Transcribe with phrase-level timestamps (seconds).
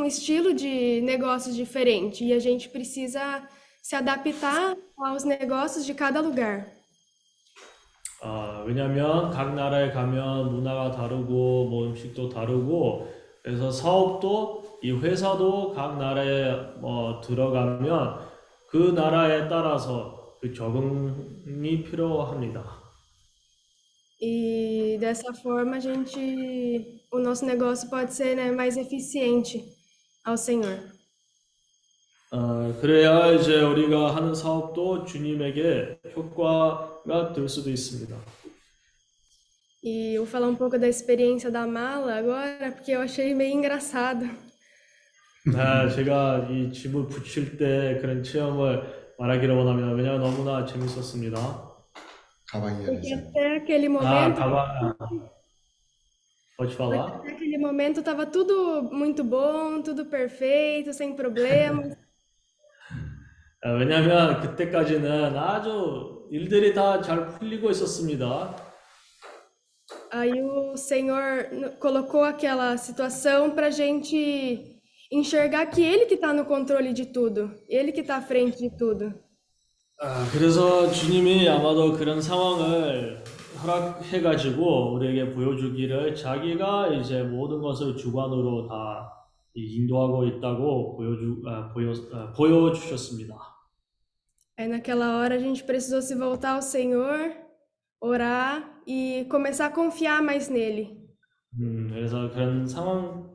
[0.00, 3.46] um estilo de negócios diferente e a gente precisa
[3.82, 6.72] se adaptar aos negócios de cada lugar.
[8.22, 13.06] 아, 왜냐하면 각 나라에 가면 문화가 다르고 뭐 음식도 다르고
[13.42, 18.18] 그래서 사업도 이 회사도 각 나라에 뭐 들어가면
[18.70, 22.86] 그 나라에 따라서 그 적응이 필요합니다.
[24.18, 29.62] E dessa forma a gente, o nosso negócio pode ser, né, mais eficiente
[30.23, 30.79] Ao Senhor.
[32.33, 38.15] 어, 그래야 이제 우리가 하는 사업도 주님에게 효과가 될 수도 있습니다.
[39.83, 43.55] E eu vou falar um pouco da experiência da mala agora, porque eu achei meio
[43.55, 44.29] engraçado.
[45.57, 49.91] 아, 제가 이 집을 붙일 때 그런 체험을 말하기를 원합니다.
[49.91, 51.71] 왜냐하면 너무나 재밌었습니다.
[52.47, 55.40] 가방이 Porque 안에서 até aquele 아, 가방.
[56.60, 57.16] Pode falar?
[57.18, 61.94] até aquele momento estava tudo muito bom, tudo perfeito, sem problemas.
[63.62, 68.54] 아, 왜냐하면 그때까지는 아주 일들이 다 잘 풀리고 있었습니다.
[70.12, 74.80] Aí o Senhor no- colocou aquela situação para a gente
[75.12, 78.70] enxergar que Ele que está no controle de tudo, Ele que está à frente de
[78.76, 79.12] tudo.
[80.00, 83.22] 아, 그래서 주님이 아마도 그런 상황을
[83.61, 89.11] 허락해가지고 우리에게 보여주기를 자기가 이제 모든 것을 주관으로 다
[89.53, 93.35] 이- 인도하고 있다고 보여주, 아, 보여, 아, 보여주셨습니다.
[94.57, 97.33] Aí naquela hora a gente precisou se voltar ao Senhor,
[97.99, 100.97] orar e começar a confiar mais nele.
[101.59, 103.29] 음, 그래서 그런 상황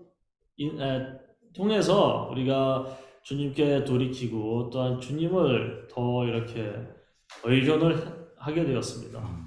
[0.56, 1.18] 인- 에,
[1.54, 2.86] 통해서 우리가
[3.22, 6.72] 주님께 돌이키고 또한 주님을 더 이렇게
[7.44, 9.45] 의존을 하게 되었습니다.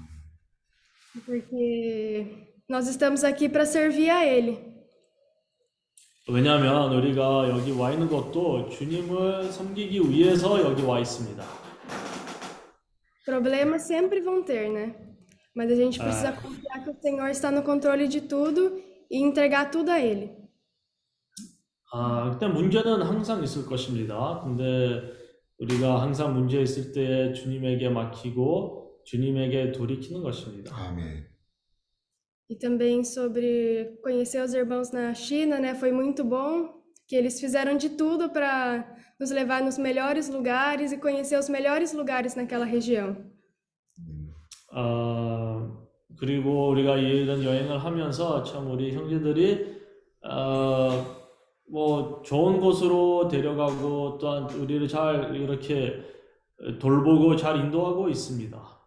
[1.25, 4.75] Porque nós estamos aqui para servir a Ele.
[6.27, 11.43] 왜냐하면 우리가 여기 와 있는 것도 주님을 섬기기 위해서 여기 와 있습니다.
[13.25, 14.95] Problemas sempre vão ter, né?
[15.55, 19.71] Mas a gente precisa confiar que o Senhor está no controle de tudo e entregar
[19.71, 20.31] tudo a Ele.
[21.93, 24.41] 아, 그때 문제는 항상 있을 것입니다.
[24.43, 25.01] 근데
[25.59, 28.78] 우리가 항상 문제 있을 때 주님에게 맡기고
[29.10, 30.76] 주님에게 돌이키는 것입니다.
[30.76, 31.28] 아멘.
[32.48, 35.74] E também sobre conhecer os irmãos na China, né?
[35.74, 38.86] Foi muito bom que eles fizeram de tudo para
[39.18, 43.16] nos levar nos melhores lugares e conhecer os melhores lugares naquela região.
[44.72, 45.68] 아,
[46.16, 49.80] 그리고 우리가 이런 여행을 하면서 참 우리 형제들이
[50.22, 51.18] 어,
[51.68, 56.00] 뭐 좋은 곳으로 데려가고 또한 우리를 잘 이렇게
[56.78, 58.79] 돌보고 잘 인도하고 있습니다.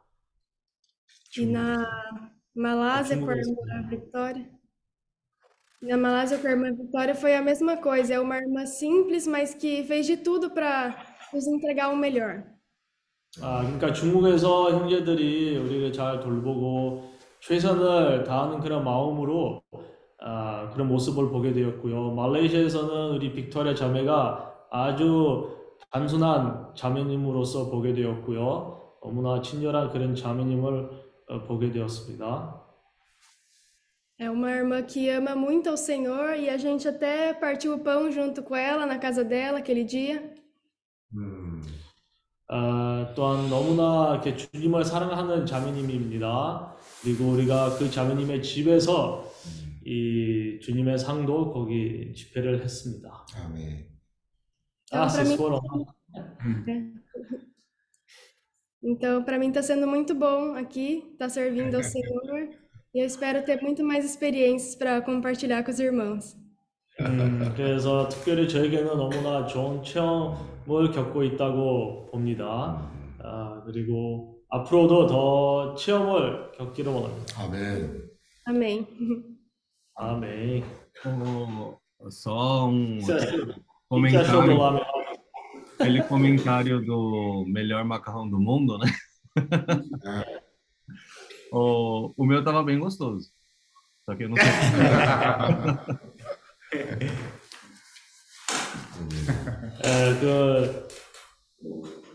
[1.37, 1.83] E na
[2.55, 4.47] Malásia com a irmã Vitória.
[5.81, 8.13] E na Malásia com a irmã Vitória foi a mesma coisa.
[8.13, 10.95] É uma irmã simples, mas que fez de tudo para
[11.33, 12.43] nos entregar o melhor.
[13.41, 19.63] 아, 그러니까 중국에서 형제들이 우리를 잘 돌보고 최선을 다하는 그런 마음으로
[20.19, 22.11] 아, 그런 모습을 보게 되었고요.
[22.11, 25.49] 말레이시아에서는 우리 빅토리아 자매가 아주
[25.91, 28.81] 단순한 자매님으로서 보게 되었고요.
[29.01, 31.02] 너무나 친절한 그런 자매님을 어,
[31.41, 32.61] 보게 되었습니다.
[34.19, 38.11] É uma irmã que ama muito ao Senhor e a gente até partiu o pão
[38.11, 40.33] junto com ela na casa dela aquele dia.
[41.15, 41.61] 음,
[42.47, 46.75] 아, 또한 너무나 이렇게 주님을 사랑하는 자매님입니다.
[47.01, 49.31] 그리고 우리가 그 자매님의 집에서
[49.85, 53.25] 이 주님의 상도 거기 집회를 했습니다.
[53.35, 53.91] 아멘.
[54.91, 55.59] Ah, Então, para vocês mim, foram.
[58.82, 62.48] então, para mim está sendo muito bom aqui, estar servindo ao Senhor.
[62.94, 66.36] E eu espero ter muito mais experiências para compartilhar com os irmãos.
[67.00, 72.90] 음, 그래서 특별히 저에게는 너무나 좋은 체험을 겪고 있다고 봅니다.
[73.20, 77.42] 아, 그리고 앞으로도 더 체험을 겪기를 원합니다.
[77.42, 78.08] 아멘.
[78.48, 78.86] Amém.
[79.94, 80.64] 아멘.
[81.04, 81.76] Oh,
[82.10, 82.98] só um
[83.90, 85.01] O que você achou do comentário, lá, meu?
[85.83, 88.87] Aquele comentário do melhor macarrão do mundo, né?
[91.51, 93.29] O, o meu tava bem gostoso.
[94.05, 94.45] Só que eu não sei.
[99.85, 100.87] 에, 그,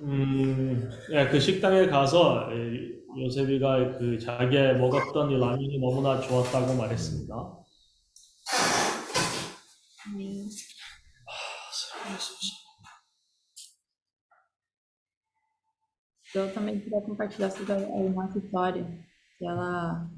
[0.02, 7.34] 음, 예, 그 식당에 가서 에, 요셉이가 그 자기가 먹었던 이 라면이 너무나 좋았다고 말했습니다.
[16.38, 18.86] Eu também queria compartilhar sobre a irmã Vitória,
[19.38, 20.08] que ela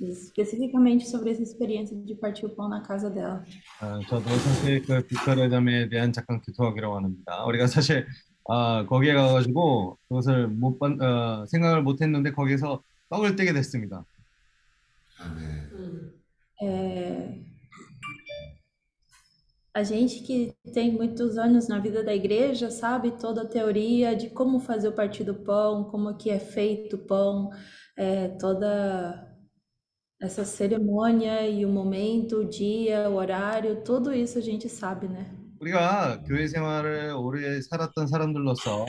[0.00, 3.44] especificamente sobre essa experiência de partir o pão na casa dela.
[3.80, 5.06] 아, 저도 사실 그
[5.50, 7.44] 자매에 대한 잠깐 교통하기로 합니다.
[7.44, 8.06] 우리가 사실
[8.48, 14.04] 아, 거기에 가가지고 그것을 못 반, 어, 생각을 못했는데 거기서 떡을 떼게 됐습니다.
[15.20, 15.64] 아멘.
[16.62, 17.53] É,
[19.73, 24.29] A gente que tem muitos anos na vida da igreja sabe toda a teoria de
[24.29, 27.51] como fazer o partir do pão, como que é feito o pão,
[27.95, 29.27] é, toda
[30.21, 35.39] essa cerimônia e o momento, o dia, o horário, tudo isso a gente sabe, né?
[35.61, 38.85] 우리가 교회 생활을 오래 살았던 사람들로서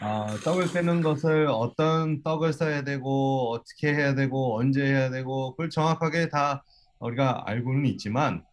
[0.00, 5.70] 아, 떡을 떼는 것을 어떤 떡을 써야 되고 어떻게 해야 되고 언제 해야 되고 그걸
[5.70, 6.62] 정확하게 다
[7.00, 8.44] 우리가 알고는 있지만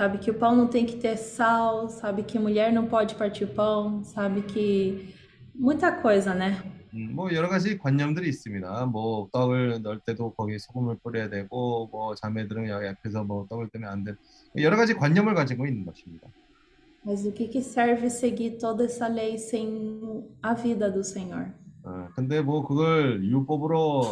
[0.00, 3.44] Sabe que o pão não tem que ter sal, sabe que mulher não pode partir
[3.44, 5.14] pão, sabe que
[5.54, 6.56] muita coisa, né?
[6.94, 8.86] 음, 뭐 여러 가지 관념들이 있습니다.
[8.86, 13.90] 뭐 떡을 넣을 때도 거기 소금을 뿌려야 되고 뭐 자매들은 여기 앞에서 뭐 떡을 떼면
[13.90, 14.14] 안 돼.
[14.56, 16.30] 여러 가지 관념을 가지고 있는 것입니다.
[17.04, 21.52] Mas o que que serve seguir toda essa lei sem a vida do Senhor?
[21.84, 24.04] 어, 근데 뭐 그걸 율법으로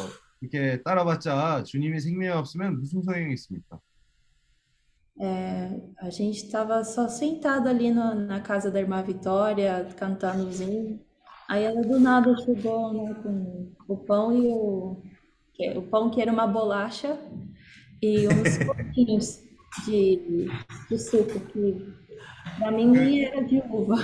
[0.43, 3.81] 이렇게 따라봤자 주님이 생명이 없으면 무슨 소용이 있습니까?
[5.20, 5.70] É,
[6.00, 11.00] a gente estava só sentado ali no- na casa da irmã Vitória, cantando os hinos.
[11.48, 15.02] Aí ela do nada chegou, né, com o pão e o,
[15.54, 17.18] que- o pão que era uma bolacha
[18.02, 19.40] e uns pouquinhos
[19.86, 20.48] de,
[20.90, 21.94] de suco que
[22.60, 23.96] para mim nem era de uva.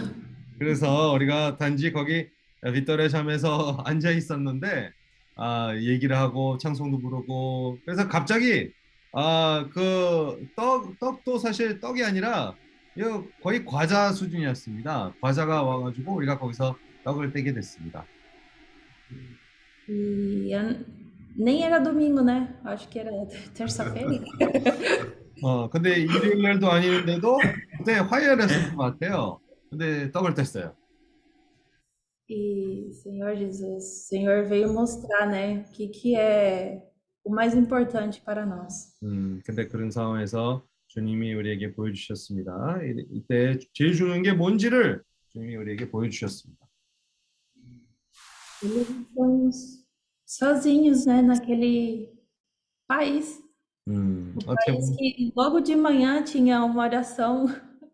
[0.60, 2.28] 그래서 우리가 단지 거기
[2.62, 4.92] 빅토리아 잠에서 앉아 있었는데
[5.38, 8.72] 아 얘기를 하고 찬송도 부르고 그래서 갑자기
[9.16, 12.55] 아 그 떡 떡도 사실 떡이 아니라
[12.96, 15.14] 이거 거의 과자 수준이었습니다.
[15.20, 18.05] 과자가 와가지고 우리가 거기서 떡을 떼게 됐습니다.
[19.88, 20.84] E eu-
[21.37, 22.55] nem era domingo, né?
[22.64, 23.11] Acho que era
[23.55, 24.08] terça-feira.
[25.43, 27.38] 어 근데 일요일 날도 아니는데도
[27.78, 29.40] 그때 화요일이었을 것 같아요.
[29.70, 30.75] 근데 떡을 뗐어요.
[32.31, 36.81] E Senhor Jesus, o Senhor veio mostrar, né, o que que é
[37.24, 38.98] o mais importante para nós.
[39.04, 42.80] 음 근데 그런 상황에서 주님이 우리에게 보여주셨습니다.
[42.84, 46.66] 이- 이때 제일 중요한 게 뭔지를 주님이 우리에게 보여주셨습니다.
[48.63, 49.50] Eles estão
[50.25, 52.10] sozinhos, né, naquele
[52.88, 53.42] país.
[53.88, 57.46] 음, Um 어떻게 país 보면 que logo de manhã tinha uma oração,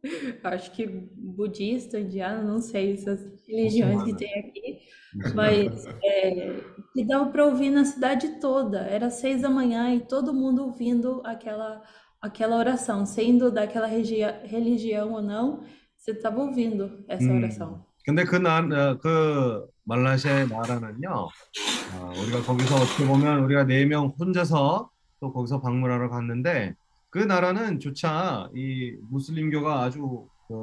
[0.43, 4.17] acho que budista, indiana, não sei essas religiões que Muçulmana.
[4.17, 4.98] tem aqui, 무슨
[5.34, 6.60] Mas é,
[6.92, 8.80] que dava para ouvir na cidade toda.
[8.80, 11.82] Era seis da manhã e todo mundo ouvindo aquela
[12.20, 15.62] aquela oração, sendo daquela religião ou não,
[15.96, 17.38] você estava ouvindo essa 음.
[17.38, 17.84] oração.
[18.04, 24.12] 근데 그, 나, 어, 그 말라시아의 나라는요, 어, 우리가 거기서 어떻게 보면 우리가 네 명
[24.18, 24.90] 혼자서
[25.20, 26.74] 또 거기서 방문하러 갔는데
[27.10, 30.54] 그 나라는 조차 이 무슬림교가 아주 그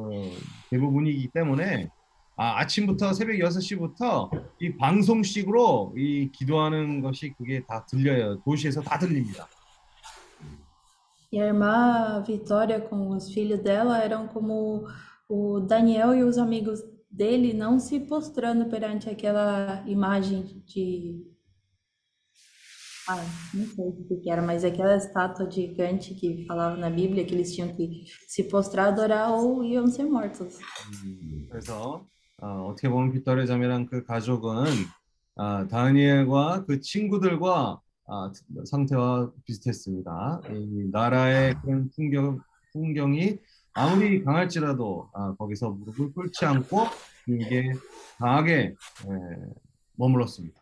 [0.69, 1.89] 대부분이기 때문에
[2.36, 4.30] 아, 아침부터 새벽 6시부터
[4.60, 8.42] 이 방송식으로 이 기도하는 것이 그게 다 들려요.
[8.42, 9.46] 도시에서 다 들립니다.
[11.34, 14.86] E a irmã Vitória com os filhos dela eram como
[15.26, 16.80] o Daniel e os amigos
[17.10, 21.24] dele não se postrando perante aquela imagem de.
[23.08, 23.16] Ah,
[23.54, 27.34] não sei o que que era, mas aquela estátua gigante que falava na Bíblia que
[27.34, 30.58] eles tinham que se postrar, adorar ou iam ser mortos.
[31.04, 32.06] 음, 그래서
[32.41, 34.65] 어, 어떻게 보면 빅토리아 자매랑 그 가족은
[35.35, 38.31] 아, 다니엘과 그 친구들과 아,
[38.65, 40.41] 상태와 비슷했습니다.
[40.51, 42.39] 이 나라의 그런 풍경,
[42.73, 43.37] 풍경이
[43.73, 46.85] 아무리 강할지라도 아, 거기서 무릎을 꿇지 않고
[47.27, 47.71] 이게
[48.17, 48.75] 강하게 에,
[49.95, 50.61] 머물렀습니다.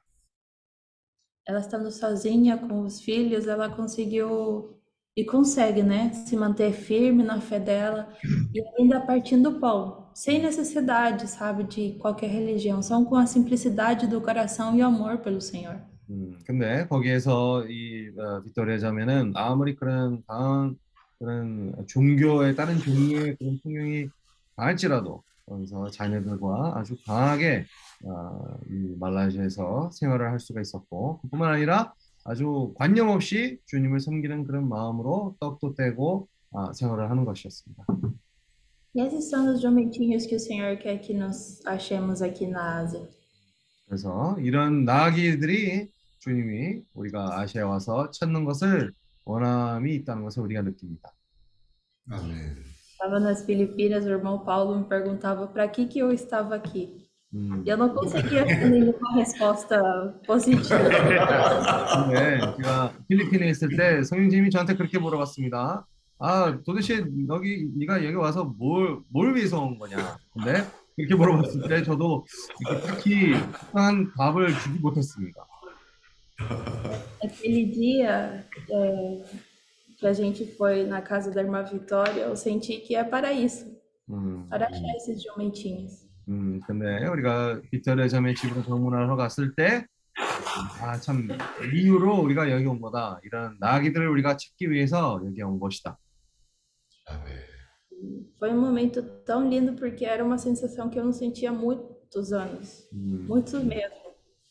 [1.47, 4.81] Ela estando sozinha com os filhos, ela conseguiu
[5.15, 8.11] e consegue, né, se manter firme na fé dela
[8.51, 14.07] e ainda partindo o pão, sem necessidade, sabe, de qualquer religião, só com a simplicidade
[14.07, 15.75] do coração e amor pelo Senhor.
[16.09, 20.77] 음, 근데 거기에서 이 어, 빅토리아 자매는 아무리 그런 강한
[21.19, 24.07] 그런 종교에 다른 종류의 그런 풍경이
[24.55, 27.65] 강할지라도 거기서 자녀들과 아주 강하게
[28.05, 31.93] 어, 이 말라시아에서 생활을 할 수가 있었고 그뿐만 아니라
[32.23, 37.83] 아주 관념 없이 주님을 섬기는 그런 마음으로 떡도 떼고 아, 생활을 하는 것이었습니다.
[38.94, 43.08] E esses são os momentinhos que o Senhor quer que nós achemos aqui na Ásia.
[43.86, 45.88] 그래서 이런 나아기들이
[46.20, 48.92] 주님이 우리가 아시아에 와서 찾는 것을
[49.24, 51.12] 원함이 있다는 것을 우리가 느낍니다.
[52.10, 52.70] 아멘.
[53.00, 57.08] Estava nas Filipinas, o irmão Paulo me perguntava para que que eu estava aqui.
[57.32, 57.62] 음.
[57.64, 59.80] Eu não conseguia ter nenhuma resposta
[60.26, 60.78] positiva.
[62.04, 65.86] 근데 제가 필리핀에 있을 때 성인님이 저한테 그렇게 물어봤습니다.
[66.17, 70.17] 아, 도대체 여기 네가 여기 와서 뭘, 뭘 위해서 온 거냐?
[70.33, 70.63] 근데
[70.95, 72.25] 그렇게 물어봤을 때 저도
[72.61, 75.45] 이렇게 딱히 특별한 답을 주지 못했습니다.
[77.23, 79.23] Aquele dia é,
[79.97, 83.65] que a gente foi na casa da irmã Vitória, eu senti que é para isso,
[84.09, 86.05] 음, para achar esses jumentinhos.
[86.27, 89.85] 음, 근데 우리가 빅토리아 자매 집으로 방문하러 갔을 때,
[90.81, 91.27] 아, 참,
[91.73, 93.19] 이유로 우리가 여기 온 거다.
[93.23, 95.97] 이런 나귀들을 우리가 찾기 위해서 여기 온 것이다.
[97.05, 97.33] 아멘.
[98.37, 102.33] Foi um momento tão lindo porque era uma sensação que eu não sentia há muitos
[102.33, 104.05] anos, 음, muitos mesmo.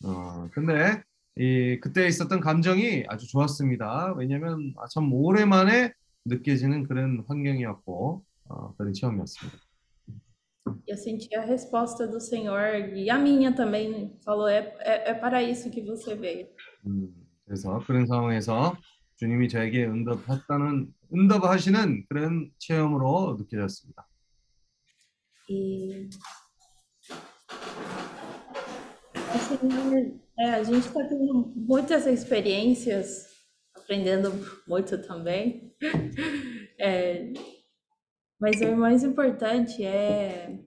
[0.04, 1.02] 어, 근데
[1.36, 4.14] 이 그때 있었던 감정이 아주 좋았습니다.
[4.16, 5.92] 왜냐면 아, 참 오랜만에
[6.24, 9.58] 느껴지는 그런 환경이었고 어, 그런 체험이었습니다.
[10.86, 15.42] Eu senti a resposta do Senhor e a minha também falou: é, é, é para
[15.42, 16.46] isso que você veio.
[16.86, 17.12] 음,
[17.44, 18.76] 그래서 그런 상황에서
[19.16, 24.07] 주님이 저에게 응답했다는 응답하시는 그런 체험으로 느껴졌습니다.
[25.49, 26.07] E
[29.15, 33.25] o Senhor, é, a gente está tendo muitas experiências,
[33.75, 34.31] aprendendo
[34.67, 35.75] muito também.
[36.81, 37.33] É,
[38.39, 40.59] mas o mais importante é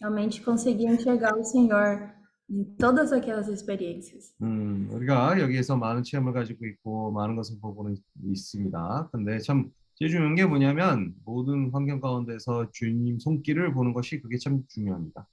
[0.00, 2.12] realmente conseguir enxergar o Senhor
[2.49, 4.33] em todas aquelas experiências.
[4.41, 9.09] 음, 우리가 여기에서 많은 체험을 가지고 있고 많은 것을 보고는 있습니다.
[9.11, 14.63] 근데 참 제일 중요한 게 뭐냐면 모든 환경 가운데서 주님 손길을 보는 것이 그게 참
[14.67, 15.27] 중요합니다.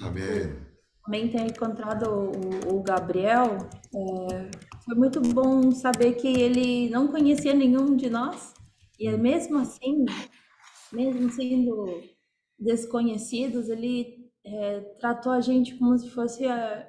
[0.00, 0.70] 아멘.
[1.02, 3.56] Também ter encontrado o, o Gabriel,
[3.92, 4.50] é,
[4.84, 8.54] foi muito bom saber que ele não conhecia nenhum de nós,
[8.98, 10.04] e mesmo assim,
[10.92, 12.02] mesmo sendo
[12.58, 16.44] desconhecidos, ele é, tratou a gente como se fosse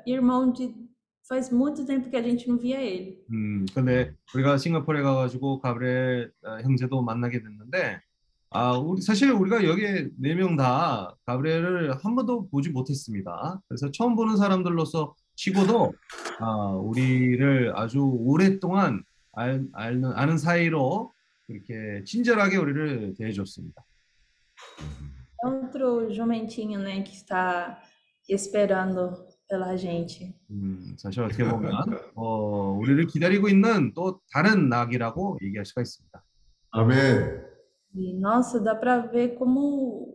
[0.05, 0.74] irmão de.
[1.27, 3.24] Faz muito tempo que a gente não via ele.
[3.31, 8.01] 음, 근데 우리가 싱가포르에 가가지고 가브리엘 어, 형제도 만나게 됐는데,
[8.50, 13.62] 아, 우리 사실 우리가 여기 네명 다 가브리엘을 한 번도 보지 못했습니다.
[13.70, 15.93] 그래서 처음 보는 사람들로서 치고도
[16.39, 21.13] 아, 우리를 a주 오랫동안 알, 알는, 아는 사이로
[21.48, 23.86] 이렇게 친절하게 우리를 대해줬습니다.
[25.42, 27.80] Outro jumentinho, né, que está
[28.28, 30.35] esperando pela gente.
[30.50, 31.73] 음, 사실 어떻게 보면
[32.14, 36.25] 어, 우리를 기다리고 있는 또 다른 낙이라고 얘기할 수가 있습니다.
[36.73, 37.47] 아멘.
[37.95, 40.14] E, nossa, dá para ver como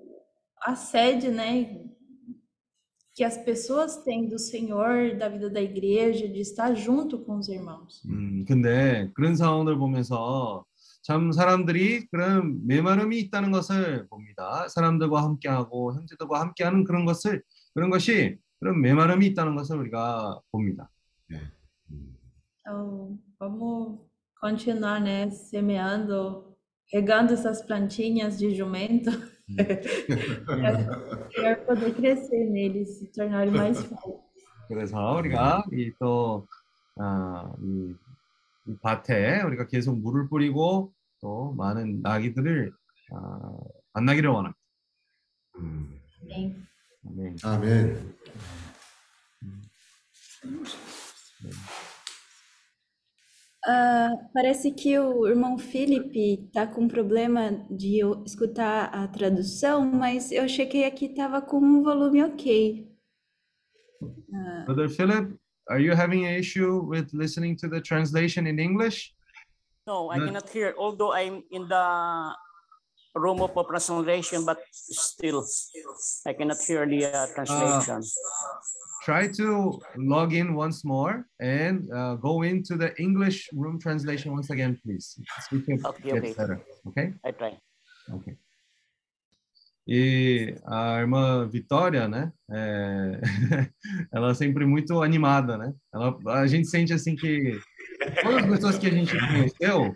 [0.64, 1.82] a sede, né,
[3.16, 7.50] que as pessoas têm do Senhor, da vida da igreja, de estar junto com os
[7.50, 8.04] irmãos.
[8.06, 10.65] 음, 근데 그런 상황을 보면서
[11.07, 14.67] 참 사람들이 그런 메마름이 있다는 것을 봅니다.
[14.67, 17.45] 사람들과 함께하고 형제들과 함께하는 그런 것을
[17.75, 20.91] 그런 것이 그런 메마름이 있다는 것을 우리가 봅니다.
[21.31, 22.17] 음,
[22.59, 24.01] Então, vamos
[24.35, 26.57] continuar, né, semeando,
[26.93, 29.13] regando essas plantinhas de jumento,
[31.37, 34.27] para poder crescer neles, se tornarem mais fortes.
[34.67, 36.49] 그래서 우리가 이또
[36.97, 37.95] 아, 이,
[38.67, 42.72] 이 밭에 우리가 계속 물을 뿌리고 또 많은 나귀들을
[43.14, 43.58] 아,
[43.94, 44.60] 만나기를 원합니다.
[45.58, 46.68] 음, Amém.
[47.04, 47.36] 아멘.
[47.44, 48.16] 아멘.
[53.64, 60.32] Ah, parece que o irmão Felipe tá com problema de eu escutar a tradução, mas
[60.32, 62.90] eu chequei aqui tava com um volume ok.
[64.66, 65.38] Brother Philip,
[65.70, 69.14] are you having an issue with listening to the translation in English?
[69.87, 72.35] No, I Not- cannot hear, although I'm in the
[73.15, 75.47] room of translation, but still,
[76.27, 78.03] I cannot hear the uh, translation.
[79.05, 84.51] Try to log in once more and uh, go into the English room translation once
[84.51, 85.21] again, please.
[85.49, 86.35] So Okay, okay.
[86.35, 86.61] better.
[86.89, 87.15] Okay?
[87.25, 87.57] I try.
[88.13, 88.37] Ok.
[89.89, 92.33] E a irmã Vitória, né?
[92.51, 93.21] é,
[94.13, 95.73] ela é sempre muito animada, né?
[95.95, 97.57] Ela, a gente sente assim que
[98.22, 99.96] todas as pessoas que a gente conheceu,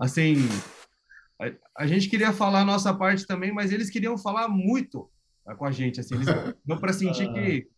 [0.00, 0.36] assim,
[1.40, 5.10] a, a gente queria falar a nossa parte também, mas eles queriam falar muito
[5.46, 6.26] ah, com a gente, assim, eles
[6.64, 7.68] deu para sentir que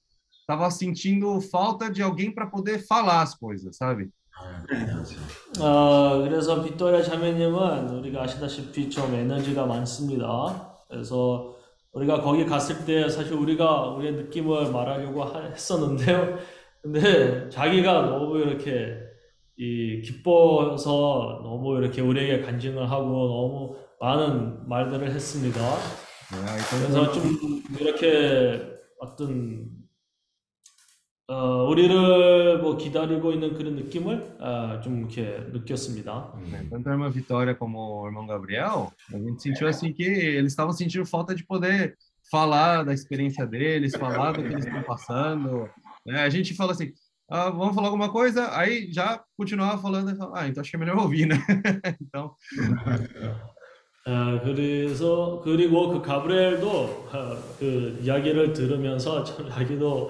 [0.46, 4.10] tava sentindo falta de alguém para poder falar as coisas, sabe?
[5.58, 10.78] 어, 그래서 빅토리아 자매님은 우리가 아시다시피 좀 에너지가 많습니다.
[10.88, 11.56] 그래서
[11.92, 16.38] 우리가 거기 갔을 때 사실 우리가 우리의 느낌을 말하려고 하- 했었는데요.
[16.82, 19.03] 근데 자기가 너무 이렇게
[19.57, 25.59] 이 기뻐서 너무 이렇게 우리에게 간증을 하고 너무 많은 말들을 했습니다.
[26.33, 28.61] É, 그래서 좀 이렇게
[28.99, 29.69] 어떤
[31.27, 36.33] 어, 우리를 뭐 기다리고 있는 그런 느낌을 아, 좀 이렇게 느꼈습니다.
[36.69, 40.73] Tanto a irmã Vitória como o irmão Gabriel, a gente sentiu assim que eles estavam
[40.73, 41.95] sentindo falta de poder
[42.29, 45.69] falar da experiência deles, falar do que eles estão passando.
[46.05, 46.21] né?
[46.21, 46.93] A gente fala assim,
[47.29, 50.97] ah, vamos falar alguma coisa, aí já continuava falando, e fala, ah, então é melhor
[50.99, 51.35] ouvir, né?
[52.01, 52.35] então,
[54.05, 60.09] 아, 그래서 그리고 그 가브리엘도 아, 그 이야기를 들으면서 참 자기도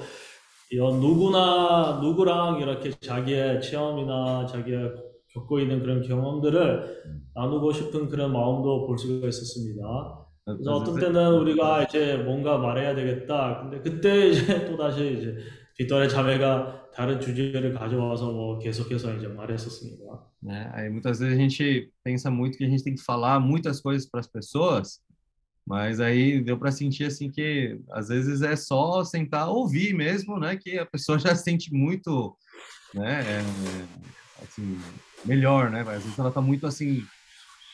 [0.72, 4.78] 누구나 누구랑 이렇게 자기의 체험이나 자기가
[5.34, 7.04] 겪고 있는 그런 경험들을
[7.36, 9.82] 나누고 싶은 그런 마음도 볼 수가 있었습니다.
[10.46, 13.62] 그래서 어떤 vezes- 때는 우리가 이제 뭔가 말해야 되겠다.
[13.62, 15.36] 근데 그때 이제 또 다시 이제
[15.78, 20.31] 뒷덜의 자매가 다른 주제를 가져와서 뭐 계속해서 이제 말했었습니다.
[20.43, 20.71] né?
[20.75, 24.09] Aí muitas vezes a gente pensa muito que a gente tem que falar muitas coisas
[24.09, 25.01] para as pessoas,
[25.67, 30.57] mas aí deu para sentir assim que às vezes é só sentar ouvir mesmo, né?
[30.57, 32.37] Que a pessoa já se sente muito,
[32.95, 33.23] né?
[33.39, 33.45] é,
[34.43, 34.81] assim,
[35.25, 35.83] melhor, né?
[35.83, 37.05] Às vezes ela tá muito assim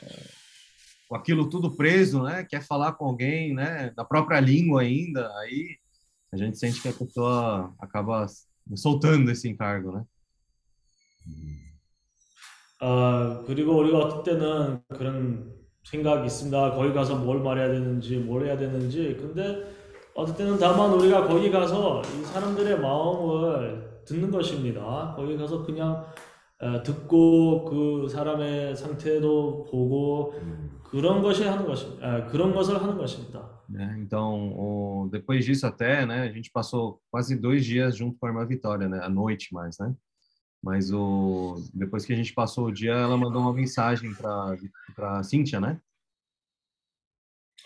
[0.02, 0.22] é,
[1.08, 2.44] com aquilo tudo preso, né?
[2.44, 3.92] Quer falar com alguém, né?
[3.96, 5.78] Da própria língua ainda, aí
[6.32, 8.26] a gente sente que a pessoa acaba
[8.75, 10.03] soltando esse encargo, né?
[12.79, 15.53] 아, 그리고 우리가 어떤 때는 그런
[15.83, 16.71] 생각이 있습니다.
[16.71, 19.17] 거기 가서 뭘 말해야 되는지, 뭘 해야 되는지.
[19.19, 19.71] 근데
[20.15, 25.13] 어떤 때는 다만 우리가 거기 가서 이 사람들의 마음을 듣는 것입니다.
[25.15, 26.05] 거기 가서 그냥 어,
[26.83, 30.33] 듣고 그 사람의 상태도 보고
[30.83, 31.65] 그런 것이 하는.
[32.01, 33.61] 아, 그런 것을 하는 것입니다.
[33.97, 38.29] Então, o- depois disso até, né, a gente passou quase dois dias junto com a
[38.29, 39.95] irmã Vitória, né, à noite mais, né?
[40.61, 44.57] Mas o depois que a gente passou o dia, ela mandou uma mensagem para
[44.95, 45.79] para Cíntia, né?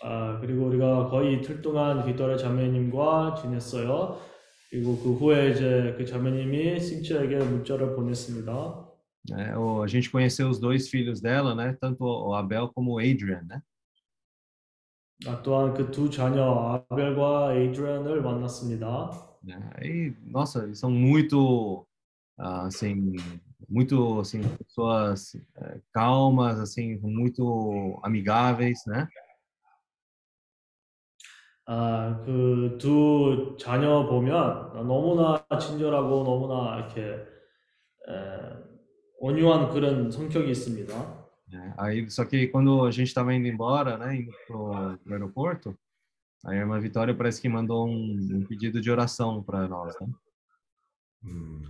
[0.02, 4.18] 아, 그리고 우리가 거의 이틀 동안 빅토리아 자매님과 지냈어요.
[4.70, 8.85] 그리고 그 후에 이제 그 자매님이 신치에게 문자를 보냈습니다.
[9.29, 9.55] né?
[9.57, 11.77] O, a gente conheceu os dois filhos dela, né?
[11.79, 13.61] Tanto o Abel como o Adrian, né?
[15.27, 19.11] 아, 또한 그 두 자녀 아벨과 에이드리안을 만났습니다.
[19.43, 19.69] né?
[19.75, 21.85] Aí, nossa, eles são muito,
[22.39, 23.15] ah, assim,
[23.69, 29.07] muito, assim, pessoas eh, calmas, assim, muito amigáveis, né?
[31.67, 37.01] 아, 그 두 자녀 보면 너무나 친절하고 너무나 이렇게
[38.07, 38.64] 에,
[39.19, 41.21] 온유한 그런 성격이 있습니다.
[41.51, 41.73] né?
[41.77, 45.77] Aí, só que quando a gente estava indo embora, né, indo pro, pro aeroporto,
[46.45, 50.07] a irmã Vitória parece que mandou um, um pedido de oração para nós, né?
[51.23, 51.61] 음,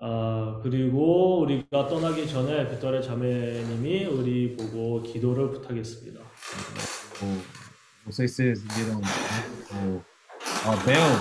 [0.00, 6.20] 아, 그리고 우리가 떠나기 전에 빅토리아 자매님이 우리 보고 기도를 부탁했습니다.
[7.22, 7.26] O,
[8.04, 9.06] não sei se vocês viram, né,
[9.70, 10.02] o,
[10.66, 11.12] o Abel,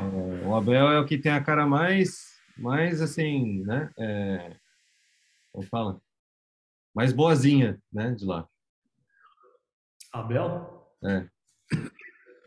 [0.00, 2.27] é, o Abel é o que tem a cara mais,
[2.58, 4.56] mais assim, né, é,
[5.52, 6.00] como fala?
[6.94, 8.46] Mais boazinha, né, de lá.
[10.12, 10.40] 아벨?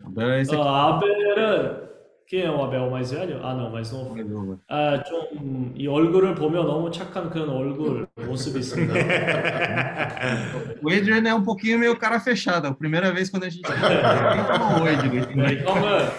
[0.03, 0.61] O Abel é esse aqui.
[0.61, 1.87] 아, 아벨은
[2.27, 3.39] quem é o Abel mais velho?
[3.41, 4.13] Ah, não, mais novo.
[4.13, 4.59] mais novo.
[4.69, 8.93] 아, 좀 이 얼굴을 보면 너무 착한 그런 얼굴 모습이 있습니다.
[10.83, 12.67] O Adrian é um pouquinho meio cara fechada.
[12.67, 15.55] A primeira vez quando a gente nem falou oi direito, né?
[15.55, 16.09] 네, 형은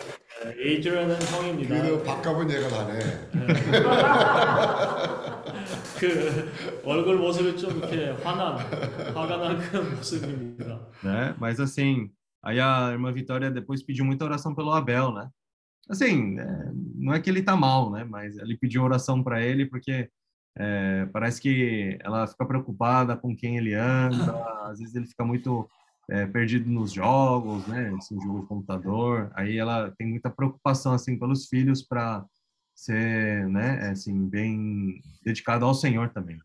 [0.45, 1.69] 에이드리안은 형입니다.
[1.69, 2.99] 그래도 밥값은 얘가 나네.
[5.99, 6.53] 그
[6.85, 8.59] 얼굴 모습이 좀 이렇게 화난,
[9.15, 10.81] 화가 난 그런 모습입니다.
[11.03, 11.35] né?
[11.39, 12.11] Mas assim,
[12.43, 15.29] aí a irmã Vitória depois pediu muita oração pelo Abel, né?
[15.91, 18.05] Assim, é, não é que ele tá mal, né?
[18.05, 20.09] Mas ele pediu oração para ele porque
[20.57, 24.33] é, parece que ela fica preocupada com quem ele anda,
[24.65, 25.69] às vezes ele fica muito
[26.11, 27.95] é, perdido nos jogos, né?
[27.99, 29.31] Esse jogo de computador.
[29.35, 32.25] Aí ela tem muita preocupação assim pelos filhos para
[32.75, 33.91] ser, né?
[33.91, 36.39] Assim, bem dedicado ao Senhor também.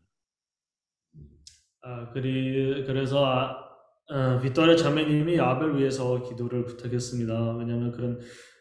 [1.82, 3.64] 아, 그리, 그래서 아,
[4.10, 7.56] 어, 빅토리아 자매님이 아벨 위해서 기도를 부탁했습니다.
[7.56, 8.20] 왜냐하면 그런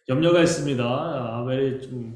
[0.10, 0.84] 염려가 있습니다.
[0.84, 2.16] 아벨이 좀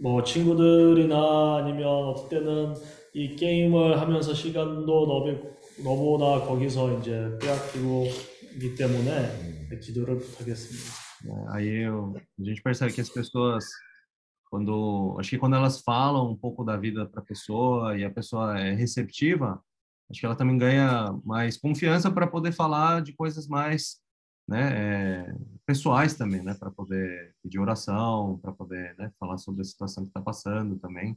[0.00, 2.74] 뭐 친구들이나 아니면 어떨 때는
[3.14, 8.04] 이 게임을 하면서 시간도 너무, 너무나 거기서 이제 빼앗기고
[8.54, 11.04] 있기 때문에 기도를 부탁했습니다.
[11.24, 11.46] né?
[11.50, 13.64] Aí eu- a gente percebe que as pessoas,
[14.50, 18.10] quando acho que quando elas falam um pouco da vida para a pessoa e a
[18.10, 19.60] pessoa é receptiva,
[20.10, 24.00] acho que ela também ganha mais confiança para poder falar de coisas mais,
[24.46, 24.62] né,
[25.30, 25.34] é,
[25.66, 30.10] pessoais também, né, para poder pedir oração, para poder, né, falar sobre a situação que
[30.10, 31.16] está passando também.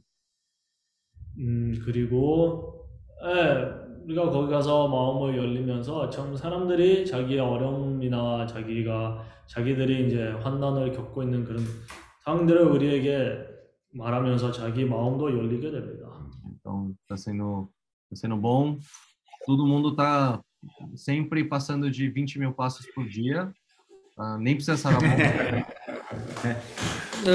[1.36, 2.88] 음, 그리고,
[3.22, 11.23] 예, 우리가 거기 가서 마음을 열리면서 참 사람들이 자기의 어려움이나 자기가 자기들이 이제 환난을 겪고
[11.23, 11.63] 있는 그런
[12.25, 13.37] 상황들을 우리에게
[13.91, 16.07] 말하면서 자기 마음도 열리게 됩니다.
[16.65, 17.69] Então, está sendo,
[18.09, 18.79] tá sendo bom.
[19.45, 20.41] Todo mundo está
[20.95, 23.51] sempre passando de 20 mil passos por dia.
[24.17, 25.09] Ah, nem precisa sarar bom.
[27.23, 27.31] 네,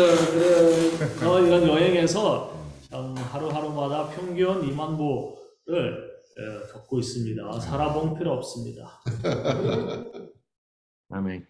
[1.17, 2.55] 그래서 이런 여행에서
[2.91, 6.08] 참 하루하루마다 평균 2만 보를
[6.40, 7.60] 예, 겪고 있습니다.
[7.60, 9.02] 살아본 필요 없습니다.
[11.10, 11.46] Amém.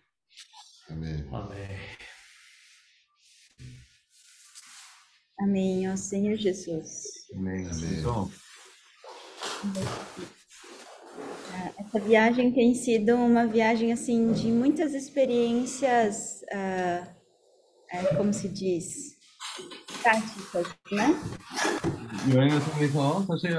[0.89, 1.29] 아멘.
[1.31, 1.69] 아멘.
[5.39, 7.27] Amém, ó Senhor Jesus.
[7.35, 7.67] Amém.
[7.67, 7.99] Amém.
[7.99, 8.29] Então,
[11.77, 17.07] Essa viagem tem sido uma viagem assim de muitas experiências, ah,
[17.91, 19.15] ah, como se diz,
[20.01, 21.15] práticas, né?
[22.33, 23.51] 여행을 통해서 사실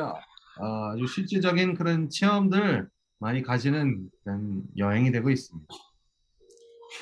[0.59, 2.87] 아, 아주 실질적인 그런 체험들
[3.19, 5.67] 많이 가지는 그런 여행이 되고 있습니다.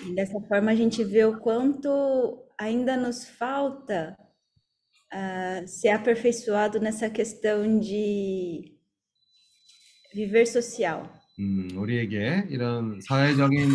[0.06, 4.18] E dessa forma a gente vê o quanto ainda nos falta
[5.12, 8.78] ah, ser aperfeiçoado nessa questão de
[10.14, 11.10] viver social.
[11.40, 13.70] 음, 우리에게 이런 사회적인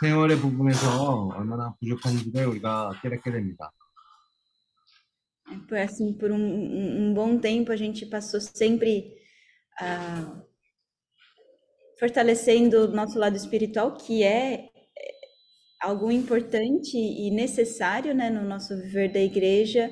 [0.00, 3.72] 생활의 부분에서 얼마나 부족한지를 우리가 깨닫게 됩니다.
[5.68, 9.23] Por assim, por um, um, um bom tempo a gente passou sempre
[9.79, 10.41] ah,
[11.99, 14.69] fortalecendo o nosso lado espiritual, que é
[15.81, 19.89] é algo importante e necessário, né, no nosso viver da igreja,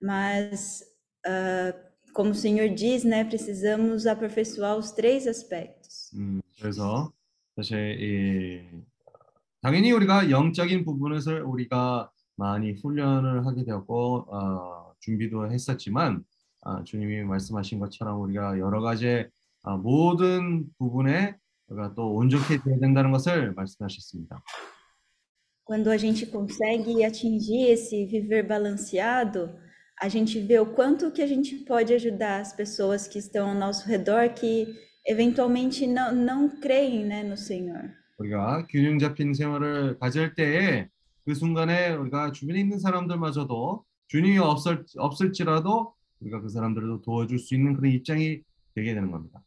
[0.00, 0.82] mas
[1.26, 1.74] ah,
[2.14, 6.12] como o Senhor diz, né, precisamos aperfeiçoar os três aspectos.
[6.14, 7.12] 음, 그래서
[7.56, 8.62] 사실 이,
[9.60, 16.27] 당연히 우리가 영적인 부분을 우리가 많이 훈련을 하게 되었고 어, 준비도 했었지만 아,
[16.83, 19.25] 주님이 말씀하신 것처럼 우리가 여러 가지
[19.63, 21.35] 아, 모든 부분에
[21.67, 24.41] 우리가 또 온전히 되어야 된다는 것을 말씀하셨습니다.
[25.65, 29.53] Quando a gente consegue atingir esse viver balanceado,
[30.01, 33.55] a gente vê o quanto que a gente pode ajudar as pessoas que estão ao
[33.55, 34.73] nosso redor que
[35.05, 37.91] eventualmente não, não creem, né, no Senhor.
[38.17, 40.89] 우리가 균형 잡힌 생활을 가질 때에
[41.25, 47.74] 그 순간에 우리가 주변에 있는 사람들마저도 주님이 없을, 없을지라도 우리가 그 사람들도 도와줄 수 있는
[47.74, 48.42] 그런 입장이
[48.74, 49.42] 되게 되는 겁니다.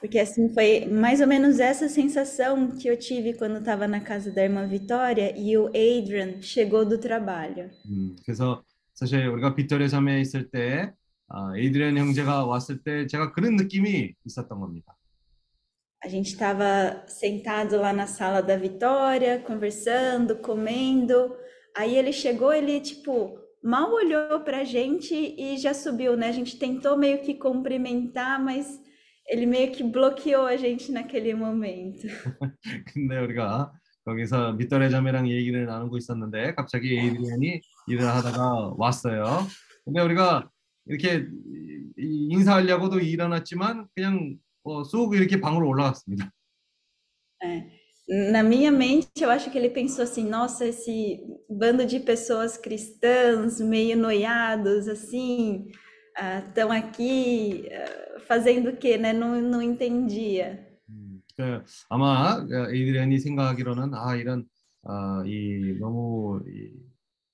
[0.00, 4.30] Porque assim foi mais ou menos essa sensação que eu tive quando estava na casa
[4.30, 7.70] da irmã Vitória e o Adrian chegou do trabalho.
[7.88, 8.62] 음, 그래서
[8.94, 10.92] 사실 우리가 빅토리아 자매에 있을 때
[11.28, 14.96] 아, 에이드리안 형제가 왔을 때 제가 그런 느낌이 있었던 겁니다.
[16.04, 21.34] A gente estava sentado lá na sala da Vitória, conversando, comendo.
[21.74, 26.29] Aí ele chegou, ele tipo mal olhou pra gente e já subiu, né?
[26.29, 28.81] A gente tentou meio que cumprimentar, mas
[29.27, 32.07] ele meio que bloqueou a gente naquele momento.
[32.93, 33.71] 근데 우리가
[34.03, 34.57] 거기서
[34.89, 39.47] 자매랑 얘기를 나누고 있었는데 갑자기 에이드리안이 일을 하다가 왔어요.
[39.85, 40.49] 근데 우리가
[40.87, 41.27] 이렇게
[41.97, 46.31] 인사하려고도 일어났지만 그냥 어, 쑥 이렇게 방으로 올라갔습니다.
[48.10, 53.60] Na minha mente, eu acho que ele pensou assim: nossa, esse bando de pessoas cristãs,
[53.60, 55.66] meio noiados, assim,
[56.46, 59.12] estão aqui ah, fazendo o quê, né?
[59.12, 60.64] Não, não entendia.
[60.88, 64.46] 음, 그 아마 에이드리안이 생각하기로는 아 이런
[64.84, 66.70] 아, 이 너무 이,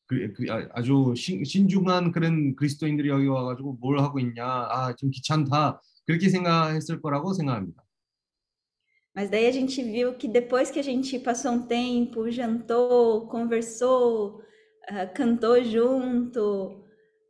[0.07, 5.11] 그, 그, 아- 아주 신, 신중한 그런 그리스도인들이 여기 와가지고 뭘 하고 있냐 아 좀
[5.11, 7.83] 귀찮다 그렇게 생각했을 거라고 생각합니다.
[9.17, 14.41] Mas daí a gente viu que depois que a gente passou um tempo, jantou, conversou,
[14.89, 16.83] ah, cantou junto,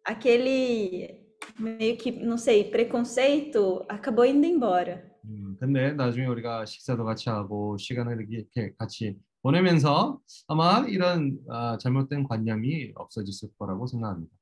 [0.04, 1.26] aquele
[1.58, 5.10] meio que, não sei, preconceito acabou indo embora.
[5.24, 12.24] 음, 근데 나중에 우리가 식사도 같이 하고 시간을 이렇게 같이 보내면서 아마 이런 아, 잘못된
[12.24, 14.32] 관념이 없어졌을 거라고 생각합니다.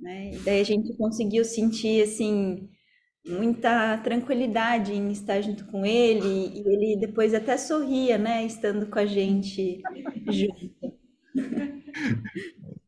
[0.00, 0.32] né?
[0.32, 2.70] E daí a gente conseguiu sentir assim
[3.26, 6.24] muita tranquilidade em estar junto com ele
[6.54, 9.80] e ele depois até sorria, né, estando com a gente
[10.28, 10.70] junto.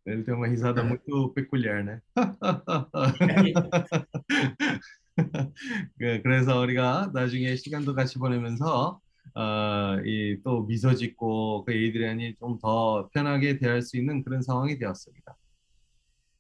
[0.07, 2.01] Ele tem uma risada muito peculiar, né?
[5.99, 9.01] 그- 그래서 우리가 나중에 시간도 같이 보내면서
[9.35, 14.79] 어, 이 또 미소 짓고 그 에이드리안이 좀 더 편하게 대할 수 있는 그런 상황이
[14.79, 15.37] 되었습니다.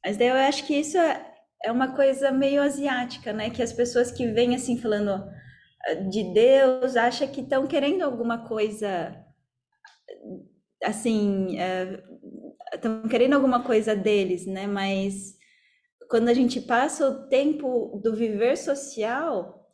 [0.04, 1.24] Mas daí eu acho que isso é,
[1.63, 3.49] é uma coisa meio asiática, né?
[3.49, 8.47] Que as pessoas que vêm assim falando ah, de Deus acham que estão querendo alguma
[8.47, 9.23] coisa
[10.83, 11.57] assim,
[12.73, 14.67] estão querendo alguma coisa deles, né?
[14.67, 15.37] Mas
[16.09, 19.67] quando a gente passa o tempo do viver social,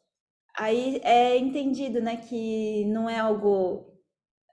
[0.57, 3.93] aí é entendido, né, que não é algo,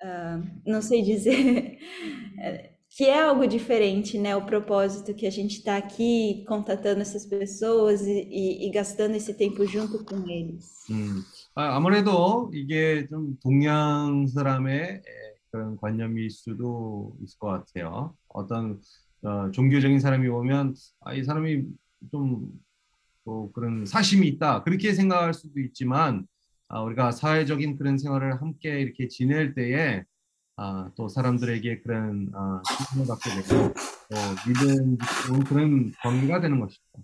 [0.02, 1.78] ah, não sei dizer,
[2.40, 4.34] é, que é algo diferente, né?
[4.36, 9.34] O propósito que a gente está aqui contatando essas pessoas e, e, e gastando esse
[9.34, 10.86] tempo junto com eles.
[10.90, 11.22] 음,
[11.54, 15.02] 아, 아무래도 이게 좀 동양 사람의 에,
[15.50, 18.16] 그런 관념일 수도 있을 것 같아요.
[18.28, 18.80] 어떤
[19.22, 21.64] 어, 종교적인 사람이 오면 아, 이 사람이
[22.10, 22.60] 좀
[23.24, 26.26] 뭐 그런 사심이 있다 그렇게 생각할 수도 있지만
[26.68, 30.04] 아, 우리가 사회적인 그런 생활을 함께 이렇게 지낼 때에
[30.59, 34.15] 아, 또 사람들에게 그런 아, 신뢰를 갖게 되고 또
[34.47, 36.99] 믿음 좋은 그런 관계가 되는 것입니다.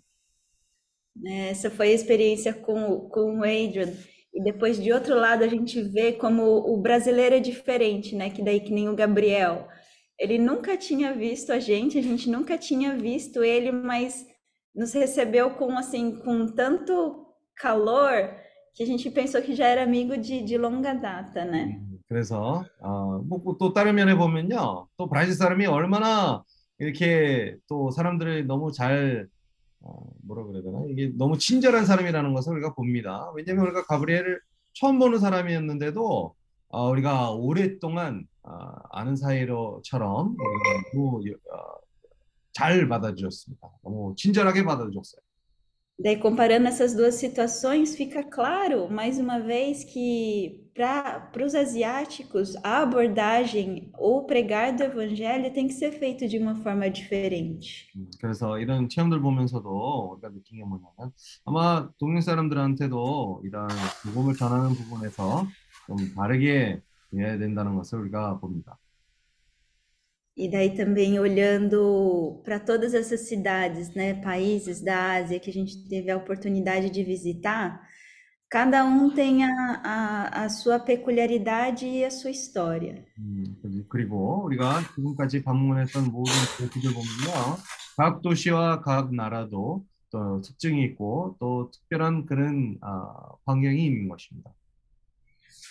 [1.16, 1.50] né?
[1.50, 3.94] Essa foi a experiência com, o- com o Adrian.
[4.34, 8.30] E depois, de outro lado, a gente vê como o brasileiro é diferente, né?
[8.30, 9.68] Que daí, que nem o Gabriel.
[10.18, 14.26] Ele nunca tinha visto a gente, a gente nunca tinha visto ele, mas
[14.74, 18.34] nos recebeu com, assim, com tanto calor
[18.74, 21.82] que a gente pensou que já era amigo de, de longa data, né?
[22.07, 26.43] 음, 그래서 어, 뭐 또 다른 면에 보면요, 또 브라질 사람이 얼마나
[26.79, 29.29] 이렇게 또 사람들을 너무 잘
[29.81, 33.31] 어, 뭐라 그래야 되나 이게 너무 친절한 사람이라는 것을 우리가 봅니다.
[33.35, 34.41] 왜냐하면 우리가 가브리엘을
[34.75, 36.35] 처음 보는 사람이었는데도
[36.69, 38.51] 어, 우리가 오랫동안 어,
[38.93, 40.37] 아는 사이로처럼
[40.95, 41.59] 너무 어,
[42.53, 43.69] 잘 받아주셨습니다.
[43.83, 45.21] 너무 친절하게 받아주셨어요.
[46.00, 52.82] Daí, comparando essas duas situações, fica claro, mais uma vez, que para os asiáticos, a
[52.82, 57.88] abordagem ou pregar do evangelho tem que ser feito de uma forma diferente.
[57.96, 61.12] 음, 그래서 이런 체험들 보면서도 우리가 느낀 게 뭐냐면
[61.46, 63.68] 아마 동양 사람들한테도 이런
[64.06, 65.46] 복음을 전하는 부분에서
[65.86, 66.82] 좀 다르게
[67.14, 68.80] 해야 된다는 것을 우리가 봅니다.
[70.36, 75.88] E daí também olhando para todas essas cidades, né, países da Ásia que a gente
[75.90, 77.82] teve a oportunidade de visitar,
[78.50, 79.50] cada um tem a,
[79.84, 83.06] a, a sua peculiaridade e a sua história.
[83.20, 87.58] 음, 그리- 그리고 우리가 지금까지 방문했던 모든 도시들 보면요,
[87.98, 93.14] 각 도시와 각 나라도 또 특징이 있고 또 특별한 그런 아,
[93.46, 94.52] 환경이 있는 것입니다.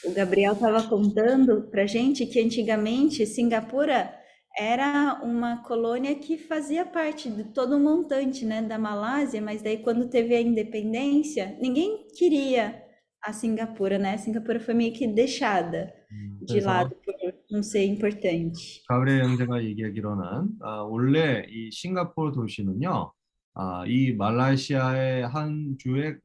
[0.05, 4.15] O Gabriel estava contando para gente que antigamente Singapura
[4.57, 9.79] era uma colônia que fazia parte de todo o montante, né, da Malásia, mas daí
[9.79, 12.83] quando teve a independência, ninguém queria
[13.23, 14.15] a Singapura, né?
[14.15, 17.15] A Singapura foi meio que deixada 음, de 그래서 lado por
[17.51, 18.83] não ser importante.
[18.89, 23.13] 가브리엘 형제가 얘기하기로는 아, 원래 이 싱가포르 도시는요,
[23.55, 26.17] 아, 이 말라시아의 한 주에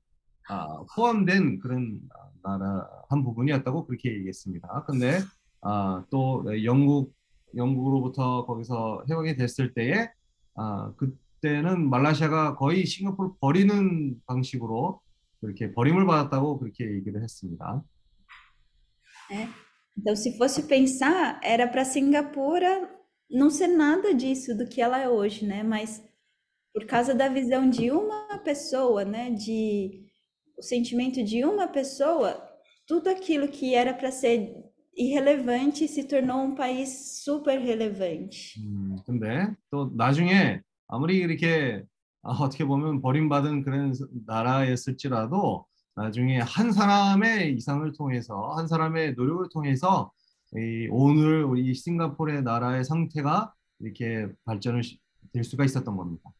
[0.47, 4.85] 아, 포함된 그런 아, 나라 한 부분이었다고 그렇게 얘기했습니다.
[4.87, 5.19] 근데
[5.61, 7.13] 아, 또 영국
[7.55, 10.09] 영국으로부터 거기서 해방이 됐을 때에
[10.55, 15.01] 아, 그때는 말라시아가 거의 싱가포르 버리는 방식으로
[15.41, 17.83] 그렇게 버림을 받았다고 그렇게 얘기를 했습니다.
[19.97, 22.89] Então, se fosse pensar, era para Singapura
[23.29, 25.63] não ser nada disso do que ela é hoje, né?
[25.63, 26.03] Mas
[26.73, 29.31] por causa da visão de uma pessoa, né?
[29.31, 30.03] De
[30.57, 32.41] o sentimento de uma pessoa,
[32.85, 34.63] tudo aquilo que era para ser
[34.96, 38.60] irrelevante se tornou um país super relevante.
[38.60, 41.82] 음, 근데 또 나중에 아무리 이렇게
[42.22, 49.46] 아, 어떻게 보면 버림받은 그런 스- 나라였을지라도 나중에 한 사람의 이상을 통해서 한 사람의 노력을
[49.52, 50.10] 통해서
[50.56, 54.98] 이 오늘 우리 싱가포르의 나라의 상태가 이렇게 발전을 시-
[55.32, 56.30] 될 수가 있었던 겁니다.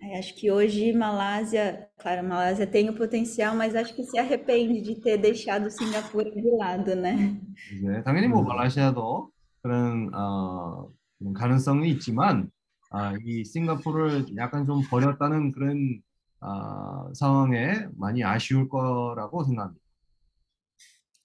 [0.00, 4.80] É, acho que hoje Malásia, claro, Malásia tem o potencial, mas acho que se arrepende
[4.82, 7.40] de ter deixado Singapura de lado, né?
[7.72, 8.46] 이제 당연히 뭐 음.
[8.46, 9.30] 말라시아도
[9.62, 12.50] 그런 어, 그런 가능성이 있지만
[12.90, 16.00] 아, 이 싱가포르를 약간 좀 버렸다는 그런
[16.40, 19.80] 아, 상황에 많이 아쉬울 거라고 생각합니다.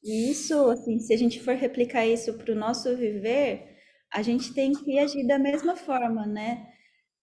[0.04, 3.78] E isso, assim, se a gente for replicar isso para o nosso viver,
[4.12, 6.68] a gente tem que agir da mesma forma, né?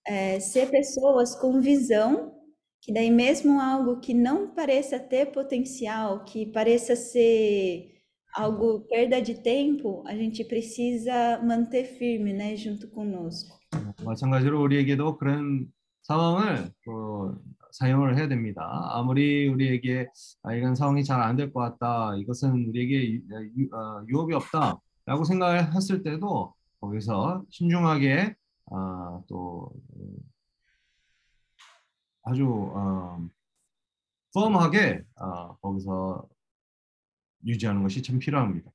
[0.07, 2.33] É, ser pessoas com visão,
[2.81, 7.93] que daí mesmo algo que não pareça ter potencial, que pareça ser
[8.35, 13.59] algo perda de tempo, a gente precisa manter firme, né, junto conosco.
[14.05, 15.67] 마찬가지로 우리에게도 그런
[16.03, 17.35] 상황을 또
[17.73, 18.63] 사용을 해야 됩니다.
[18.93, 20.07] 아무리 우리에게
[20.43, 23.21] 아, 이런 상황이 잘 안 될 것 같다, 이것은 우리에게 유,
[23.59, 28.35] 유, 어, 유업이 없다라고 생각을 했을 때도 거기서 신중하게
[28.72, 30.18] 아, 또 음,
[32.24, 33.20] 아주 어,
[34.34, 36.28] 펌하게 아, 거기서
[37.46, 38.72] 유지하는 것이 참 필요합니다.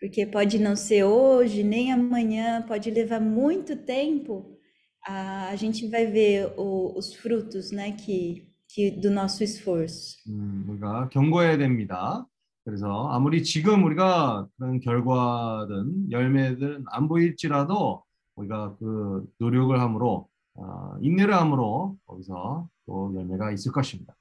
[0.00, 4.58] Porque pode não ser hoje, nem amanhã, pode levar muito tempo.
[5.06, 10.16] A, a gente vai ver o- os frutos, né, que, que do nosso esforço.
[10.28, 12.26] 음, 우리가 경고해야 됩니다.
[12.64, 18.02] 그래서 아무리 지금 우리가 그런 결과든 열매들은 안 보일지라도
[18.36, 24.14] 우리가 그 노력을 함으로 어, 인내를 함으로 거기서 또 열매가 있을 것입니다.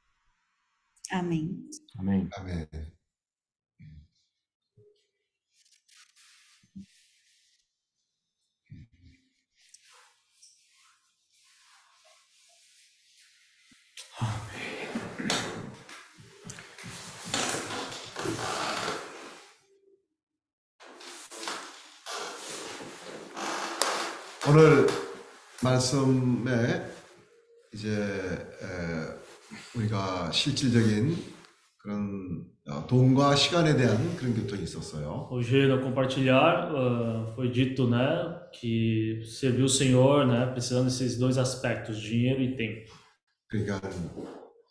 [1.11, 1.69] Amém.
[1.99, 2.29] 아멘.
[2.37, 2.67] 아멘.
[24.45, 24.87] 오늘
[25.63, 26.85] 말씀에
[27.73, 31.15] 이제 에, 우리가 실질적인
[31.77, 35.29] 그런 어, 돈과 시간에 대한 그런 교통이 있었어요.
[35.31, 37.97] Hoje no compartilhar ah, foi dito, né,
[38.53, 42.91] que servir o Senhor, né, precisando desses dois aspectos, dinheiro e tempo.
[43.47, 43.79] 그러니까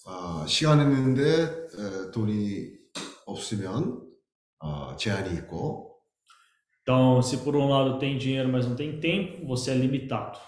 [0.07, 2.73] 아, 시간이 있는데 에, 돈이
[3.25, 4.03] 없으면
[4.59, 5.92] 어, 제한이 있고
[6.82, 10.40] Então, se por um lado tem dinheiro, mas não tem tempo, você é limitado.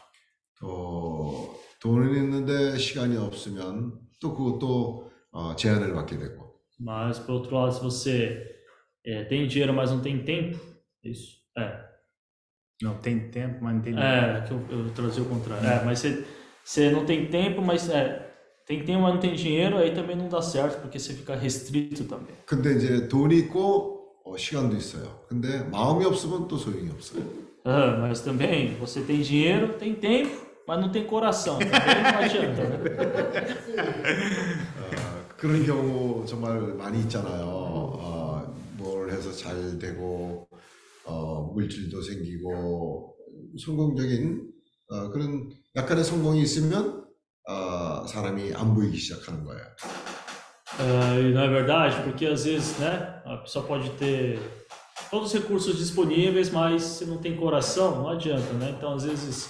[0.60, 6.50] 또 돈은 있는데 시간이 없으면 또 그것도 어, 제한을 받게 되고
[6.82, 8.46] Mas por outro lado, se você
[9.06, 10.58] eh, tem dinheiro, mas não tem tempo,
[11.04, 11.88] isso é.
[12.82, 15.68] Não tem tempo, mas não tem É, que eu, eu traduzi o contrário.
[15.68, 16.26] É, mas você,
[16.64, 18.32] você não tem tempo, mas é,
[18.66, 22.06] tem tempo, mas não tem dinheiro, aí também não dá certo, porque você fica restrito
[22.06, 22.36] também.
[22.46, 23.93] 근데 이제 돈이 있고
[24.25, 25.21] 어, 시간도 있어요.
[25.29, 27.23] 근데 마음이 없으면 또 소용이 없어요.
[27.67, 30.31] Ah, mas também você tem dinheiro, tem tempo,
[30.67, 31.59] mas não tem coração.
[31.59, 32.77] Também não adianta, né?
[34.81, 37.45] 어, 그런 경우 정말 많이 있잖아요.
[37.47, 40.47] 어, 뭘 해서 잘 되고
[41.05, 43.17] 어, 물질도 생기고
[43.65, 44.43] 성공적인
[44.89, 47.05] 어, 그런 약간의 성공이 있으면
[47.49, 49.63] 어, 사람이 안 보이기 시작하는 거예요.
[50.78, 54.40] Ah, e não é verdade, porque às vezes, né, a pessoa pode ter
[55.10, 58.74] todos os recursos disponíveis, mas se não tem coração, não adianta, né?
[58.78, 59.50] Então, às vezes,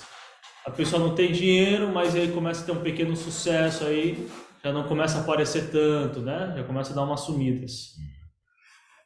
[0.66, 4.30] a pessoa não tem dinheiro, mas aí começa a ter um pequeno sucesso aí,
[4.64, 6.54] já não começa a aparecer tanto, né?
[6.56, 7.98] Já começa a dar umas sumidas.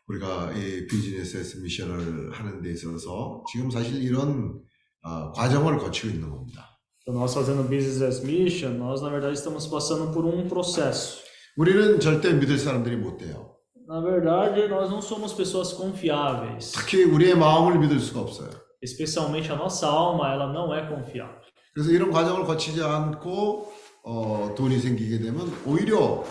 [0.05, 4.59] 우리가 이 비즈니스 미션을 하는 데 있어서 지금 사실 이런
[5.01, 6.69] 어, 과정을 거치고 있는 겁니다.
[7.01, 11.21] Então, nós fazendo Business as Mission, nós na verdade estamos passando por um processo.
[11.58, 13.56] 우리는 절대 믿을 사람들이 못 돼요.
[13.88, 16.70] Na verdade, nós não somos pessoas confiáveis.
[16.70, 18.50] 특히 우리의 마음을 믿을 수가 없어요.
[18.80, 21.40] Especialmente a nossa alma, ela não é confiável.
[21.74, 23.72] 그래서 이런 과정을 거치지 않고
[24.04, 26.22] 어, 돈이 생기게 되면 오히려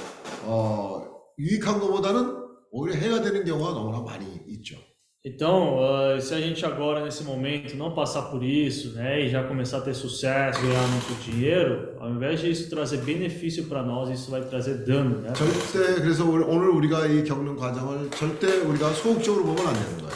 [0.46, 1.04] 어,
[1.38, 4.78] 유익한 것보다는 오히려 해가 되는 경우가 너무나 많이 있죠.
[5.27, 9.45] Então, ah, se a gente agora, nesse momento, não passar por isso, né, e já
[9.47, 14.33] começar a ter sucesso, ganhar muito dinheiro, ao invés disso trazer benefício para nós, isso
[14.33, 15.33] vai trazer dano, né?
[15.33, 20.13] 절대 그래서 오늘- 오늘 우리가 이 겪는 과정을 절대 우리가 소극적으로 보면 안 되는 거예요.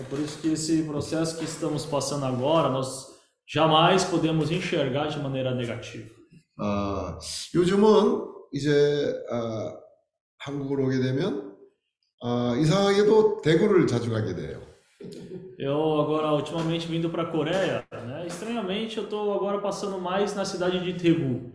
[0.00, 3.06] É por isso que esse processo que estamos passando agora, nós
[3.46, 6.08] jamais podemos enxergar de maneira negativa.
[6.58, 7.18] 아,
[7.54, 9.76] 요즘은 이제 아,
[10.38, 11.53] 한국으로 오게 되면
[12.22, 14.60] 아, 이상하게도 대구를 자주 가게 돼요.
[15.58, 20.44] Eu agora, ultimamente, vindo para a Coreia, né, estranhamente, eu estou agora passando mais na
[20.44, 21.52] cidade de Daegu.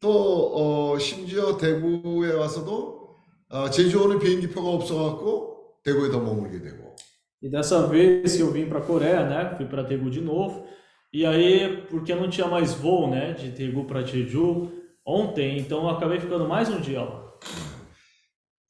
[0.00, 3.16] 또 어, 심지어 대구에 와서도
[3.48, 6.96] 아, 제주 오는 비행기표가 없어갖고 대구에 더 머물게 되고
[7.44, 10.64] E dessa vez que eu vim para a Coreia, né, fui para Daegu de novo.
[11.12, 14.70] E aí, porque não tinha mais voo, né, de Daegu para Jeju
[15.04, 17.32] ontem, então eu acabei ficando mais um dia lá.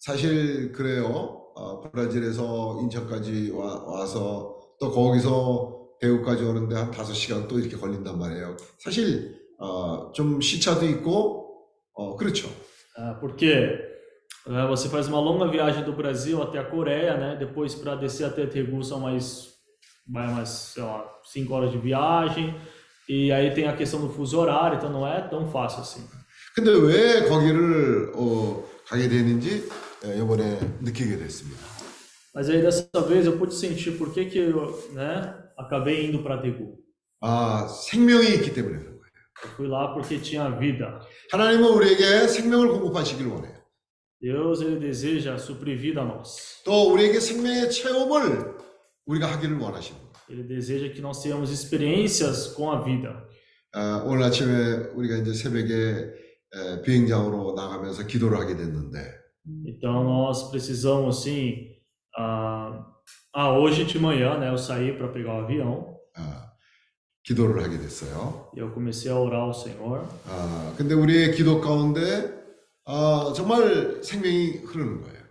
[0.08, 1.44] 사실 그래요.
[1.54, 8.56] 어, 브라질에서 인천까지 와, 와서 또 거기서 대구까지 오는데 한 5시간 또 이렇게 걸린단 말이에요.
[8.80, 12.48] 사실 어, 좀 시차도 있고 어, 그렇죠.
[12.98, 13.78] Ah, porque
[14.70, 18.46] você faz uma longa viagem do Brasil até a Coreia, né, depois para descer até
[18.46, 19.50] Daegu são mais,
[20.08, 22.56] vai mais, sei lá, 5 horas de viagem.
[23.10, 26.08] E aí tem a questão do fuso horário, então não é tão fácil assim.
[26.56, 31.60] 근데 왜 거기를 어, 가게 되는지 예, 이번에 느끼게 됐습니다.
[32.36, 36.36] Mas aí dessa vez eu pude sentir por que que eu, né, acabei indo para
[36.36, 36.78] Daegu.
[37.22, 39.08] 아, 생명이 있기 때문에 그런 거예요.
[39.44, 41.00] Eu fui lá porque tinha vida.
[41.32, 43.58] 하나님은 우리에게 생명을 공급하시길 원해요.
[44.22, 46.62] Deus ele deseja suprir vida a nós.
[46.64, 48.56] 또 우리에게 생명의 체험을
[49.08, 49.96] 우리가 하기를 거예요.
[50.30, 53.26] Ele deseja que nós tenhamos experiências com a vida.
[53.74, 55.74] 아, 오늘 아침에 우리가 이제 새벽에
[56.54, 59.00] 에, 비행장으로 나가면서 기도를 하게 됐는데
[59.67, 61.69] Então nós precisamos sim.
[62.17, 62.87] Ah,
[63.35, 66.53] ah, hoje de manhã, né, eu saí para pegar o avião 아,
[67.25, 68.51] 기도를 하게 됐어요.
[68.55, 70.07] e eu comecei a orar ao Senhor.
[70.29, 72.33] 아, 근데 우리의 기도 가운데
[72.85, 75.23] 어, 정말 생명이 흐르는 거예요.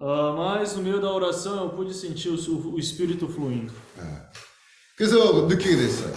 [0.00, 3.72] Ah, mas no meio da oração eu pude sentir o, su- o Espírito fluindo.
[4.96, 6.12] 그래서 느끼게 됐어요.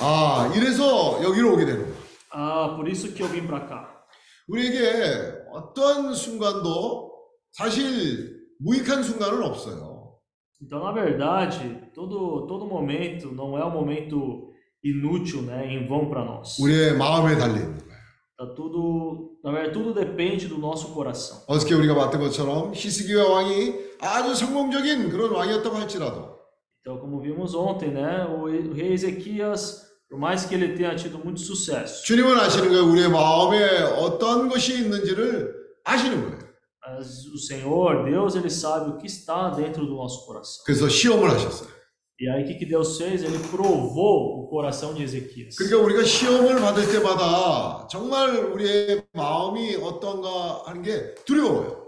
[0.00, 2.00] 아, 이래서 여기로 오게 되는 거예요.
[2.32, 4.04] Ah, por isso que eu vim para cá.
[4.48, 7.11] 우리에게 어떠한 순간도
[7.53, 10.17] 사실 무익한 순간은 없어요.
[10.61, 14.51] Então, na verdade, todo, todo momento não é um momento
[14.83, 16.57] inútil, né, em vão para nós.
[16.59, 17.95] 우리의 마음에 달려 있는 거예요.
[18.37, 21.43] Tá tudo, na verdade, tudo depende do nosso coração.
[21.47, 26.35] 어저께 우리가 봤던 것처럼 히스기야 왕이 아주 성공적인 그런 왕이었다고 할지라도
[26.81, 30.95] Então, como vimos ontem, né, o e- o rei Ezequias, por mais que ele tenha
[30.95, 32.83] tido muito sucesso, 주님은 아시는 거예요.
[32.85, 35.53] 우리의 마음에 어떤 것이 있는지를
[35.83, 36.45] 아시는 거예요.
[36.87, 40.63] mas o Senhor, Deus, ele sabe o que está dentro do nosso coração.
[40.65, 41.69] 그래서 시험을 하셨어요.
[42.17, 43.23] E aí, o que, que Deus fez?
[43.23, 45.55] Ele provou o coração de Ezequias.
[45.57, 51.83] 그러니까 우리가 시험을 받을 때마다 정말 우리의 마음이 어떤가 하는 게 두려워요.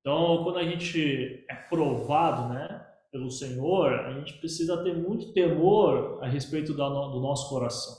[0.00, 2.81] Então, quando a gente é provado, né,
[3.11, 7.95] pelo Senhor, a gente precisa ter muito temor a respeito da no- do nosso coração.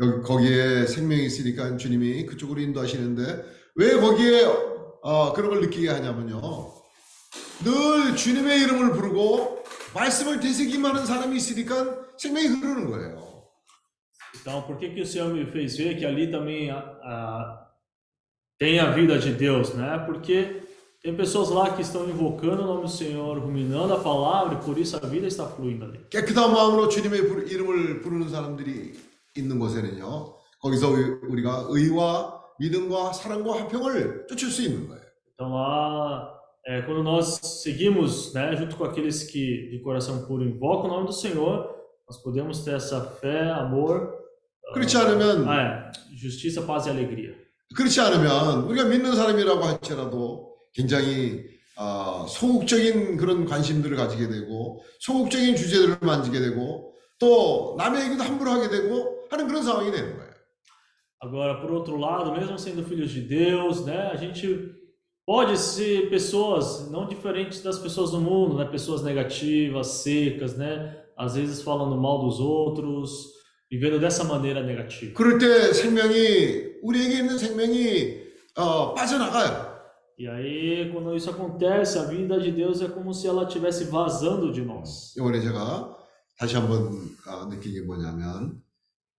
[0.00, 3.44] 여기 거기에 생명이 있으니까 주님이 그쪽으로 인도하시는데
[3.76, 4.44] 왜 거기에
[5.02, 6.40] 어, 그런 걸 느끼게 하냐면요.
[7.64, 9.62] 늘 주님의 이름을 부르고
[9.94, 13.30] 말씀을 되새김하는 사람이 있으니까 생명이 흐르는 거예요.
[14.40, 17.66] Então, por que, que o Senhor me fez ver que ali também a, a-
[18.58, 19.98] tem a vida de Deus, né?
[20.06, 20.62] Porque
[21.04, 24.76] tem pessoas lá que estão invocando o nome do Senhor, ruminando a palavra, e por
[24.78, 25.98] isso a vida está fluindo ali.
[26.10, 28.92] 깨끗한 마음으로 주님의 부- 이름을 부르는 사람들이
[29.36, 30.34] 있는 곳에는요.
[30.60, 35.00] 거기서 의- 우리가 의와 믿음과 사랑과 화평을 쫓을 수 있는 거예요.
[35.34, 36.28] Então, lá,
[36.66, 41.06] é, quando nós seguimos, né, junto com aqueles que de coração puro invocam o nome
[41.06, 41.74] do Senhor,
[42.06, 44.20] nós podemos ter essa fé, amor,
[44.74, 47.32] 그렇지 않으면 ah, é, justiça, paz e alegria.
[47.74, 51.45] 그렇지 않으면 우리가 믿는 사람이라고 할지라도 굉장히
[51.77, 58.69] 아, 소극적인 그런 관심들을 가지게 되고 소극적인 주제들을 만지게 되고 또 남의 얘기도 함부로 하게
[58.69, 60.25] 되고 하는 그런 상황이 되는 거예요.
[61.23, 64.45] Agora, por outro lado, mesmo sendo filhos de Deus, né, a gente
[65.25, 71.35] pode ser pessoas não diferentes das pessoas do mundo, né, pessoas negativas, secas, né, às
[71.35, 73.33] vezes falando mal dos outros,
[73.71, 75.13] vivendo dessa maneira negativa.
[75.15, 78.25] 그럴 때 생명이 우리에게 있는 생명이
[78.57, 79.64] 어, 빠져나가요.
[80.18, 84.52] E aí, quando isso acontece, a vida de Deus é como se ela estivesse vazando
[84.52, 85.14] de nós.
[85.16, 85.96] 이번에 제가
[86.38, 86.92] 다시 한번
[87.26, 88.62] 아, 느낀 게 뭐냐면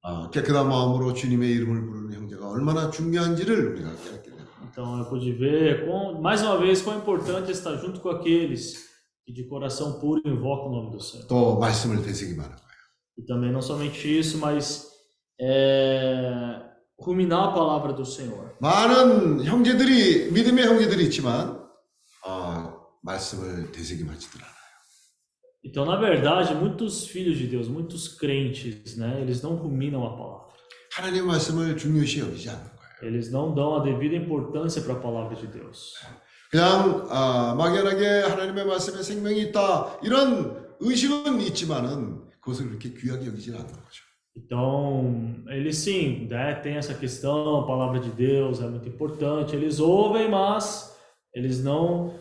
[0.03, 4.41] 아, 깨끗한 마음으로 주님의 이름을 부르는 형제가 얼마나 중요한지를 우리가 깨닫게 돼요.
[4.71, 8.89] Então, eu pude ver, com, mais uma vez, quão importante é estar junto com aqueles
[9.25, 11.27] que de coração puro invocam o nome do Senhor.
[11.27, 12.61] 또 말씀을 되새기만 하고
[13.17, 14.87] E também não somente isso, mas
[15.39, 16.61] é,
[16.98, 18.54] ruminar a palavra do Senhor.
[18.60, 21.60] 많은 형제들이 믿음의 형제들이 있지만
[22.24, 24.56] 아, 말씀을 되새김하지들 않아요.
[25.64, 30.46] Então, na verdade, muitos filhos de Deus, muitos crentes, né, eles não ruminam a palavra.
[30.92, 32.86] 하나님의 말씀을 중요시 여기지 않는 거예요.
[33.02, 35.92] Eles não dão a devida importância para a palavra de Deus.
[36.50, 43.66] 그냥 아, 막연하게 하나님의 말씀에 생명이 있다 이런 의식은 있지만은 그것을 그렇게 귀하게 여기지 않는
[43.66, 44.05] 거죠.
[44.35, 49.79] Então, eles sim, né, tem essa questão, a palavra de Deus é muito importante, eles
[49.79, 50.95] ouvem, mas
[51.35, 52.13] eles não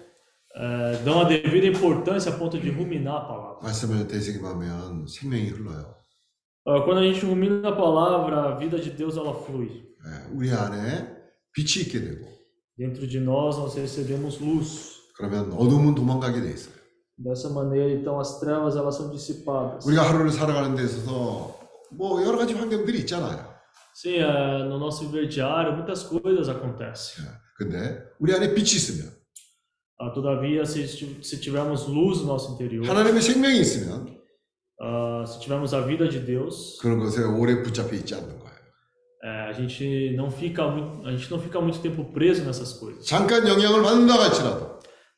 [0.56, 3.58] eh, dão a devida importância a ponto de ruminar a palavra.
[3.62, 5.94] 말씀을 되새김하면 생명이 흘러요.
[6.66, 9.70] Ah, Quando a gente rumina a palavra, a vida de Deus ela flui.
[10.04, 11.06] 예, 우리 안에
[11.54, 12.26] 빛이 있게 되고
[12.76, 14.98] Dentro de nós nós recebemos luz.
[15.16, 16.74] 그러면 어둠은 do망가게 돼 있어요.
[17.16, 19.86] Dessa maneira, então, as trevas elas são dissipadas.
[19.86, 21.58] 우리가 하루를 살아가는 데 있어서
[21.90, 23.50] 뭐 여러 가지 환경들이 있잖아요.
[23.94, 27.24] Sim, eh, no nosso viver diário muitas coisas acontecem.
[27.24, 27.28] 예,
[27.58, 29.10] 근데 우리 안에 빛이 있으면
[30.02, 34.06] Ah, Todavia, se, esti- se tivermos luz no nosso interior, 하나님의 생명이 있으면
[34.80, 38.50] ah, se tivermos a vida de Deus, 그런 것에 오래 붙잡혀 있지 않는 거예요.
[39.22, 43.04] eh, a gente não fica muito, a gente não fica muito tempo preso nessas coisas.
[43.04, 44.73] 잠깐 영향을 받는다 할지라도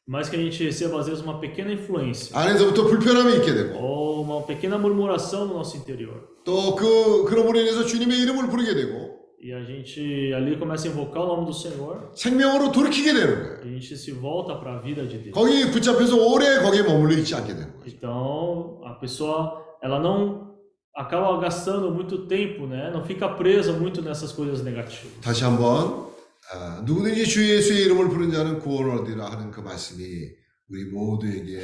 [0.07, 4.23] Mas que a gente receba às vezes uma pequena influência 안에서부터 불편함이 있게 되고 ou
[4.23, 6.21] uma pequena murmuração no nosso interior.
[6.45, 11.25] 또 그 그럼으로 인해서 주님의 이름을 부르게 되고 E a gente ali começa a invocar
[11.25, 13.59] o nome do Senhor, 생명으로 돌이키게 되는 거예요.
[13.65, 15.33] e a gente se volta para a vida de Deus.
[15.33, 17.87] 거기 붙잡혀서 오래 거기에 머물러 있지 않게 되는 거죠.
[17.87, 20.53] Então, a pessoa, ela não
[20.97, 22.91] acaba gastando muito tempo, né?
[22.93, 25.11] Não fica presa muito nessas coisas negativas.
[25.23, 26.06] 다시 한번
[26.54, 30.04] 아, 누구든지 주 예수의 이름을 부른 자는 구원을 얻으라 하는 그 말씀이
[30.70, 31.60] 우리 모두에게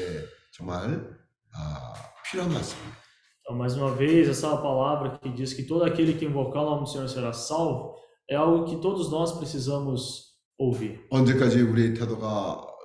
[0.52, 1.10] 정말
[1.56, 1.94] 아,
[2.30, 3.04] 필요한 말씀입니다.
[3.46, 6.84] Então, mais uma vez, essa palavra que diz que todo aquele que invocar o nome
[6.84, 7.94] do Senhor será salvo,
[8.30, 11.06] é algo que todos nós precisamos ouvir.
[11.10, 12.28] 언제까지 우리의 태도가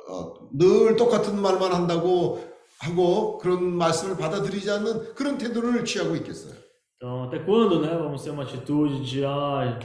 [0.08, 2.44] 어, 늘 똑같은 말만 한다고
[2.80, 6.54] 하고 그런 말씀을 받아들이지 않는 그런 태도를 취하고 있겠어요.
[6.96, 9.78] Então, até quando, né, vamos ter uma atitude de, ah,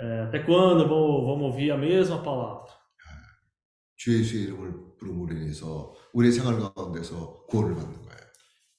[0.00, 2.78] é, até quando vamos, vamos ouvir a mesma palavra?
[3.96, 8.18] 주 예수의 이름을 부름으로 인해서 우리의 생활 가운데서 구원을 받는 거예요.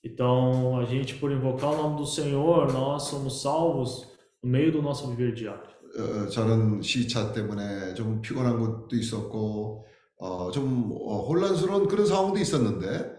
[0.01, 4.07] Então, a gente, por invocar o nome do Senhor, nós somos salvos
[4.41, 5.69] no meio do nosso viver diário.
[5.97, 9.85] 어, 저는 시차 때문에 좀 피곤한 것도 있었고
[10.19, 13.11] 어, 좀 어, 혼란스러운 그런 상황도 있었는데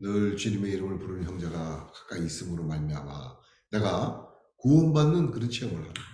[0.00, 3.36] 늘 주님의 이름을 부르는 형제가 가까이 있음으로 말미암아
[3.70, 4.26] 내가
[4.58, 6.13] 구원받는 그런 체험을 거예요.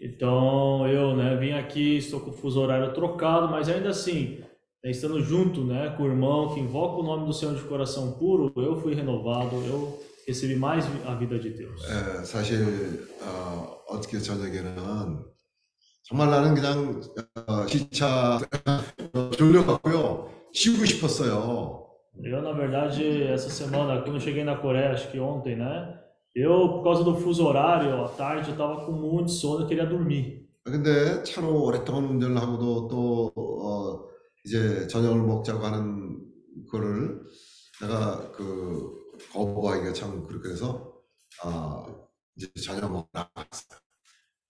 [0.00, 4.40] Então, eu, né, vim aqui, estou com o fuso horário trocado, mas ainda assim,
[4.82, 8.12] né, estando junto, né, com o irmão que invoca o nome do Senhor de coração
[8.18, 11.80] puro, eu fui renovado, eu recebi mais vi- a vida de Deus.
[11.88, 15.24] 에, 사실 어, 어떻게 저녁에는
[16.04, 17.00] 정말 나는 그냥
[17.46, 18.38] 어, 시차
[19.36, 21.86] 졸려갖고요 쉬고 싶었어요.
[22.24, 25.98] Eu, na verdade, essa semana, quando eu cheguei na Coreia, acho que ontem, né,
[26.36, 29.86] eu, por causa do fuso horário, à tarde, eu tava com muito sono, eu queria
[29.86, 30.42] dormir.
[30.64, 34.08] 근데 차로 오랫동안 운전을 하고도 또 어,
[34.44, 36.20] 이제 저녁을 먹자고 하는
[36.70, 37.20] 거를
[37.80, 38.92] 내가 그
[39.32, 40.92] 거부하기가 참 그렇게 해서
[41.42, 41.84] 아
[42.36, 43.82] 이제 저녁 먹고 나갔어요.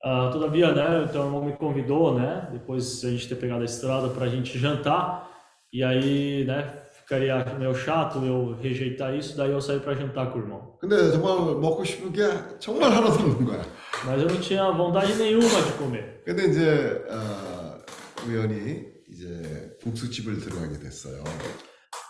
[0.04, 3.64] Ah, todavia, né, então o irmão me convidou, né, depois a gente ter pegado a
[3.64, 5.30] estrada para a gente jantar,
[5.72, 10.39] e aí, né, ficaria meio chato eu rejeitar isso, daí eu saí para jantar com
[10.39, 10.77] o irmão.
[10.81, 12.21] 근데 정말 먹고 싶은 게
[12.59, 13.63] 정말 하나도 없는 거야.
[14.05, 16.21] Mas eu não tinha vontade nenhuma de comer.
[16.25, 17.79] 근데 이제 어,
[18.27, 21.23] 우연히 이제 국수집을 들어가게 됐어요.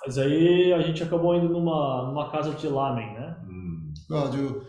[0.04, 3.36] Mas aí a gente acabou indo numa, numa casa de lamen, né?
[3.48, 4.64] 음, 그 아주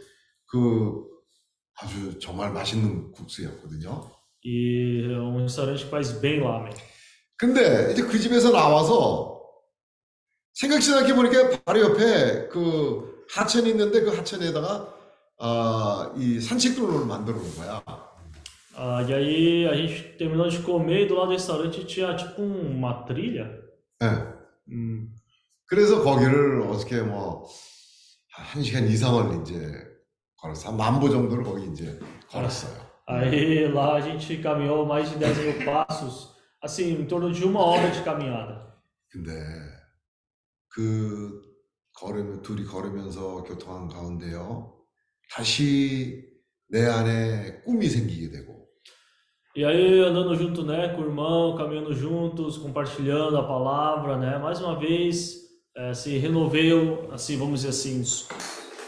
[0.46, 1.06] 그
[1.80, 4.10] 아주 정말 맛있는 국수였거든요.
[4.44, 6.74] E é um restaurante que faz bem lamen.
[7.38, 9.37] 근데 이제 그 집에서 나와서
[10.58, 14.92] 생각지 않게 보니까 바로 옆에 그 하천이 있는데 그 하천에다가
[15.38, 17.82] 아, 이 산책로를 만들어 놓은 거야.
[18.80, 22.42] Ah, e aí a gente terminou de comer e do lado do restaurante tinha tipo
[22.42, 23.60] uma trilha.
[24.02, 24.06] 예.
[24.68, 25.10] Hum,
[25.66, 29.84] 그래서 거기를 어떻게 뭐한 시간 이상을 이제
[30.36, 30.70] 걸었어.
[30.70, 31.98] 한 만보 정도를 거기 이제
[32.30, 32.72] 걸었어요.
[33.06, 37.60] Aí lá a gente caminhou mais de 10 mil passos, assim, em torno de uma
[37.60, 38.74] hora de caminhada.
[39.08, 39.32] 근데
[40.78, 41.42] 그
[41.94, 44.74] 걸으면 둘이 걸으면서 교통한 가운데요.
[45.34, 46.24] 다시
[46.68, 48.68] 내 안에 꿈이 생기게 되고
[49.56, 54.60] E aí andando junto, né, com o irmão, caminhando juntos, compartilhando a palavra, né, mais
[54.60, 55.34] uma vez
[55.76, 58.04] eh, se renoveu, assim, vamos dizer assim,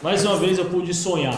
[0.01, 1.37] mais uma vez eu pude sonhar.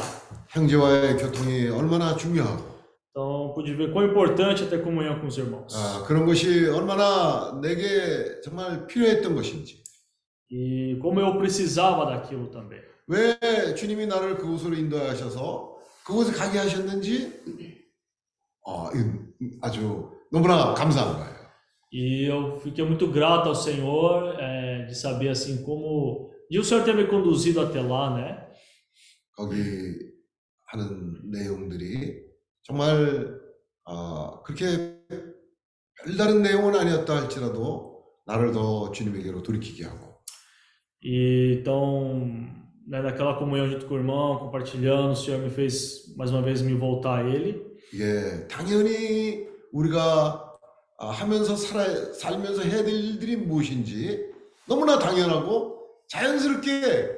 [0.49, 2.61] 형제와의 교통이 얼마나 중요하고
[3.09, 5.73] Então pude ver quão importante é ter comunhão com os irmãos.
[5.75, 9.82] 아, 그런 것이 얼마나 내게 정말 필요했던 것인지
[10.51, 12.81] E como eu precisava daquilo também.
[13.07, 17.43] 왜 주님이 나를 그곳으로 인도하셔서 그곳에 가게 하셨는지
[18.65, 18.89] 어,
[19.61, 21.33] 아주 너무나 감사한 거예요.
[21.91, 26.83] E eu fiquei muito grato ao Senhor eh, de saber assim como de o Senhor
[26.83, 28.49] ter me conduzido até lá, né?
[29.35, 29.55] 거기
[30.67, 32.23] 하는 내용들이
[32.63, 33.39] 정말
[33.85, 34.97] 어, 그렇게
[36.03, 40.12] 별다른 내용은 아니었다 할지라도 나를 더 주님에게로 돌이키게 하고
[41.02, 42.26] E então,
[42.86, 46.62] né, naquela comunhão junto com o irmão, compartilhando, o Senhor me fez mais uma vez
[46.62, 47.66] me voltar a Ele.
[47.92, 50.44] 이게 당연히 우리가
[50.98, 54.26] 아, 하면서 살아, 살면서 해야 될 일들이 무엇인지
[54.66, 57.16] 너무나 당연하고 자연스럽게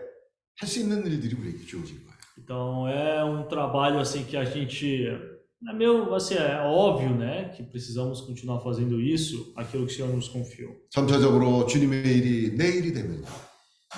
[0.60, 2.10] 할 수 있는 일들이 우리에게 주어진 거예요.
[2.38, 7.62] Então é um trabalho assim que a gente é meu, assim, é óbvio, né, que
[7.62, 10.74] precisamos continuar fazendo isso, aquilo que o Senhor nos confiou.
[10.90, 13.24] 점차적으로 주님의 일이 내 일이 되면요.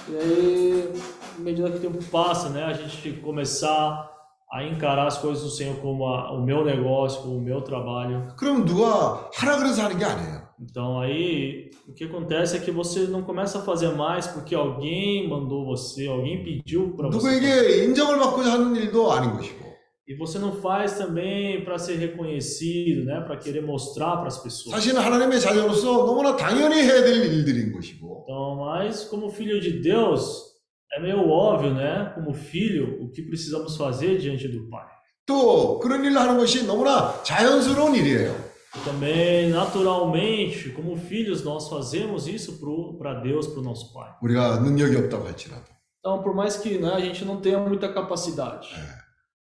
[0.09, 0.93] E aí,
[1.39, 4.11] à medida que o tempo passa, né, a gente começar
[4.53, 8.29] a encarar as coisas do Senhor como a- o meu negócio, como o meu trabalho.
[8.37, 10.43] 그럼 누가 하라 그래서 하는 게 아니에요.
[10.61, 15.29] Então aí o que acontece é que você não começa a fazer mais porque alguém
[15.29, 17.17] mandou você, alguém pediu para você.
[17.17, 19.66] 누구에게 인정을 받고자 하는 일도 아닌 것이고
[20.07, 24.75] E você não faz também para ser reconhecido, né, para querer mostrar para as pessoas.
[24.75, 30.51] 사실은 하나님의 자녀로서 너무나 당연히 해야 될 일들인 것이고 Então, mas como filho de Deus,
[30.93, 34.85] é meio óbvio, né, como filho, o que precisamos fazer diante do Pai.
[35.25, 38.35] 또 그런 일을 하는 것이 너무나 자연스러운 일이에요.
[38.75, 42.59] E também, naturalmente, como filhos, nós fazemos isso
[42.99, 44.11] para Deus, para o nosso Pai.
[44.21, 48.69] 우리가 능력이 없다고 할지라도 Então, por mais que né, a gente não tenha muita capacidade,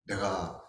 [0.07, 0.59] 내가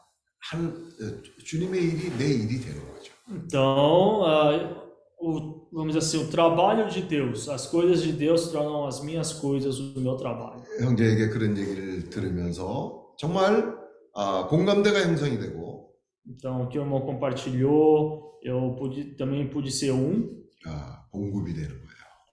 [0.51, 3.13] 한 어, 주님의 일이 내 일이 되는 거죠.
[3.31, 4.83] Então, ah,
[5.21, 9.01] o, vamos dizer assim, o trabalho de Deus, as coisas de Deus se tornam as
[9.03, 10.63] minhas coisas, o meu trabalho.
[10.81, 13.75] 형제에게 그런 얘기를 들으면서 정말
[14.15, 15.93] 아, 공감대가 형성이 되고
[16.29, 20.29] Então, o que o irmão compartilhou, eu pude, também pude ser um,
[20.67, 21.83] 아, 공급이 되는 거예요.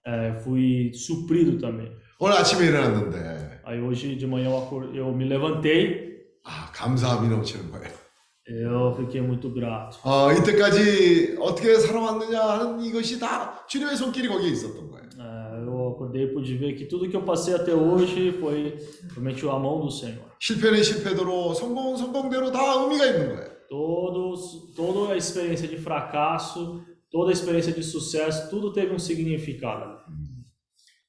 [0.06, 1.90] eh, fui suprido também.
[2.18, 6.13] 오늘 아침에 일어났는데 Aí hoje de manhã eu, acor- eu me levantei,
[6.45, 8.05] 아, 감사함이 넘치는 거예요.
[8.47, 9.97] eu fiquei muito grato.
[10.03, 15.05] 어, 이때까지 어떻게 살아왔느냐 하는 이것이 다 주님의 손길이 거기에 있었던 거예요.
[15.17, 18.77] Eh, eu acordei e pude ver que tudo que eu passei até hoje foi
[19.15, 20.29] realmente a mão do Senhor.
[20.39, 23.49] 실패는 실패대로 성공은 성공대로 다 의미가 있는 거예요.
[23.67, 29.97] Todos, toda a experiência de fracasso, toda a experiência de sucesso, tudo teve um significado.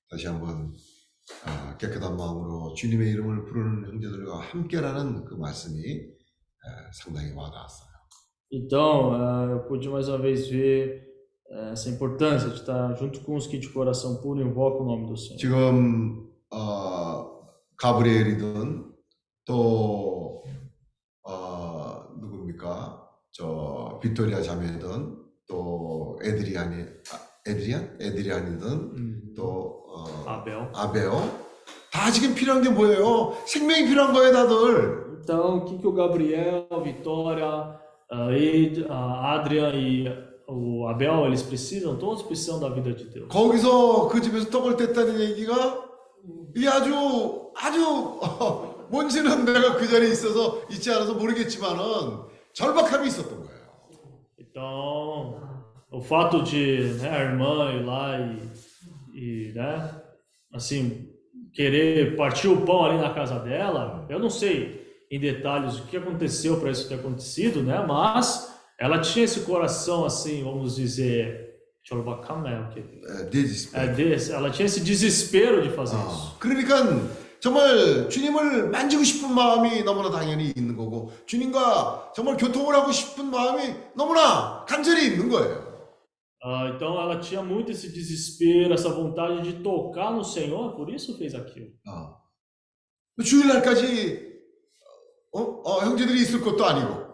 [0.09, 0.73] 다시 한번 아,
[1.79, 6.11] 깨끗한 마음으로 주님의 이름을 부르는 형제들과 함께라는 그 말씀이 에,
[6.93, 7.87] 상당히 와닿았어요.
[8.53, 11.03] Então, eh, eu pude mais uma vez ver
[11.51, 15.07] eh, essa importância de estar junto com os que de coração puro invocam o nome
[15.09, 15.39] do Senhor.
[15.39, 17.43] 지금 어,
[17.77, 18.93] 가브리엘이든
[19.45, 20.45] 또
[21.25, 23.03] 어, 누굽니까?
[23.33, 25.17] 저 빅토리아 자매든
[25.49, 29.35] 또 에드리안이 아, 에드리안 에드리안이든 Hum.
[29.37, 30.69] 또 어, Abel.
[30.75, 31.47] 아베요
[31.91, 33.37] 다 지금 필요한 게 뭐예요?
[33.47, 35.07] 생명이 필요한 거예요, 다들.
[35.23, 37.81] Então, o que, que o Gabriel, a Vitória,
[38.11, 40.07] a Ed, a Adrian e
[40.47, 41.97] o Abel, eles precisam?
[41.97, 43.29] Todos precisam da vida de Deus.
[43.29, 45.85] 거기서 그 집에서 떡을 뗐다는 얘기가
[46.55, 47.85] 이게 아주 아주
[48.21, 52.19] 어, 뭔지는 내가 그 자리에 있어서 있지 않아서 모르겠지만은
[52.53, 53.57] 절박함이 있었던 거예요.
[54.39, 55.41] Então,
[55.91, 58.56] o fato de né, a irmã ir lá e,
[59.16, 60.02] e né,
[60.54, 61.10] assim,
[61.54, 64.82] querer partir o pão ali na casa dela, eu não sei
[65.12, 67.84] em detalhes o que aconteceu para isso ter acontecido, né?
[67.86, 71.52] Mas ela tinha esse coração assim, vamos dizer,
[71.84, 72.84] Chorobacam é o quê?
[73.04, 73.78] 에, 데지스페.
[73.78, 76.38] É desse, ela tinha esse desespero de fazer 아, isso.
[76.40, 76.86] 그러니까
[77.40, 83.74] 정말 주님을 만지고 싶은 마음이 너무나 당연히 있는 거고 주님과 정말 교통을 하고 싶은 마음이
[83.96, 85.65] 너무나 간절히 있는 거예요.
[86.46, 91.18] Ah, então ela tinha muito esse desespero, essa vontade de tocar no Senhor, por isso
[91.18, 91.70] fez aquilo.
[91.88, 92.20] 어.
[93.24, 94.32] 주일날까지
[95.34, 95.40] 어?
[95.64, 97.12] 어, 형제들이 있을 것도 아니고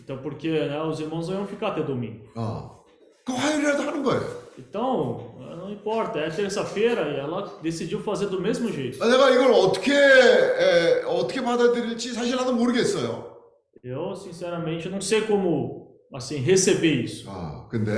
[0.00, 2.24] Então, porque né, os irmãos não iam ficar até domingo.
[2.36, 2.84] 어.
[3.24, 4.48] 그 화요일이라도 하는 거예요.
[4.58, 9.02] Então, não importa, é terça-feira e ela decidiu fazer do mesmo jeito.
[9.02, 13.36] 아, 내가 이걸 어떻게 에, 어떻게 받아들일지 사실 나도 모르겠어요.
[13.84, 15.81] Eu, sinceramente, não sei como,
[16.14, 17.28] assim, receber isso.
[17.28, 17.92] 아, 근데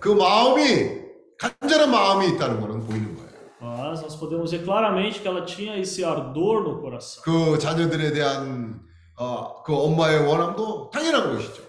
[0.00, 1.06] 그 마음이
[1.38, 3.26] 간절한 마음이 있다는 거는 보이는 거예요.
[3.60, 7.22] Mas nós podemos ver claramente que ela tinha esse ardor no coração.
[7.24, 8.80] 그 자녀들에 대한
[9.18, 11.62] 어, 그 엄마의 원함도 당연한 것이죠.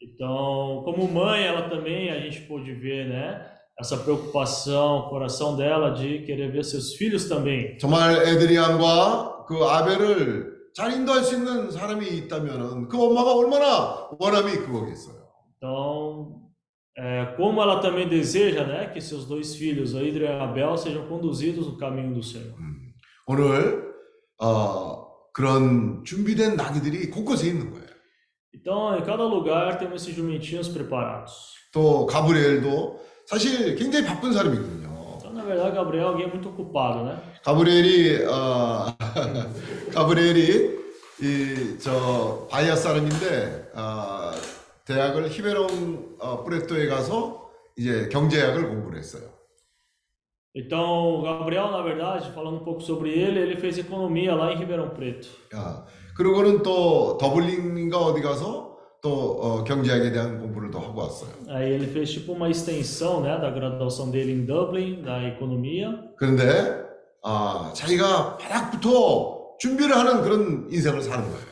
[0.00, 3.40] Então, como mãe, ela também, a gente pôde ver, né,
[3.80, 7.78] essa preocupação, o coração dela de querer ver seus filhos também.
[7.78, 15.17] 정말 에드리안과 그 아벨을 잘 인도할 수 있는 사람이 있다면은 그 엄마가 얼마나 원함이 그거겠어요.
[15.61, 16.49] Então,
[16.97, 21.05] é, como ela também deseja, né, que seus dois filhos, a Hidra e Abel, sejam
[21.07, 22.55] conduzidos no caminho do Senhor.
[22.57, 22.93] 음,
[23.27, 23.93] 오늘
[24.41, 27.89] 어, 그런 준비된 나귀들이 곳곳에 있는 거예요.
[28.53, 31.53] Então, em cada lugar temos esses jumentinhos preparados.
[31.73, 34.87] 또 가브리엘도 사실 굉장히 바쁜 사람이거든요.
[35.17, 37.19] Então, na verdade, Gabriel é alguém muito ocupado, né?
[37.43, 38.95] 가브리엘이 어,
[39.93, 40.79] 가브리엘이
[41.21, 44.31] 이저 바이아 사람인데 어,
[44.89, 49.29] 대학을 히베론 어, 프레토에 가서 이제 경제학을 공부를 했어요.
[50.55, 54.57] Então, o Gabriel, na verdade, falando um pouco sobre ele, ele fez economia lá em
[54.57, 55.29] Ribeirão Preto.
[55.55, 55.85] 야,
[56.17, 61.29] 그리고는 또 더블린인가 어디 가서 또 어, 경제학에 대한 공부를 더 하고 왔어요.
[61.49, 66.15] Aí ele fez tipo uma extensão, né, da graduação dele em Dublin, da economia.
[66.17, 66.83] 그런데
[67.21, 71.48] 아, 자기가 바닥부터 준비를 하는 그런 인생을 사는 거예요.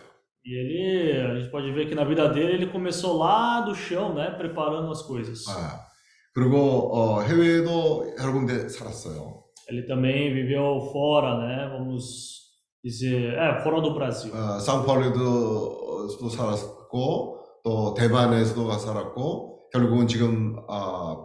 [0.46, 4.12] E ele, a gente pode ver que na vida dele, ele começou lá do chão,
[4.14, 5.46] né, preparando as coisas.
[5.48, 5.86] 아,
[6.34, 9.44] 그리고 어, 해외에도 여러 군데 살았어요.
[9.68, 12.40] Ele também viveu fora, né, vamos
[12.82, 14.32] dizer, é, fora do Brasil.
[14.34, 21.16] 어, 상파울에도 살았고 또 대만에서도 살았고 결국은 지금 아,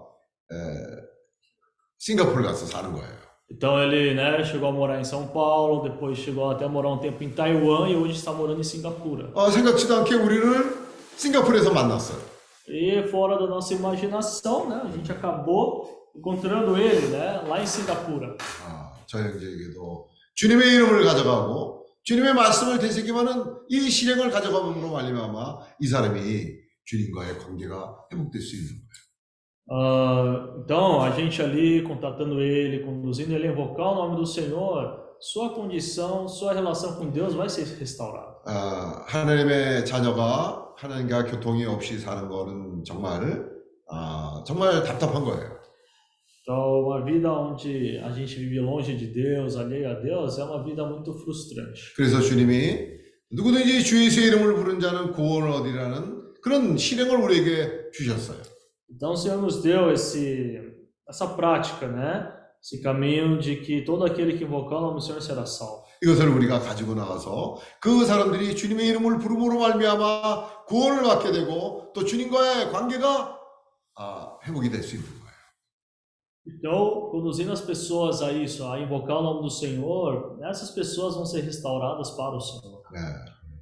[0.52, 0.56] 에,
[1.98, 3.21] 싱가포르 가서 사는 거예요.
[3.55, 6.99] Então ele, né, chegou a morar em São Paulo, depois chegou até a morar um
[6.99, 9.31] tempo em Taiwan e hoje está morando em Singapura.
[9.35, 10.83] 어, 생각지도 않게 우리를
[11.17, 12.19] 싱가포르에서 만났어요.
[12.69, 15.87] E fora da nossa imaginação, né, a gente acabou
[16.17, 18.37] encontrando ele, né, lá em Singapura.
[18.65, 26.19] 아, 저 형제에게도 주님의 이름을 가져가고 주님의 말씀을 되새기면은 이 실행을 가져감으로 말미암아 이 사람이
[26.87, 29.02] 주님과의 관계가 회복될 수 있는 거예요.
[29.75, 35.01] Ah, então, a gente ali contatando ele, conduzindo ele a invocar o nome do Senhor,
[35.19, 38.33] sua condição, sua relação com Deus vai ser restaurada.
[38.45, 43.49] 아, 하나님의 자녀가 하나님과 교통이 없이 사는 거는 정말
[43.89, 45.63] 아, 정말 답답한 거예요.
[46.43, 50.63] Então, uma vida onde a gente vive longe de Deus, alheio a Deus, é uma
[50.65, 51.95] vida muito frustrante.
[51.97, 53.01] 그래서 주님이
[53.31, 58.52] 누구든지 주 예수의 이름을 부른 자는 구원을 얻으라는 그런 실행을 우리에게 주셨어요.
[58.92, 60.62] Então, o Senhor nos deu esse,
[61.08, 62.34] essa prática, né?
[62.64, 65.86] Esse caminho de que todo aquele que invocar o nome do Senhor será salvo.
[66.02, 72.72] 이것을 우리가 가지고 나가서 그 사람들이 주님의 이름을 부름으로 말미암아 구원을 받게 되고 또 주님과의
[72.72, 73.36] 관계가
[73.96, 75.28] 아, 회복이 될 수 있는 거예요.
[76.46, 81.26] Então, conduzindo as pessoas a isso, a invocar o nome do Senhor, essas pessoas vão
[81.26, 82.84] ser restauradas para o Senhor.
[82.94, 83.00] 네.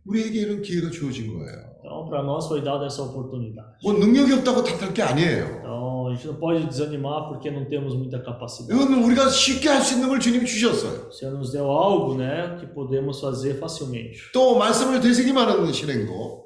[0.05, 1.68] 우리에게 이런 기회가 주어진 거예요.
[1.99, 3.67] Então, para nós foi dada essa oportunidade.
[3.84, 5.59] 뭐 능력이 없다고 탓할 게 아니에요.
[5.59, 8.73] Então, a gente não pode desanimar porque não temos muita capacidade.
[8.73, 11.07] 이건 우리가 쉽게 할 수 있는 걸 주님이 주셨어요.
[11.09, 14.17] O Senhor nos deu algo, né, que podemos fazer facilmente.
[14.34, 16.45] 또 말씀을 되새기만 하는 실행도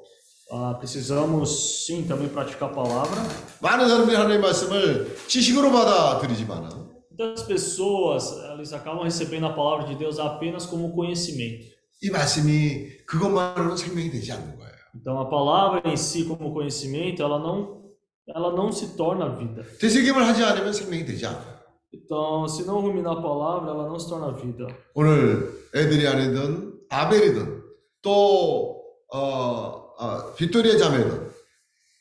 [0.52, 3.22] Ah, precisamos, sim, também praticar a palavra.
[3.62, 10.18] 많은 사람들이 하나님의 말씀을 지식으로 받아들이지만은 Muitas pessoas, elas acabam recebendo a palavra de Deus
[10.18, 11.66] apenas como conhecimento.
[12.02, 14.72] 이 말씀이 그것만으로는 생명이 되지 않는 거예요.
[14.95, 17.91] Então, a palavra em si como conhecimento, ela não,
[18.27, 19.63] ela não se torna vida.
[19.79, 21.55] 되새김을 하지 않으면 생명이 되지 않아요.
[21.93, 24.67] Então, se não ruminar a palavra, ela não se torna vida.
[24.93, 27.63] 오늘 애들이 아니든 아벨이든
[28.01, 28.83] 또
[29.13, 31.31] 어, 어, 빅토리아 자매든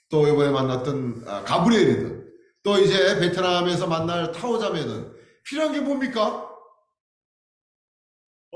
[0.09, 2.33] 또 이번에 만났던 아, 가브리엘이든
[2.63, 5.13] 또 이제 베트남에서 만날 타오 자매든
[5.45, 6.51] 필요한 게 뭡니까?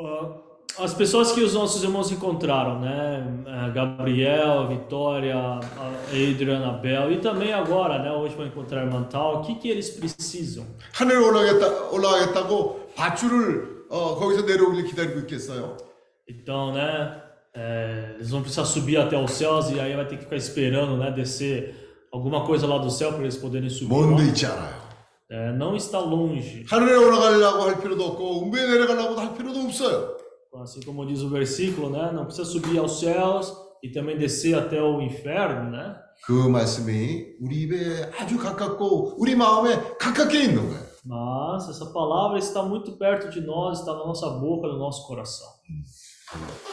[0.00, 0.47] Ah,
[0.79, 3.23] As pessoas que os nossos irmãos encontraram, né?
[3.45, 5.61] Ah, Gabriel, Vitória, ah,
[6.09, 8.11] Adrian, Abel e também agora, né?
[8.11, 9.37] Hoje vão encontrar a irmã Tal.
[9.37, 10.65] O que, que eles precisam?
[10.93, 15.77] 하늘 올라가겠다 올라가겠다고 밧줄을 어, 거기서 내려오길 기다리고 있겠어요?
[16.27, 17.21] Então, né?
[17.55, 20.97] é, eles vão precisar subir até os céus e aí vai ter que ficar esperando,
[20.97, 21.11] né?
[21.11, 23.93] Descer alguma coisa lá do céu para eles poderem subir.
[23.93, 24.17] 먼 lá.
[24.17, 24.81] 데 있지 않아요.
[25.29, 26.65] É, não está longe.
[26.67, 30.17] 하늘에 올라가려고 할 필요도 없고 음부에 내려가려고 할 필요도 없어요.
[30.61, 32.11] Assim como diz o versículo, né?
[32.13, 33.51] Não precisa subir aos céus
[33.81, 35.95] e também descer até o inferno, né?
[36.25, 40.83] 그 말씀이 우리 입에 아주 가깝고 우리 마음에 가깝게 있는 거예요.
[41.05, 45.47] Mas essa palavra está muito perto de nós, está na nossa boca, no nosso coração.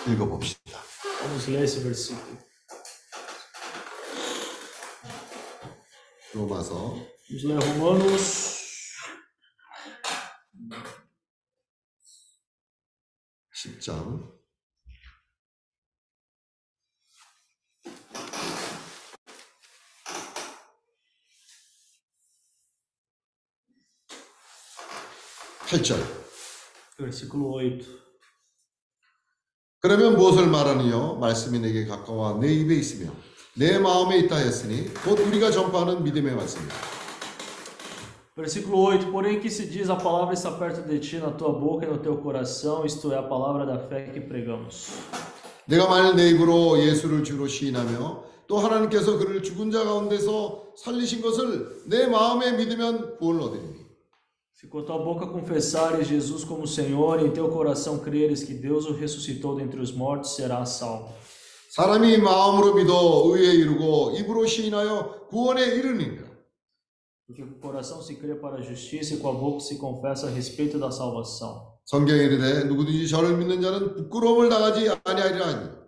[0.07, 0.79] 읽어봅시다.
[1.23, 2.39] Vamos ler esse versículo.
[6.33, 6.95] 로마서
[7.29, 8.54] Vamos ler Romanos
[13.66, 14.36] 10장
[25.66, 25.98] 8절
[26.98, 27.82] versículo 8.
[29.80, 33.12] 그러면 무엇을 말하느냐 말씀이 내게 가까워 내 입에 있으며
[33.56, 36.95] 내 마음에 있다 했으니 곧 우리가 전파하는 믿음의 말씀이다.
[38.37, 41.85] Versículo 8: Porém, que se diz, a palavra está perto de ti, na tua boca
[41.85, 44.89] e no teu coração, isto é, a palavra da fé que pregamos.
[45.67, 51.85] 내가 만일 내 입으로 예수를 주로 시인하며 또 하나님께서 그를 죽은 자 가운데서 살리신 것을
[51.87, 53.81] 내 마음에 믿으면 구원을 얻으리니
[54.53, 58.53] Se com a tua boca confessares Jesus como Senhor e em teu coração creres que
[58.53, 61.09] Deus o ressuscitou dentre os mortos, serás salvo.
[61.71, 66.25] 사람이 마음으로 믿어 의에 이르고 입으로 시인하여 구원에 이르니라
[67.27, 70.27] Porque com o coração se crê para a justiça e com a boca se confessa
[70.27, 71.79] a respeito da salvação.
[71.85, 75.81] 성경에 이르되 누구든지 저를 믿는 자는 부끄러움을 당하지 아니하리라 하니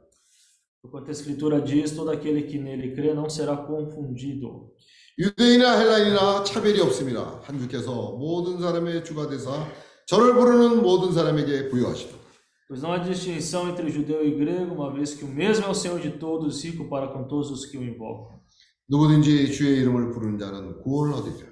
[0.84, 4.72] Enquanto a Escritura diz, todo aquele que nele crê não será confundido.
[5.18, 9.68] 유대인이나 헬라인이나 차별이 없음이라 한 주께서 모든 사람의 주가 되사
[10.06, 12.22] 저를 부르는 모든 사람에게 부여하시도다
[12.68, 15.74] Pois não há distinção entre judeu e grego, uma vez que o mesmo é o
[15.74, 18.40] Senhor de todos, rico para com todos os que o invocam.
[18.89, 21.47] 누구든지 주의 이름을 부르는 자는 구원을 얻으리라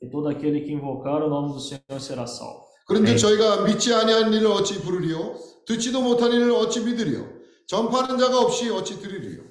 [0.00, 2.68] E todo aquele que invocar o nome do Senhor será salvo.
[2.86, 5.34] 그런데 저희가 믿지 아니한 일을 어찌 부르리요
[5.66, 7.26] 듣지도 못한 일을 어찌 믿으리요
[7.66, 9.48] 전파하는 자가 없이 어찌 들으리요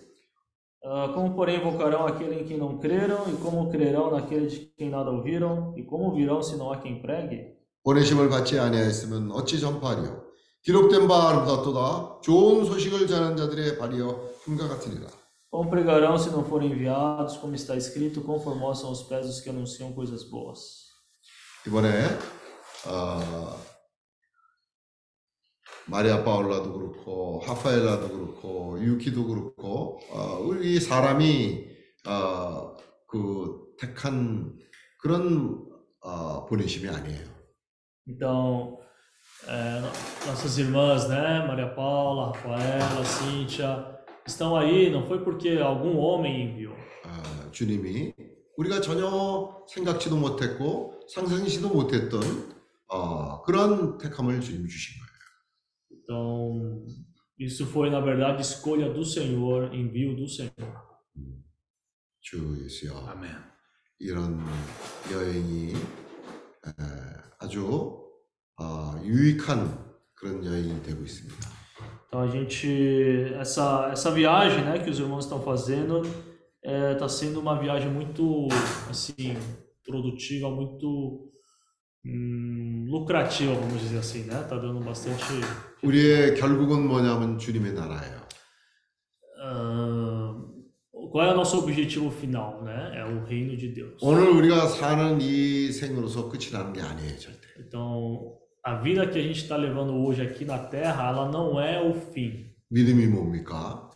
[0.90, 4.90] Ah, como, porém, invocarão aquele em quem não creram, e como crerão naquele de quem
[4.90, 7.58] nada ouviram, e como virão se não há quem pregue?
[7.84, 10.24] 보내심을 받지 아니하였으면 어찌 전파하리요
[10.64, 15.08] 기록된 바 아름답도다 좋은 소식을 전하는 자들의 발이여 힘과 같으니라
[15.57, 19.51] Como pregarão se não forem enviados, como está escrito, conformosos são os pés dos que
[19.51, 20.91] anunciam coisas boas.
[21.67, 21.89] 이번에
[22.87, 23.57] 어,
[25.87, 31.67] 마리아 파울라도 그렇고 하파엘라도 그렇고 유키도 그렇고 어, 우리 사람이
[32.09, 32.75] 어,
[33.07, 34.57] 그 택한
[34.99, 35.67] 그런
[36.01, 37.31] 어, 보내심이 아니에요.
[38.09, 38.79] Então,
[39.47, 39.93] é, no-
[40.27, 43.96] nossas irmãs, né, Maria Paula, Rafaela, Cíntia,
[44.28, 46.76] estão aí, não foi porque algum homem enviou.
[47.06, 48.14] 어, 주님이
[48.58, 52.22] 우리가 전혀 생각지도 못했고 상상지도 못했던
[52.88, 55.08] 어, 그런 택함을 주님 주신 거예요.
[55.92, 56.86] Então,
[57.40, 60.88] isso foi, na verdade, escolha do Senhor, envio do Senhor.
[62.22, 63.32] 주 예수여 아멘.
[64.00, 64.44] 이런
[65.12, 66.72] 여행이 에,
[67.40, 68.04] 아주
[68.60, 71.67] 어, 유익한 그런 여행이 되고 있습니다.
[72.07, 76.03] Então, a gente, essa, essa viagem, né, que os irmãos estão fazendo,
[76.63, 78.49] está sendo uma viagem muito,
[78.91, 79.37] assim,
[79.85, 81.31] produtiva, muito
[82.05, 84.45] hum, lucrativa, vamos dizer assim, né?
[84.49, 85.43] Tá dando bastante
[85.83, 88.23] 우리의 결국은 뭐냐면 주님의 나라예요.
[89.45, 90.35] Ah,
[91.11, 92.93] qual é o nosso objetivo final, né?
[92.95, 93.99] É o reino de Deus.
[94.01, 97.49] 오늘 우리가 사는 이 생으로서 끝이 나는 게 아니에요, 절대.
[97.59, 101.81] Então, a vida que a gente está levando hoje aqui na Terra, ela não é
[101.81, 102.53] o fim.
[102.71, 103.91] 믿음이 뭡니까?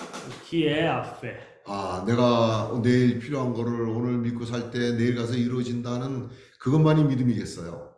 [0.00, 1.38] O que é a fé?
[1.66, 6.28] 아, 내가 내일 필요한 거를 오늘 믿고 살 때 내일 가서 이루어진다는
[6.58, 7.90] 그것만이 믿음이겠어요.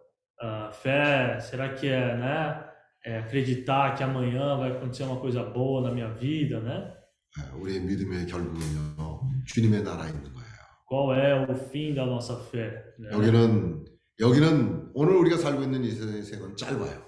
[0.43, 2.65] A fé, será que é, né?
[3.05, 6.93] É acreditar que amanhã vai acontecer uma coisa boa na minha vida, né?
[7.39, 10.53] 예, 우리의 믿음의 결국은요, 주님의 나라에 있는 거예요.
[10.87, 12.71] Qual é o fim da nossa fé?
[12.99, 13.11] né?
[13.13, 13.85] 여기는
[14.20, 17.06] 여기는 오늘 우리가 살고 있는 이 세상은 짧아요.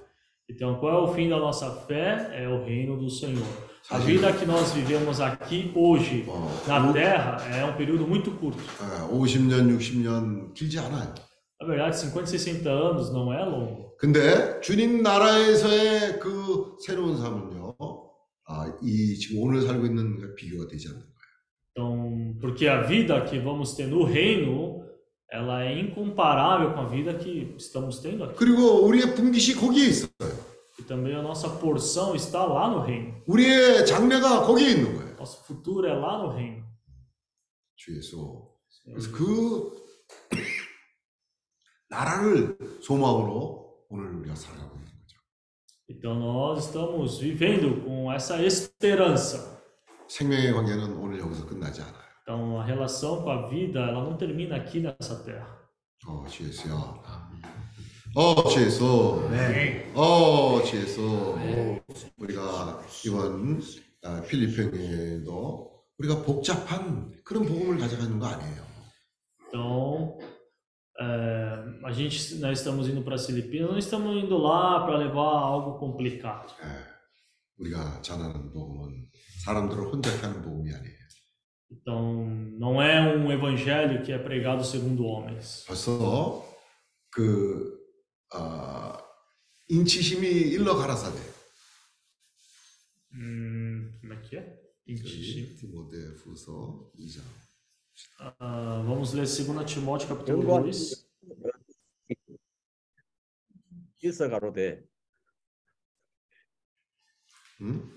[0.52, 2.30] Então, qual é o fim da nossa fé?
[2.34, 3.46] É o reino do Senhor.
[3.92, 8.32] A vida que nós vivemos aqui hoje 뭐, na 오- Terra é um período muito
[8.32, 8.58] curto.
[8.82, 11.14] 예, 50년, 60년 길지 않아요.
[11.62, 13.96] Na verdade, 50, 60 anos não é longo.
[14.00, 17.76] 근데 주님 나라에서의 그 새로운 삶은요,
[18.48, 21.10] 아, 이 지금 오늘 살고 있는 비교가 되지 않는 거예요.
[21.76, 24.79] Então, porque a vida que vamos ter no reino,
[25.32, 28.36] ela é incomparável com a vida que estamos tendo aqui.
[28.36, 30.50] 그리고 우리의 분깃이 거기에 있어요.
[30.80, 33.22] E também a nossa porção está lá no reino.
[33.28, 35.16] 우리의 장래가 거기에 있는 거예요.
[35.18, 36.64] Nosso futuro é lá no reino.
[37.76, 38.50] 주 예수.
[38.86, 39.72] 그래서 그
[41.90, 45.18] 나라를 소망으로 오늘 우리가 살아가고 있는 거죠.
[45.90, 49.60] Então nós estamos vivendo com essa esperança.
[50.08, 52.09] 생명의 관계는 오늘 여기서 끝나지 않아요.
[52.29, 55.65] Então a relação com a vida, ela não termina aqui nessa terra.
[56.07, 56.75] 어, 주 예수야.
[58.17, 59.29] 어, 주 예수.
[59.31, 59.91] 네.
[59.95, 61.37] 어, 주 예수.
[62.19, 63.61] 우리가 이번
[64.03, 68.65] 아, 필리핀에도 우리가 복잡한 그런 복음을 가져가는 거 아니에요.
[69.49, 70.19] Então
[71.01, 71.05] é,
[71.85, 75.79] a gente, nós estamos indo para as Filipinas, não estamos indo lá para levar algo
[75.79, 76.55] complicado.
[76.63, 76.85] 예,
[77.59, 79.09] 우리가 전하는 복음은
[79.45, 80.98] 사람들을 혼잡게 하는 복음이 아니에요.
[81.71, 82.27] Então
[82.59, 85.65] não é um evangelho que é pregado segundo homens.
[85.67, 86.45] 벌써
[87.11, 87.79] 그
[88.35, 88.99] 어,
[89.69, 91.19] 인치심이 일러 가라사대.
[93.13, 94.61] Hum, como é que é?
[94.89, 97.23] Inti- 디모데후서 2장.
[98.19, 102.39] Ah, vamos ler 2 Timóteo capítulo Eu gosto 2.
[104.03, 104.85] 일서 가로되
[107.63, 107.89] 응?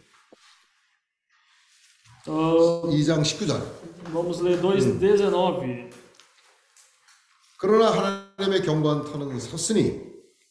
[2.27, 3.61] Ah, 2장 19절.
[4.13, 5.91] vamos ler 2,19.
[7.59, 7.91] 그러나
[8.37, 10.01] 하나님의 경고한 터는 섰으니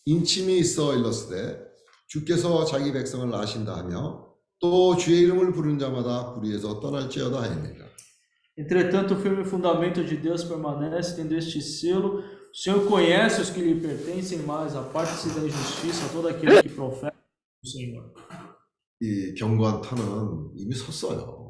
[0.05, 1.59] 인침이 있어 일렀으되
[2.07, 4.27] 주께서 자기 백성을 아신다 하며
[4.59, 7.91] 또 주의 이름을 부르는 자마다 불의에서 떠날지어다 하였느니라.
[8.57, 12.19] Entretanto, o firme fundamento de Deus permanece, tendo este selo.
[12.19, 17.15] O Senhor conhece os que lhe pertencem, mas aparte-se da injustiça todo aquele que profeta
[17.63, 18.13] o Senhor.
[19.01, 21.40] 이 경고한 터는 이미 섰어요.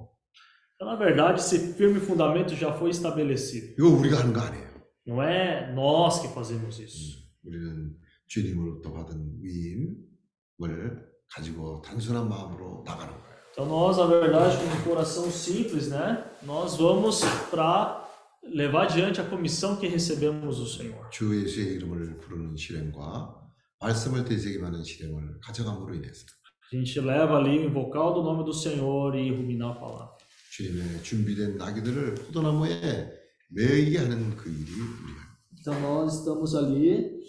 [0.81, 3.75] Então, na verdade, esse firme fundamento já foi estabelecido.
[3.79, 4.67] 이거 우리가 하는 거 아니에요.
[5.07, 7.19] Não é nós que fazemos isso.
[7.45, 13.27] 우리는 주님으로부터 받은 위임을 가지고 단순한 마음으로 나가는 거예요.
[13.53, 16.25] Então, nós, na verdade, com um coração simples, né?
[16.43, 18.05] Nós vamos para
[18.43, 21.09] levar adiante a comissão que recebemos do Senhor.
[21.11, 23.35] 주 예수의 이름을 부르는 실행과
[23.81, 26.27] 말씀을 되새김하는 실행을 가져감으로 인해서
[26.73, 30.17] A gente leva ali o invocar do nome do Senhor e ruminar a palavra.
[30.53, 33.11] 주님의 준비된 나귀들을 포도나무에
[33.51, 35.27] 매이게 하는 그 일이 우리가
[35.59, 37.21] Então nós estamos ali.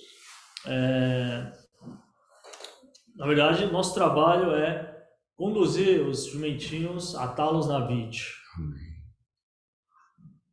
[0.68, 1.51] é,
[3.15, 4.95] Na verdade, nosso trabalho é
[5.36, 8.22] conduzir os jumentinhos, atá-los na vide.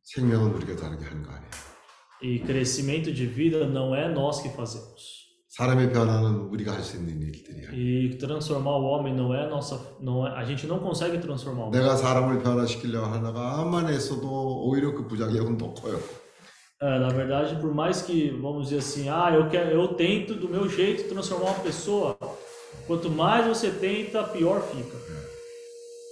[0.03, 1.51] 생명은 우리가 다르게 하는 거 아니에요.
[2.23, 5.25] E crescimento de vida não é nós que fazemos.
[5.49, 7.71] 사람의 변화는 우리가 할 수 있는 일들이야.
[7.73, 11.67] E transformar o homem não é nossa, não é, a gente não consegue transformar o
[11.67, 11.79] homem.
[11.79, 15.99] 내가 사람을 변화시키려고 하나가만 했어도 오히려 그 부작용은 더 커요.
[16.81, 20.49] É, na verdade, por mais que, vamos dizer assim, ah, eu quero, eu tento do
[20.49, 22.17] meu jeito transformar uma pessoa,
[22.85, 24.97] quanto mais você tenta, pior fica.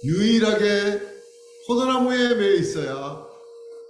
[0.04, 1.00] 유일하게
[1.66, 3.26] 포도나무에 매여 있어야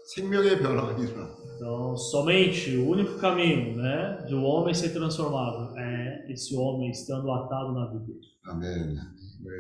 [0.07, 1.29] 생명의 변화가 일어나.
[1.59, 7.31] Então, somente o único caminho, né, de o homem ser transformado é esse homem estando
[7.31, 8.21] atado na videira.
[8.47, 8.99] 아멘.
[9.45, 9.55] 우리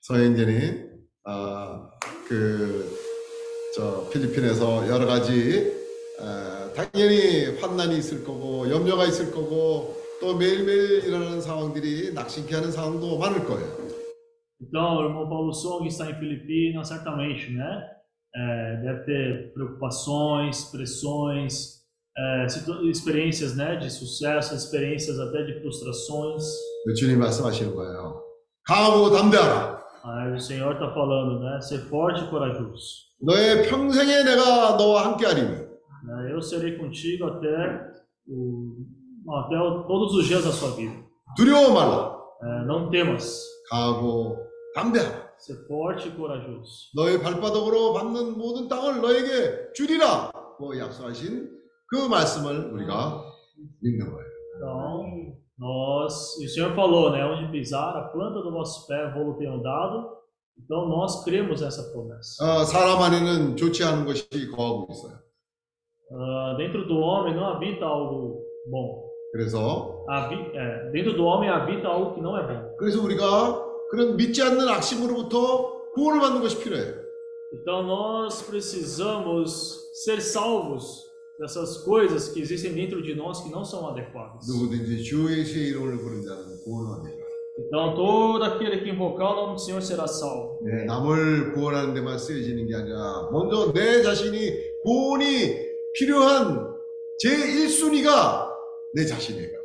[0.00, 0.88] 서현진이
[1.24, 1.90] 아,
[2.28, 5.72] 그저 필리핀에서 여러 가지
[6.20, 13.18] 아, 당연히 환난이 있을 거고 염려가 있을 거고 또 매일매일 일어나는 상황들이 낙심케 하는 상황도
[13.18, 13.88] 많을 거예요.
[14.60, 17.80] Então, o irmão Paulo Song está em Filipinas, certamente, né?
[18.34, 21.78] É, deve ter preocupações, pressões,
[22.16, 26.44] é, situ- experiências, né, de sucesso, experiências até de frustrações.
[26.98, 28.22] 주님 말씀하시는 거예요.
[28.66, 29.78] 강하고 담대하라.
[30.04, 31.60] Aí o Senhor está falando, né?
[31.60, 33.08] Ser forte e corajoso.
[33.20, 36.30] 너의 평생에 내가 너와 함께하리니 né?
[36.32, 37.48] Eu serei contigo até,
[38.28, 38.76] o,
[39.44, 40.94] até o- todos os dias da sua vida.
[41.36, 42.14] 두려워 말라.
[42.42, 43.42] É, não temas.
[43.70, 44.36] 강하고
[44.74, 45.21] 담대하라.
[45.45, 46.91] Ser forte e corajoso.
[46.95, 50.31] 너의 발바닥으로 밟는 모든 땅을 너에게 주리라.
[50.57, 51.49] 고 약속하신
[51.87, 53.23] 그 말씀을 우리가
[53.81, 54.27] 믿는 거예요.
[54.55, 57.25] Então, nós, e o Senhor falou, né?
[57.25, 60.07] Onde pisar, a planta do nosso pé, vou tenho dado.
[60.57, 62.37] Então, nós cremos nessa promessa.
[62.41, 65.17] 어, 사람 안에는 좋지 않은 것이 거하고 있어요.
[66.15, 68.39] Ah, dentro do homem não habita algo
[68.69, 69.03] bom.
[69.33, 72.75] 그래서 Habi- é, dentro do homem habita algo que não é bom.
[72.77, 76.95] 그래서 우리가 그런 믿지 않는 악심으로부터 구원을 받는 것이 필요해요.
[77.53, 81.05] Então, nós precisamos ser salvos
[81.37, 84.47] dessas coisas que existem dentro de nós que não são adequadas.
[84.49, 87.21] 누구든지 주의 제 이름을 부른 자는 구원합니다.
[87.59, 90.57] Então, todo aquele que invocar o nome do Senhor será salvo.
[90.63, 95.55] 네, 남을 구원하는 데만 쓰여지는 게 아니라 먼저 내 자신이 구원이
[95.93, 96.67] 필요한
[97.19, 98.49] 제 1순위가
[98.95, 99.62] 내 자신이에요.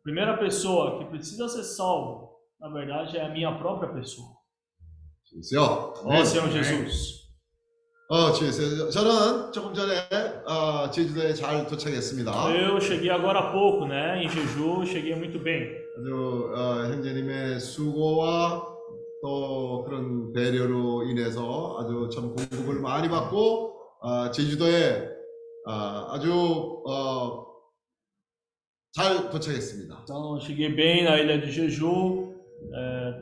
[0.00, 4.28] A primeira pessoa que precisa ser salvo, na verdade, é a minha própria pessoa.
[5.30, 7.20] 그래서 Ó Senhor Jesus.
[8.08, 9.94] 어, 주에서 저는 조금 전에
[10.44, 12.32] 어, 제주도에 잘 도착했습니다.
[12.50, 14.24] Eu cheguei agora há pouco, né?
[14.24, 15.68] Em Jeju, cheguei muito bem.
[15.98, 18.66] 아주 어, 형제님의 수고와
[19.22, 25.08] 또 그런 배려로 인해서 아주 참 공급을 많이 받고 어, 제주도에
[25.68, 25.72] 어,
[26.10, 27.49] 아주 어,
[28.93, 30.03] 잘 도착했습니다.
[30.03, 32.33] Então, cheguei bem na ilha de Jeju,
[32.73, 33.13] é,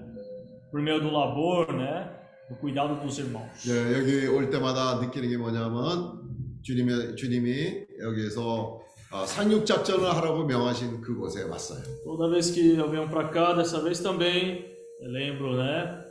[0.71, 2.09] por meio do labor, né?
[2.49, 3.49] Do cuidado dos irmãos.
[3.67, 6.21] 예, 여기 올 때마다 느끼는 게 뭐냐면
[6.61, 8.79] 주님의 주님이 여기에서
[9.11, 11.81] 어, 상륙 작전을 하라고 명하신 그곳에 왔어요.
[12.03, 14.65] Toda vez que eu venho para cá, dessa vez também,
[15.01, 16.03] eu lembro, né?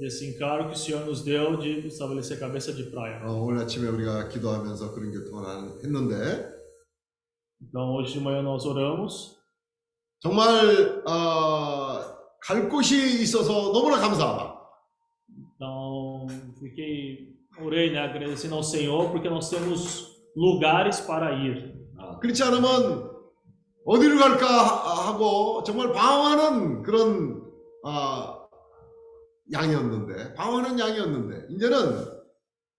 [0.00, 3.20] Desse encargo que o Senhor nos deu de estabelecer cabeça de praia.
[3.24, 6.51] 어, 오늘 아침에 우리가 기도하면서 그런 교통을 한- 했는데
[7.69, 9.37] Então, hoje de manhã nós oramos.
[10.19, 11.99] 정말 어,
[12.41, 14.53] 갈 곳이 있어서 너무나 감사하다.
[15.55, 16.27] Então,
[16.59, 17.99] fiquei, orei, né?
[17.99, 21.73] Agradecendo ao Senhor, porque nós temos lugares para ir.
[21.97, 23.11] 아, 그렇지 않으면
[23.85, 27.41] 어디를 갈까 하- 하고 정말 방황하는 그런
[27.85, 28.39] 아,
[29.51, 32.05] 양이었는데 방황하는 양이었는데 이제는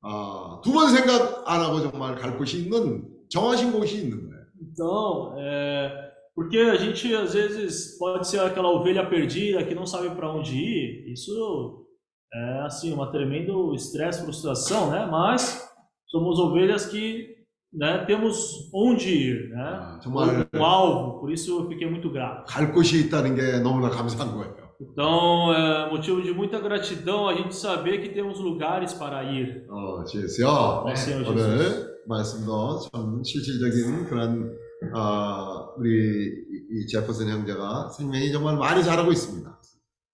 [0.02, 4.33] 아, 두번 생각 안 하고 정말 갈 곳이 있는 정하신 곳이 있는 거예요.
[4.63, 10.09] Então, é, porque a gente às vezes pode ser aquela ovelha perdida que não sabe
[10.15, 11.11] para onde ir.
[11.11, 11.85] Isso
[12.33, 15.05] é assim uma tremendo estresse, frustração, né?
[15.09, 15.69] Mas
[16.07, 17.27] somos ovelhas que
[17.73, 19.61] né, temos onde ir, né?
[19.61, 21.19] 아, 정말 Um alvo.
[21.19, 22.45] Por isso eu fiquei muito grato.
[22.51, 24.69] 갈 곳이 있다는 게 너무나 감사한 거예요.
[24.81, 29.65] Então, é motivo de muita gratidão a gente saber que temos lugares para ir.
[29.69, 31.89] 어, 주여 Ó Senhor Jesus.
[32.06, 34.56] 말씀도 참 실질적인 그런
[34.94, 39.54] 아, 우리 제퍼슨 형제가 생명이 정말 많이 자라고 있습니다.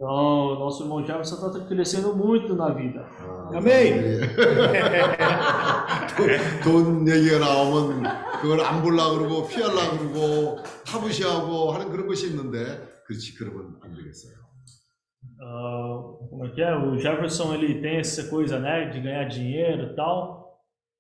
[0.03, 3.07] Então, nosso irmão Jefferson está crescendo muito na vida.
[3.21, 4.21] 아, 아멘.
[6.65, 8.05] 돈, 돈 얘기가 나오면
[8.41, 12.59] 그걸 안 보려고 그러고 피하려고 그러고 타부시하고 하는 그런 것이 있는데
[13.07, 14.41] 그렇지 그러면 안 되겠어요.
[15.43, 16.75] Ah, como é que é?
[16.75, 20.50] O Jefferson ele tem essa coisa, né, de ganhar dinheiro e tal.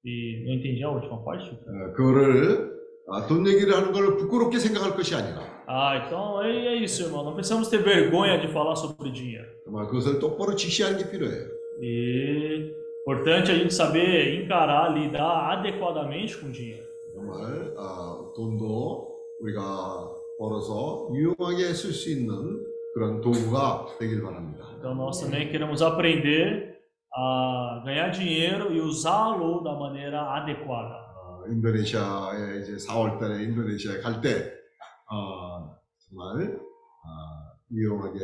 [0.03, 1.49] E não entendi a última parte.
[1.49, 2.75] 어, 그거를
[3.09, 7.23] 아, 돈 얘기를 하는 걸 부끄럽게 생각할 것이 아니라 Ah, então é, é isso, irmão.
[7.23, 9.47] Não precisamos ter vergonha de falar sobre dinheiro.
[9.63, 11.47] 정말 그것을 똑바로 직시하는 게 필요해요.
[11.81, 16.85] E importante a gente saber encarar, lidar adequadamente com o dinheiro.
[17.15, 19.61] 정말 아, 돈도 우리가
[20.37, 22.63] 벌어서 유용하게 쓸 수 있는
[22.93, 24.69] 그런 도구가 되길 바랍니다.
[24.77, 26.68] Então nós também queremos aprender
[27.13, 30.95] a ganhar dinheiro e usá-lo da maneira adequada.
[31.15, 34.51] 어, 인도네시아에 이제 4월달에 인도네시아에 갈 때
[35.11, 35.75] 어,
[36.09, 37.07] 정말 어,
[37.71, 38.19] 유용하게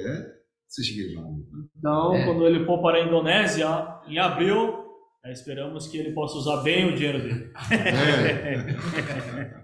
[0.68, 1.50] 쓰시길 바랍니다.
[1.78, 4.86] Então, quando ele for para a Indonésia em abril,
[5.26, 7.52] eh, esperamos que ele possa usar bem o dinheiro dele.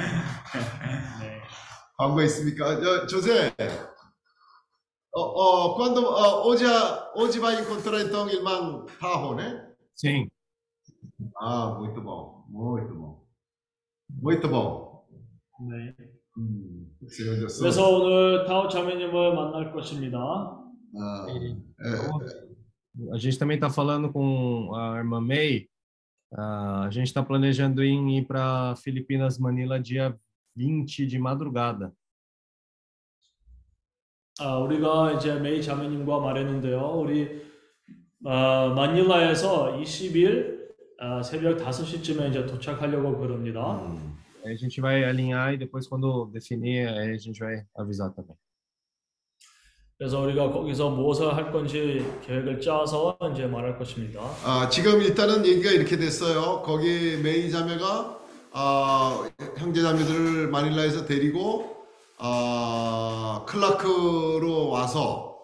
[1.21, 1.41] 네.
[1.97, 2.79] 광고 있습니까?
[2.81, 3.53] 저, 조세.
[5.13, 6.65] 어, 어, quando uh, hoje,
[7.15, 9.73] hoje vai encontrar então o irmão Tajo, né?
[9.95, 10.29] Sim.
[11.37, 13.25] Ah, muito bom, muito bom.
[14.09, 15.07] Muito bom.
[15.61, 15.95] 네.
[16.37, 17.59] 음, Senhor Jesus.
[17.59, 20.19] 그래서 오늘 타오 자매님을 만날 것입니다.
[20.19, 21.55] 아, 예,
[23.13, 25.69] A gente também está falando com a irmã May.
[26.33, 30.17] ah, a gente está planejando em ir para Filipinas, Manila, dia
[30.55, 31.93] 20 de madrugada.
[34.40, 36.80] 아, 우리가 이제 메이 자매님과 말했는데요.
[36.96, 37.42] 우리
[38.24, 40.60] 아, 마닐라에서 20일
[40.98, 43.60] 아, 새벽 5시쯤에 이제 도착하려고 그럽니다.
[43.82, 48.10] 음, Aí a gente vai alinhar e depois, quando definir, aí a gente vai avisar
[48.14, 48.34] também.
[49.98, 54.20] 그래서 우리가 거기서 무엇을 할 건지 계획을 짜서 이제 말할 것입니다.
[54.42, 56.62] 아, 지금 일단은 얘기가 이렇게 됐어요.
[56.62, 58.18] 거기 메이 자매가
[58.52, 59.28] 아,
[59.58, 61.79] 형제 자매들을 마닐라에서 데리고
[62.22, 65.38] 아, 클라크로 와서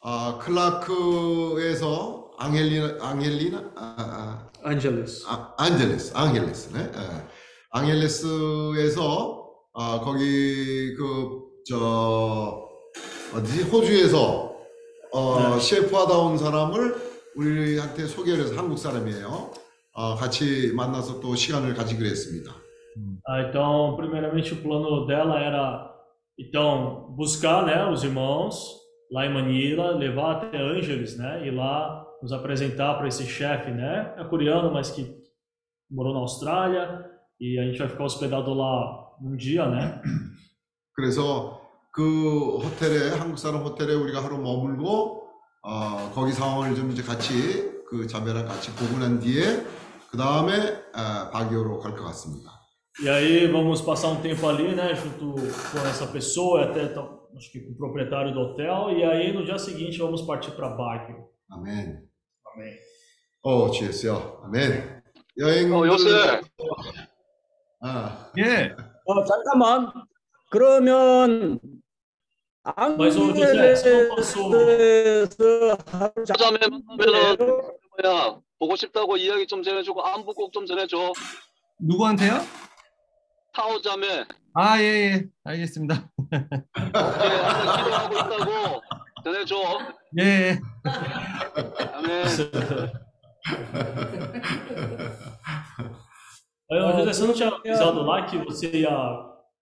[0.00, 5.24] 아, 클라크에서 앙헬리나 앙헬리나 아, 안젤레스.
[5.26, 6.80] 아, 아, 안젤레스 앙헬레스네.
[6.80, 7.28] 예.
[7.70, 9.44] 앙헬레스에서
[9.74, 12.68] 아, 거기 그저
[13.34, 14.54] 어디지 호주에서
[15.12, 15.60] 어, 네.
[15.60, 16.94] 셰프 하다 온 사람을
[17.34, 19.50] 우리한테 소개를 해서 한국 사람이에요.
[19.94, 22.52] 어, 같이 만나서 또 시간을 가지기로 했습니다.
[23.26, 25.93] Ah, então, primeiramente o plano dela era
[26.37, 28.77] então buscar, né, os irmãos
[29.11, 34.13] lá em Manila, levar até Ângeles, né, e lá nos apresentar para esse chefe, né,
[34.17, 35.15] é coreano, mas que
[35.89, 37.05] morou na Austrália
[37.39, 40.01] e a gente vai ficar hospedado lá um dia, né?
[40.93, 41.61] 그래서
[41.91, 45.23] 그 호텔에 한국 사람 호텔에 우리가 하루 머물고
[45.63, 49.65] 어, 거기 상황을 좀 이제 같이 그 자매랑 같이 보고 난 뒤에
[50.11, 50.53] 그 다음에
[50.95, 52.51] 어, 바기오로 갈 것 같습니다.
[53.01, 57.27] E aí vamos passar um tempo ali, né, junto com essa pessoa, e até então,
[57.37, 60.69] acho que com o proprietário do hotel, e aí no dia seguinte vamos partir para
[60.69, 61.29] Baguio.
[61.51, 62.03] 아멘.
[62.53, 62.75] Amém.
[63.43, 64.41] 오, 주였어요.
[64.43, 65.01] 아멘.
[65.37, 65.71] 여행.
[65.73, 66.41] 어, 요새
[67.81, 68.75] 아, 예.
[69.05, 69.91] 어, 잠깐만.
[70.51, 71.59] 그러면
[72.97, 74.53] Mas ô José, você não passou.
[74.53, 81.13] 앙글레스에서 하루 자매 만나면은 잡고 뭐야 보고 싶다고 이야기 좀 전해주고 안부 꼭 좀 전해줘.
[81.79, 82.41] 누구한테요?
[83.53, 85.25] 타오 자매 아, 예, 예.
[85.43, 86.09] 알겠습니다.
[86.21, 88.81] 이제 항상 기도하고 있다고
[89.23, 89.55] 전해줘.
[90.19, 90.59] 예, 예.
[91.93, 92.25] 아멘.
[96.71, 98.89] Aí, ô, Ah, José, você não tinha eu- avisado lá que você ia,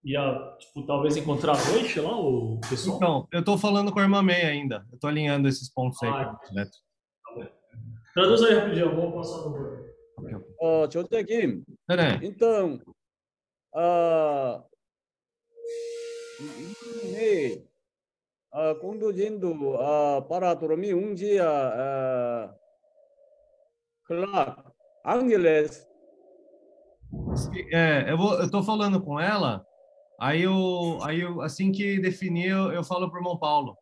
[0.03, 2.97] ia tipo, talvez encontrar à noite lá o pessoal?
[2.97, 4.86] Então, eu tô falando com a irmã May ainda.
[4.91, 6.09] Eu tô alinhando esses pontos aí.
[6.09, 6.78] Ah, com o Neto.
[8.13, 9.55] Traduz aí rapidinho, vamos passar no
[10.18, 10.47] Ok, ok.
[10.59, 11.63] 어, 조대 김.
[11.88, 12.20] 네네.
[12.24, 12.80] Então,
[13.75, 14.62] uh,
[18.53, 22.55] uh, conduzindo uh, para dormir um dia, uh,
[24.07, 24.62] Clark,
[25.05, 25.87] Angeles.
[27.73, 29.66] É, eu estou falando com ela,
[30.18, 33.77] aí, eu, aí eu, assim que definir, eu, eu falo para o irmão Paulo.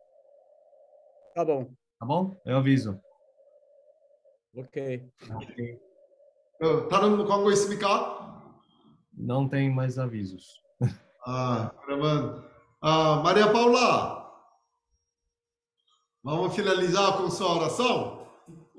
[1.35, 1.71] Tá bom.
[1.99, 2.41] Tá bom?
[2.45, 3.01] Eu aviso.
[4.57, 5.09] Ok.
[5.31, 5.79] okay.
[6.91, 8.40] 頼む、今後、いすみか
[9.21, 10.61] não tem mais avisos.
[11.27, 12.43] Ah, gravando.
[12.81, 14.27] Ah, Maria Paula,
[16.25, 18.27] vamos finalizar com sua oração?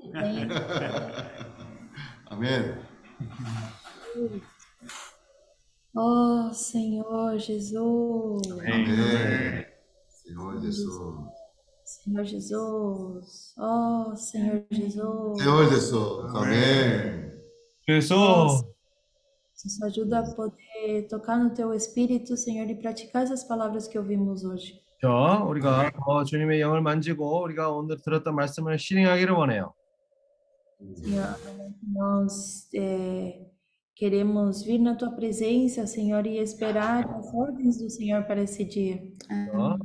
[2.26, 2.26] Amém.
[2.26, 2.82] Amém.
[5.96, 8.42] Oh, Senhor Jesus.
[8.50, 8.86] Amém.
[8.86, 9.66] Amém.
[10.08, 11.28] Senhor Jesus.
[11.84, 13.54] Senhor Jesus.
[13.56, 15.42] Oh, Senhor Jesus.
[15.42, 16.34] Senhor Jesus.
[16.34, 17.32] Amém.
[17.86, 18.71] Jesus.
[19.65, 24.43] Nos ajuda a poder tocar no teu espírito, Senhor, e praticar essas palavras que ouvimos
[24.45, 24.79] hoje.
[25.01, 29.73] 자, 우리가 더 주님의 영을 만지고 우리가 오늘 들었던 말씀을 실행하기를 원해요.
[30.79, 31.35] Senhor,
[31.95, 33.45] nós eh,
[33.95, 38.99] queremos vir na tua presença, Senhor, e esperar as ordens do Senhor para esse dia.
[39.53, 39.77] 어,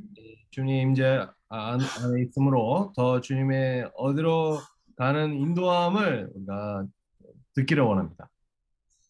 [0.51, 4.59] 주님 임재 안- 안에 있으므로 더 주님의 어디로
[4.97, 6.87] 가는 인도함을 우리가
[7.55, 8.29] 듣기를 원합니다.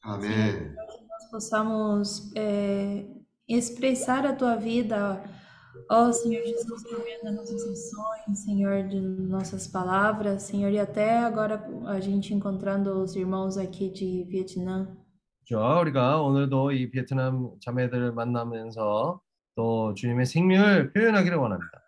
[0.06, 0.74] 아멘.
[0.74, 3.06] Nós possamos eh,
[3.48, 5.22] expressar a tua vida,
[5.88, 11.18] ó Senhor Jesus, por meio das nossas ações, Senhor, de nossas palavras, Senhor, e até
[11.18, 14.88] agora a gente encontrando os irmãos aqui de Vietnã.
[15.46, 15.80] 그렇죠.
[15.80, 19.20] 우리가 오늘도 이 베트남 자매들을 만나면서
[19.54, 21.82] 또 주님의 생명을 표현하기를 원합니다.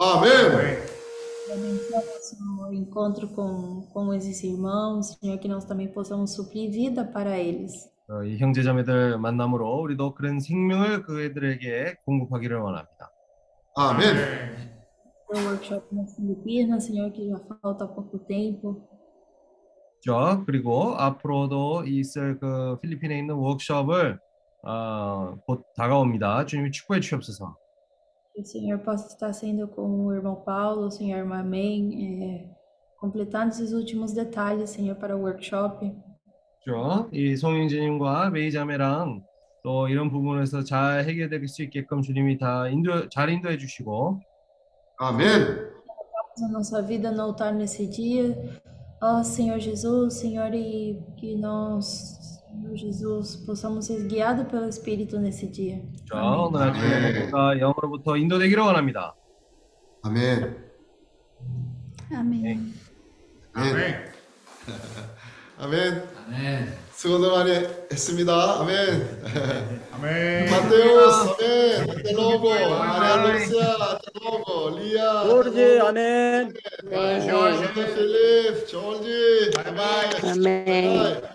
[0.00, 1.01] 아멘.
[1.49, 7.91] Nosso encontro com, com esses irmãos, Senhor, que nós também possamos suprir vida para eles.
[8.09, 13.11] 어, 이 형제 자매들 만남으로 우리도 그런 생명을 그들에게 공급하기를 원합니다.
[13.75, 14.73] 아멘.
[15.29, 18.87] O workshop nas Filipinas, Senhor, que já falta pouco tempo.
[20.03, 20.43] 그렇죠.
[20.45, 24.19] 그리고 앞으로도 있을 그 필리핀에 있는 워크숍을
[24.63, 26.45] 어, 곧 다가옵니다.
[26.45, 27.55] 주님이 축복해 주시옵소서.
[28.34, 32.56] Que o Senhor possa estar sendo com o irmão Paulo, o Senhor irmã Amém, é,
[32.98, 35.92] completando esses últimos detalhes, Senhor, para o workshop.
[36.64, 37.08] 그렇죠.
[37.12, 39.22] 이 송영진님과 메이 자매랑
[39.62, 44.20] 또 이런 부분에서 잘 해결될 수 있게끔 주님이 다 인도 잘 인도해 주시고
[44.98, 45.78] 아멘.
[46.40, 48.36] a nossa vida no altar nesse dia.
[49.00, 52.11] Ó Senhor Jesus, Senhor, e que nós,
[52.52, 55.80] Senhor Jesus, possamos ser guiados pelo Espírito nesse dia.
[56.06, 56.48] 그렇죠.
[56.48, 57.20] 오늘 아침에 아멘.
[57.24, 59.14] 모두가 영으로부터 인도되기를 원합니다.
[60.02, 60.68] 아멘.
[62.10, 62.72] Amém.
[63.52, 63.94] 아멘.
[65.58, 66.78] 아멘.
[66.92, 67.50] 수고들 많이
[67.92, 68.60] 했습니다.
[68.60, 69.22] 아멘.
[69.92, 70.50] Amém.
[70.50, 71.90] 마테우스, 아멘.
[71.90, 72.48] Até logo.
[72.48, 74.70] Maria Lúcia, até logo.
[74.78, 76.52] Lia, Jorge, amém.
[77.28, 79.50] Jorge, Felipe, Jorge.
[79.54, 80.30] Bye bye.
[80.30, 80.98] Amém.
[80.98, 81.31] Bye.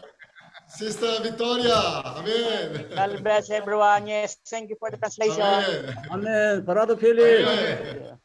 [0.79, 1.75] Sister Victoria,
[2.07, 2.87] Amen.
[2.95, 4.07] God bless everyone.
[4.07, 5.43] Yes, thank you for the translation.
[5.43, 5.95] Amen.
[6.13, 6.65] Amen.
[6.65, 7.49] Brother Philip.
[7.49, 8.19] Amen.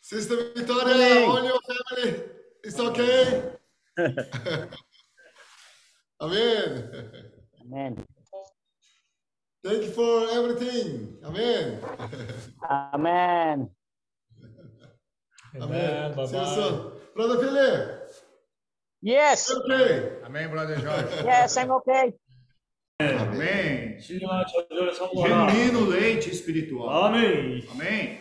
[0.00, 2.22] Sister Victoria, all your family,
[2.62, 3.42] it's okay.
[6.22, 6.70] Amen.
[7.66, 8.06] Amen.
[9.64, 11.18] Thank you for everything.
[11.26, 11.82] Amen.
[12.70, 13.66] Amen.
[15.58, 15.58] Amen.
[15.58, 16.14] Amen.
[16.14, 16.92] Bye -bye.
[17.18, 18.01] Brother Philip.
[19.02, 19.50] Yes.
[19.50, 20.20] Okay.
[20.24, 21.24] Amém, brother Jorge.
[21.24, 22.14] Yes, I'm okay.
[23.00, 23.98] Amém.
[23.98, 27.06] Genuíno leite espiritual.
[27.06, 27.66] Amém.
[27.72, 28.20] Amém.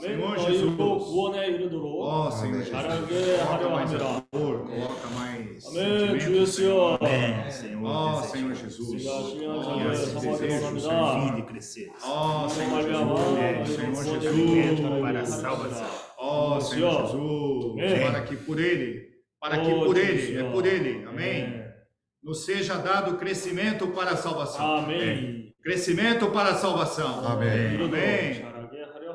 [0.00, 0.80] Senhor Jesus.
[0.80, 2.70] Oh, Senhor Jesus.
[2.70, 6.98] Coloca mais amor, coloca mais Amém, Senhor.
[7.00, 7.70] Amém, Senhor.
[7.70, 9.06] Tipo oh, Senhor Jesus.
[9.06, 11.92] Oh, esse desejo de servir e crescer.
[12.04, 14.02] Oh, Senhor Jesus.
[14.02, 14.80] Senhor Jesus.
[15.00, 16.09] Para a salvação.
[16.22, 18.00] Ó oh, Senhor, Jesus, Amém.
[18.02, 19.08] para que por Ele,
[19.40, 20.46] para oh, que por Deus Ele, Senhor.
[20.46, 21.42] é por Ele, amém?
[21.44, 21.74] É.
[22.22, 24.80] Nos seja dado crescimento para a salvação.
[24.80, 25.54] Amém.
[25.62, 27.26] Crescimento para a salvação.
[27.26, 27.82] Amém.
[27.82, 28.44] Amém.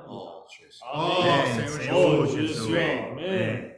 [0.08, 2.70] Ó oh, Senhor Jesus, Jesus.
[2.70, 3.12] Amém.
[3.12, 3.76] amém.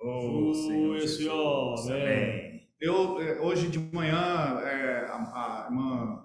[0.00, 2.68] Oh, Senhor Jesus, amém.
[2.80, 6.22] Eu, eh, hoje de manhã, é, a, a, irmã,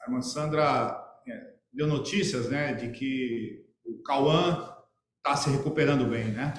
[0.00, 4.77] a irmã Sandra eh, deu notícias, né, de que o Cauã
[5.27, 6.53] está se recuperando bem, né?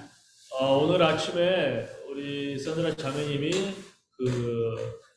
[0.52, 3.51] 어, 오늘 아침에 우리 샌드라 자매님이
[4.16, 4.76] 그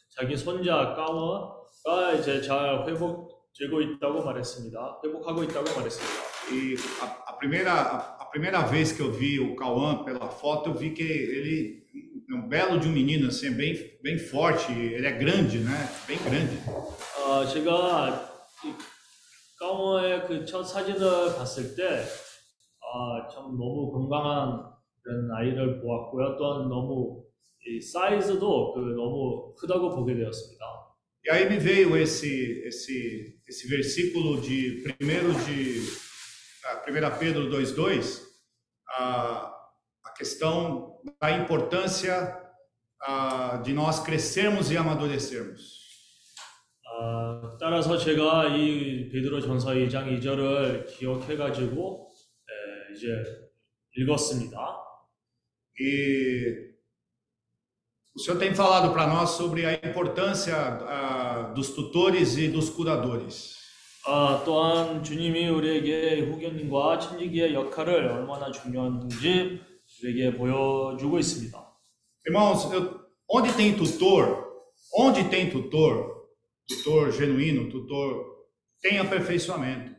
[0.09, 5.01] 자기 손자 까워가 이제 잘 회복되고 있다고 말했습니다.
[5.05, 6.27] 회복하고 있다고 말했습니다.
[6.51, 10.69] E a, a primeira, a, a primeira vez que eu vi o Cauã pela foto,
[10.69, 11.84] eu vi que ele
[12.31, 15.89] é um belo de um menino, assim, bem, bem forte, ele é grande, né?
[16.07, 16.57] Bem grande.
[17.18, 18.31] 어, 제가
[18.65, 18.73] 이
[19.59, 22.03] 까워의 그 첫 사진을 봤을 때,
[22.94, 24.70] 아, 참 너무 건강한
[25.02, 26.36] 그런 아이를 보았고요.
[26.36, 27.24] 또한 너무
[27.66, 30.82] 이 사이즈도 그 너무 크다고 보게 되었습니다.
[31.24, 35.81] E aí me veio esse esse esse versículo de primeiro de
[36.66, 38.20] ah, 1 Pedro 2:2,
[38.98, 39.55] a
[40.05, 42.36] a questão da importância
[43.01, 45.81] ah, de nós crescermos e amadurecermos.
[46.85, 52.11] 아, 따라서 제가 이 베드로 전서 2장 2절을 기억해 가지고 에,
[52.93, 53.07] 이제
[53.97, 54.57] 읽었습니다.
[55.80, 56.73] E
[58.15, 63.55] o Senhor tem falado para nós sobre a importância ah, dos tutores e dos curadores.
[64.05, 69.59] 아, 또한 주님이 우리에게 후견님과 천지기의 역할을 얼마나 중요한지
[70.01, 71.68] 우리에게 보여주고 있습니다.
[72.27, 74.45] Irmãos, eu- onde tem tutor,
[74.97, 76.26] onde tem tutor,
[76.68, 78.26] tutor genuíno, tutor,
[78.81, 79.90] tem aperfeiçoamento.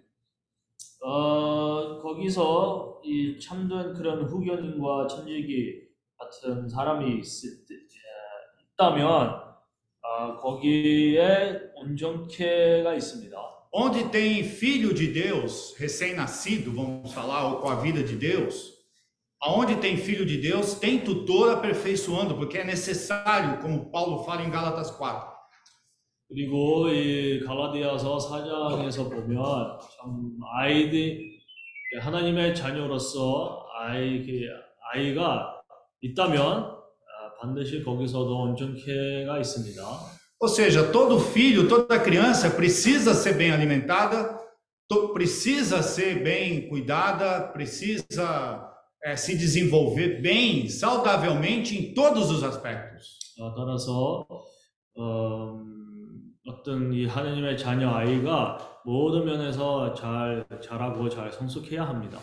[1.02, 5.88] 어, 거기서 이 참된 그런 후견인과 천지기
[6.18, 7.78] 같은 사람이 있을 때, 에,
[8.74, 9.48] 있다면
[10.02, 13.36] 아, 거기에 온전케가 있습니다.
[13.70, 18.72] Onde tem filho de Deus, recém-nascido, vamos falar, ou com a vida de Deus,
[19.40, 24.50] aonde tem filho de Deus, tem tutor aperfeiçoando, porque é necessário, como Paulo fala em
[24.50, 25.31] Gálatas 4.
[26.32, 31.20] 그리고 이 갈라디아서 4장에서 보면 참 아이들
[32.00, 34.46] 하나님의 자녀로서 아이 그
[34.92, 35.62] 아이가
[36.02, 39.82] 있다면 아, 반드시 거기서도 온전케가 있습니다.
[40.40, 44.38] Ou seja, todo filho, toda criança precisa ser bem alimentada,
[44.88, 48.70] to- precisa ser bem cuidada, precisa
[49.04, 53.18] eh, se desenvolver bem, saudavelmente em todos os aspectos.
[53.40, 54.26] 아, 따라서
[54.96, 55.71] 어, 음,
[56.45, 62.19] 어떤 이 하나님의 자녀 아이가 모든 면에서 잘 자라고 잘 성숙해야 합니다.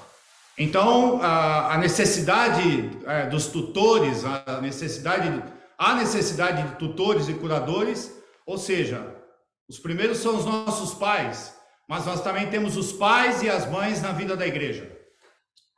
[0.59, 5.43] Então, a, a necessidade eh, dos tutores, a necessidade,
[5.79, 8.15] a necessidade de tutores e curadores,
[8.45, 9.01] ou seja,
[9.67, 11.57] os primeiros são os nossos pais,
[11.89, 15.01] mas nós também temos os pais e as mães na vida da igreja.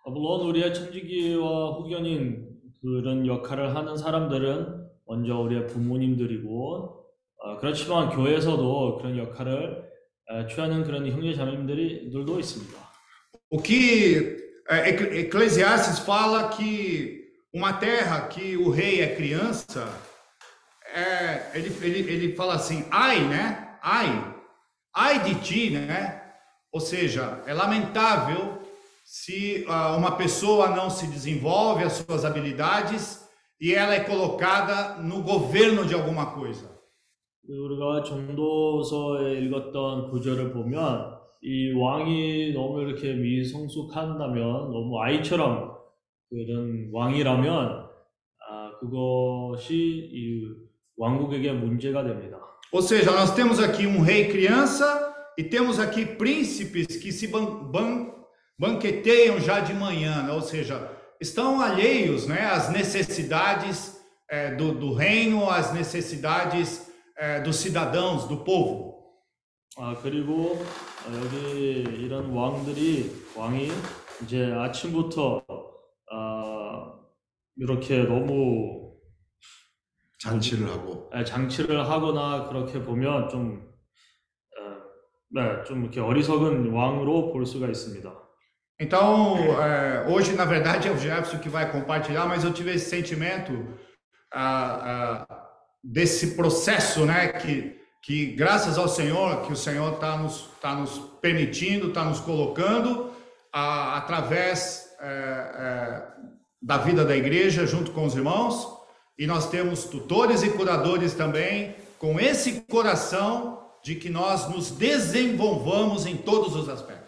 [0.05, 2.49] 어, 물론 우리의 천지기와 후견인
[2.81, 7.02] 그런 역할을 하는 사람들은 먼저 우리의 부모님들이고
[7.42, 9.84] 어, 그렇지만 교회에서도 그런 역할을
[10.30, 12.88] 에, 취하는 그런 형제 자매님들도 있습니다.
[13.50, 14.36] O que
[14.70, 19.88] é, Ecl- Eclesiastes fala que uma terra que o rei é criança,
[20.94, 23.78] é, ele, ele, ele fala assim, ai, né?
[23.82, 24.36] Ai,
[24.94, 26.22] ai de ti, né?
[26.74, 28.62] Ou seja, é lamentável
[29.06, 33.26] se ah, uma pessoa não se desenvolve as suas habilidades
[33.62, 36.71] e ela é colocada no governo de alguma coisa.
[37.49, 45.73] 우리가 전도서에 읽었던 구절을 보면 이 왕이 너무 이렇게 미성숙한다면 너무 아이처럼
[46.31, 47.87] 그런 왕이라면
[48.49, 50.49] 아, 그것이 이
[50.97, 52.39] 왕국에게 문제가 됩니다.
[52.75, 54.87] Ou seja, nós temos aqui um rei criança
[55.37, 58.11] e temos aqui príncipes que se ban ban
[58.59, 60.33] banqueteiam já de manhã, né?
[60.33, 60.91] ou seja,
[61.21, 64.01] estão alheios né, às necessidades
[64.31, 66.92] eh, do, do reino, às necessidades
[67.23, 68.93] eh, dos cidadãos, do povo.
[69.79, 70.63] 아 그리고
[71.07, 73.71] 어, 여기 이런 왕들이 왕이
[74.23, 75.43] 이제 아침부터
[76.11, 76.93] 아
[77.57, 78.93] 이렇게 너무
[80.19, 83.73] 잔치를 하고 예, 장치를 하거나 그렇게 보면 좀,
[84.59, 84.83] 어,
[85.31, 88.21] 네, 좀 이렇게 어리석은 왕으로 볼 수가 있습니다.
[88.81, 92.91] Então, eh, hoje, na verdade, é o Jefferson que vai compartilhar, mas eu tive esse
[92.91, 93.53] sentimento
[94.33, 95.42] ah, ah,
[95.84, 97.30] desse processo, né?
[97.30, 102.20] Que, que graças ao Senhor, que o Senhor está nos, tá nos permitindo, está nos
[102.20, 103.12] colocando
[103.54, 106.04] ah, através eh, eh,
[106.62, 108.68] da vida da igreja, junto com os irmãos,
[109.18, 116.06] e nós temos tutores e curadores também, com esse coração de que nós nos desenvolvamos
[116.06, 117.08] em todos os aspectos.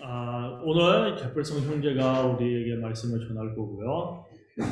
[0.00, 4.24] 아, 오늘 제플성 형제가 우리에게 말씀을 전할 거고요.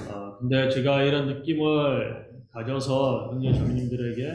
[0.08, 4.32] 아, 근데 제가 이런 느낌을 가져서 형제 자매님들에게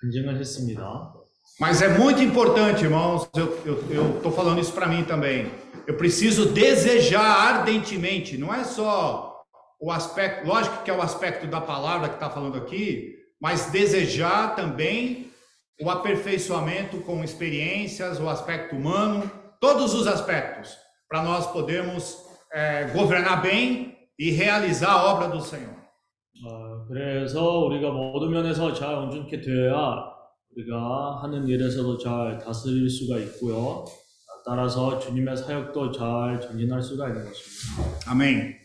[0.00, 1.14] 간증을 했습니다.
[1.60, 5.50] Mas é muito importante, irmãos, eu estou falando isso para mim também.
[5.86, 9.44] Eu preciso desejar ardentemente, não é só
[9.80, 14.54] o aspecto, lógico que é o aspecto da palavra que está falando aqui, mas desejar
[14.54, 15.30] também
[15.80, 20.76] o aperfeiçoamento com experiências, o aspecto humano, todos os aspectos,
[21.08, 22.16] para nós podermos
[22.52, 25.74] eh, governar bem e realizar a obra do Senhor.
[26.46, 30.17] 아, 그래서 우리가 모든 면에서 잘 온전케 되어야
[30.55, 33.85] 우리가 하는 일에서도 잘 다스릴 수가 있고요.
[33.85, 38.09] 아, 따라서 주님의 사역도 잘 전진할 수가 있는 것입니다.
[38.09, 38.55] Amém.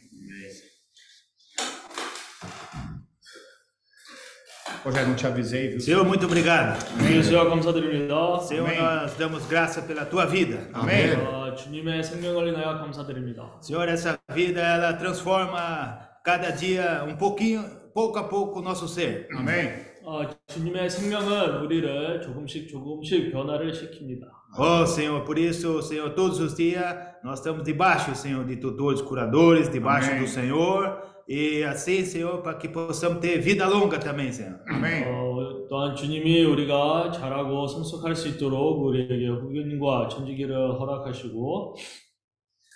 [4.84, 5.80] Rogério, não te avisei, viu?
[5.80, 6.76] Senhor, muito obrigado.
[7.22, 8.40] 주여 감사드립니다.
[8.40, 8.80] Senhor, Amém.
[8.80, 10.58] nós damos graça pela tua vida.
[10.72, 11.14] Amém.
[11.24, 13.60] 아, 주님의 생명을 인하여 감사드립니다.
[13.62, 19.27] Senhor, essa vida ela transforma cada dia um pouquinho, pouco a pouco o nosso ser.
[19.31, 19.87] Amém.
[20.09, 24.23] 아, 주님의 생명은 우리를 조금씩 조금씩 변화를 시킵니다.
[24.57, 29.69] Oh, Senhor, por isso, Senhor, todos os dias nós estamos debaixo, Senhor, de tutores curadores,
[29.69, 30.23] debaixo Amém.
[30.23, 31.01] do Senhor.
[31.27, 34.57] E assim, Senhor, para que possamos ter vida longa também, Senhor.
[34.69, 35.03] Amém.
[35.05, 41.75] 어, 또한 주님이 우리가 잘하고 성숙할 수 있도록 우리에게 후견과 천지기를 허락하시고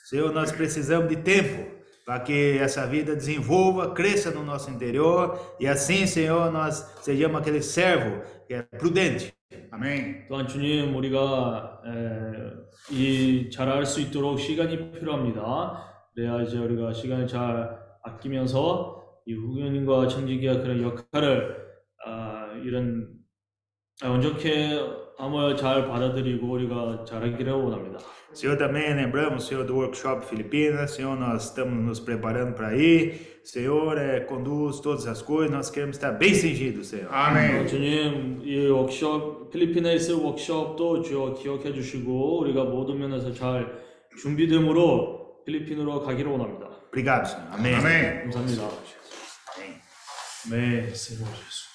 [0.10, 1.75] Senhor, nós precisamos de tempo
[2.07, 7.61] Para que essa vida desenvolva, cresça no nosso interior e assim, Senhor, nós sejamos aquele
[7.61, 9.35] servo que é prudente.
[9.73, 10.25] Amém.
[10.29, 16.11] 또한 주님 우리가 에, 이 잘할 수 있도록 시간이 필요합니다.
[16.15, 21.57] 그래야 이제 우리가 시간을 잘 아끼면서 이 후견인과 천지기가 그런 역할을
[22.07, 23.09] 아, 이런
[24.03, 24.79] 아, 온전케
[25.19, 27.99] 아무 잘 받아들이고 우리가 잘하기를 원합니다.
[28.36, 30.92] Senhor, também lembramos, Senhor, do workshop Filipinas.
[30.92, 33.42] Senhor, nós estamos nos preparando para ir.
[33.44, 35.52] Senhor, é, conduz todas as coisas.
[35.52, 37.10] Nós queremos estar bem cingidos, Senhor.
[37.12, 43.68] 어, 주님, 이 워크숍 필리핀에 있을 워크숍도 주여 기억해 주시고 우리가 모든 면에서 잘
[44.22, 46.70] 준비됨으로 필리핀으로 가기를 원합니다.
[46.94, 47.50] Obrigado, Senhor.
[47.54, 48.22] Amém.
[48.24, 48.70] 감사합니다.
[50.50, 51.72] 네, Senhor Jesus.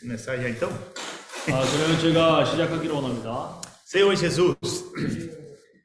[0.00, 0.68] Começar já então?
[1.48, 3.60] 아, 그러면 제가 시작하기를 원합니다.
[3.94, 4.84] Senhor Jesus.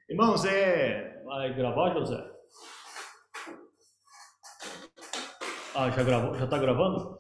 [0.10, 1.22] Irmãos, é.
[1.26, 2.24] Vai gravar, José?
[5.76, 6.38] Ah, já gravou?
[6.38, 7.20] Já tá gravando?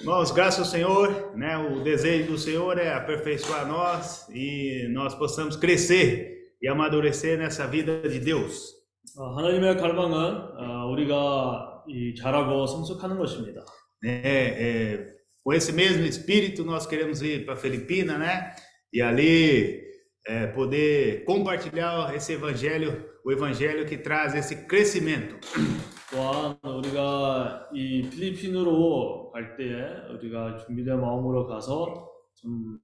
[0.00, 1.56] Irmãos, graças ao Senhor, né?
[1.56, 8.08] O desejo do Senhor é aperfeiçoar nós e nós possamos crescer e amadurecer nessa vida
[8.08, 8.74] de Deus.
[9.16, 10.16] 아, 하나님의 갈망은
[10.56, 13.64] 아, 우리가 이 잘하고 성숙하는 것입니다.
[14.02, 14.20] né?
[14.24, 15.12] É,
[15.44, 18.54] com esse mesmo espírito, nós queremos ir para Filipina, né?
[18.92, 19.80] E ali
[20.26, 25.36] é, poder compartilhar esse evangelho, o evangelho que traz esse crescimento.
[26.10, 32.78] 또한 우리가 이 필리핀으로 갈 때에 우리가 준비된 마음으로 가서 좀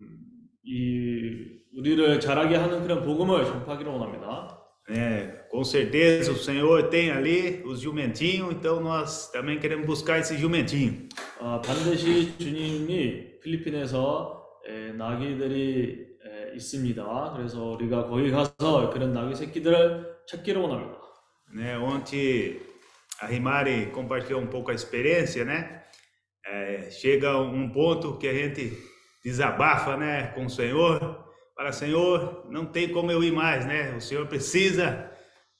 [0.70, 4.54] 이 우리를 잘하게 하는 그런 복음을 전파하기를 원합니다.
[4.90, 10.36] É, com certeza o Senhor tem ali os jumentinhos, então nós também queremos buscar esse
[10.36, 11.08] jumentinho.
[11.40, 17.32] 아, 반드시 주님이 필리핀에서 에, 나귀들이 에, 있습니다.
[17.36, 20.98] 그래서 우리가 거기 가서 그런 나귀 새끼들을 찾기를 원합니다.
[21.50, 21.78] Né?
[21.78, 22.60] Ontem
[23.22, 25.82] a Rimari compartilhou um pouco a experiência, né?
[26.46, 28.72] É, chega um ponto que a gente
[29.24, 33.94] desabafa, né, com o Senhor, fala Senhor, não tem como eu ir mais, né?
[33.96, 35.10] O Senhor precisa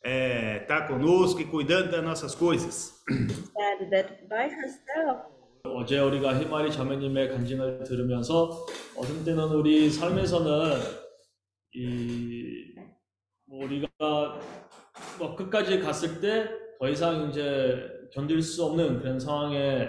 [0.05, 3.03] estar conosco e cuidando das nossas coisas.
[3.09, 5.32] Said that by herself,
[5.66, 8.66] 어제 우리가 희마리 자매님의 간증을 들으면서
[8.96, 10.80] 어떤 때는 우리 삶에서는
[11.74, 14.40] 이뭐 우리가
[15.18, 19.88] 뭐 끝까지 갔을 때 더 이상 이제 견딜 수 없는 그런 상황에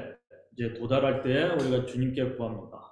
[0.52, 2.84] 이제 도달할 때 우리가 주님께 구합니다.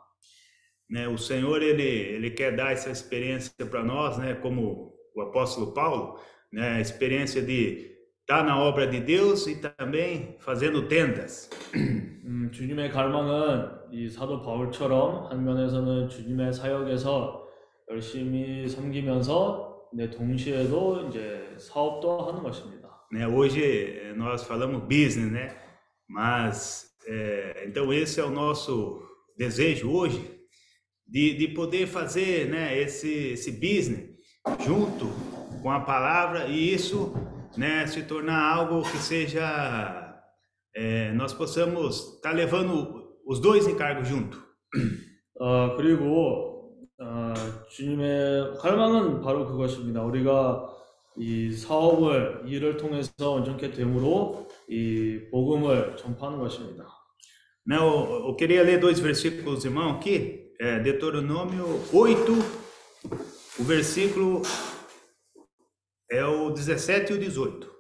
[0.91, 1.07] Né?
[1.07, 4.35] O Senhor ele ele quer dar essa experiência para nós, né?
[4.43, 6.19] Como o apóstolo Paulo,
[6.53, 6.79] né?
[6.79, 7.92] A experiência de
[8.22, 11.50] estar na obra de Deus e também fazendo tendas.
[11.76, 17.48] 음, 주님의 갈망은 이 사도 바울처럼 한 면에서는 주님의 사역에서
[17.90, 22.88] 열심히 섬기면서 네, 동시에도 이제 사업도 하는 것입니다.
[23.12, 23.26] né?
[23.28, 25.56] Hoje eh, nós falamos business, né?
[26.08, 29.02] Mas eh, então esse é o nosso
[29.38, 30.22] desejo hoje
[31.08, 32.78] de, de poder fazer, né?
[32.78, 34.10] Esse esse business
[34.66, 35.08] junto
[35.62, 37.14] com a palavra e isso,
[37.58, 37.86] né?
[37.88, 40.22] Se tornar algo que seja
[40.76, 44.38] eh, nós possamos estar levando os dois encargos junto.
[45.40, 47.34] 어, 그리고 어,
[47.70, 50.04] 주님의 갈망은 바로 그것입니다.
[50.04, 50.70] 우리가
[51.18, 56.86] 이 사업을 일을 통해서 온전케 됨으로 이 복음을 전파하는 것입니다.
[57.68, 57.78] Né?
[57.78, 60.48] Eu, eu queria ler dois versículos, irmão, aqui.
[60.60, 62.32] É, Deuteronômio 8,
[63.60, 64.42] o versículo
[66.12, 67.72] é o 17 e o 18.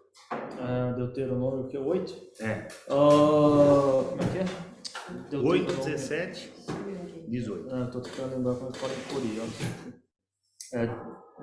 [0.60, 2.14] 아, Deuteronômio que 8?
[2.42, 5.38] É, 어, como é que é?
[5.38, 6.54] 8, 17,
[7.28, 7.76] 18.
[7.76, 9.44] 아, tô tocando na coreia.
[10.74, 10.90] 에,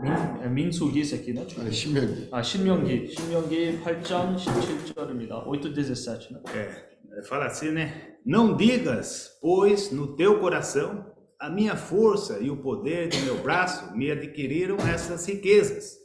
[0.02, 0.12] 민,
[0.42, 1.46] 에, 민수기 esse aqui, né?
[1.58, 2.28] 아니, 신명기.
[2.30, 3.08] 아, 신명기.
[3.08, 5.46] 신명기 8장 17절입니다.
[5.46, 6.40] 8 17, né?
[6.54, 8.16] É, fala assim, né?
[8.26, 11.06] Não digas, pois, no teu coração,
[11.40, 15.97] a minha força e o poder do meu braço me adquiriram essas riquezas.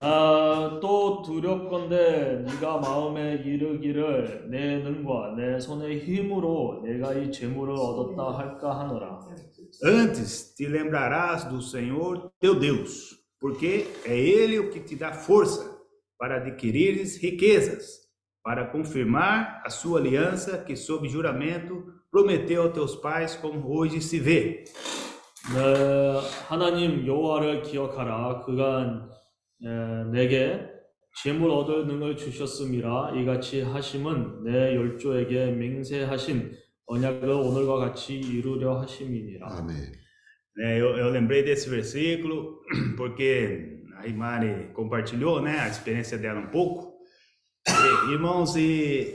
[0.00, 8.38] 아, 또 두렵건대 네가 마음에 이르기를 내 능과 내 손의 힘으로 내가 이 재물을 얻었다
[8.38, 9.20] 할까 하노라.
[9.84, 15.78] Antes te lembrarás do Senhor teu Deus, porque é Ele o que te dá força
[16.18, 18.00] para adquirires riquezas,
[18.42, 24.18] para confirmar a sua aliança que, sob juramento, prometeu aos teus pais, como hoje se
[24.18, 24.64] vê.
[25.54, 28.40] 네, 하나님 여호와를 기억하라.
[28.44, 29.13] 그간 에,
[30.12, 30.68] 내게
[31.22, 39.46] 재물 얻을 능을 주셨음이라 이같이 하심은 내 열조에게 맹세하신 언약을 오늘과 같이 이루려 하심이니라.
[39.48, 40.00] 아멘.
[40.56, 42.60] Né, eu, eu lembrei desse versículo
[42.96, 46.98] porque a Imari compartilhou né, a experiência dela um pouco.
[47.68, 49.14] E, irmãos, e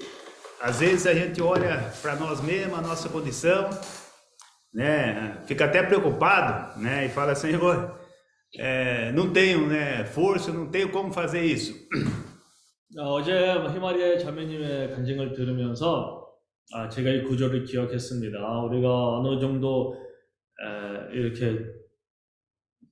[0.62, 3.70] às vezes a gente olha para nós mesmos, a nossa condição,
[4.74, 7.99] né, fica até preocupado né, e fala, Senhor,
[8.59, 11.75] é, não tenho né, força, não tenho como fazer isso.
[12.99, 13.33] 아, 어제
[13.73, 16.27] 히마리아 자매님의 간증을 들으면서
[16.73, 18.39] 아, 제가 이 구절을 기억했습니다.
[18.63, 21.65] 우리가 어느 정도 에, 이렇게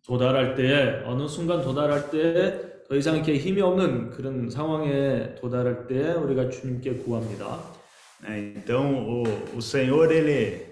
[0.07, 6.13] 도달할 때에 어느 순간 도달할 때에 더 이상 이렇게 힘이 없는 그런 상황에 도달할 때
[6.13, 7.79] 우리가 주님께 구합니다.
[8.23, 8.53] né?
[8.57, 10.68] Então, o, o Senhor, ele,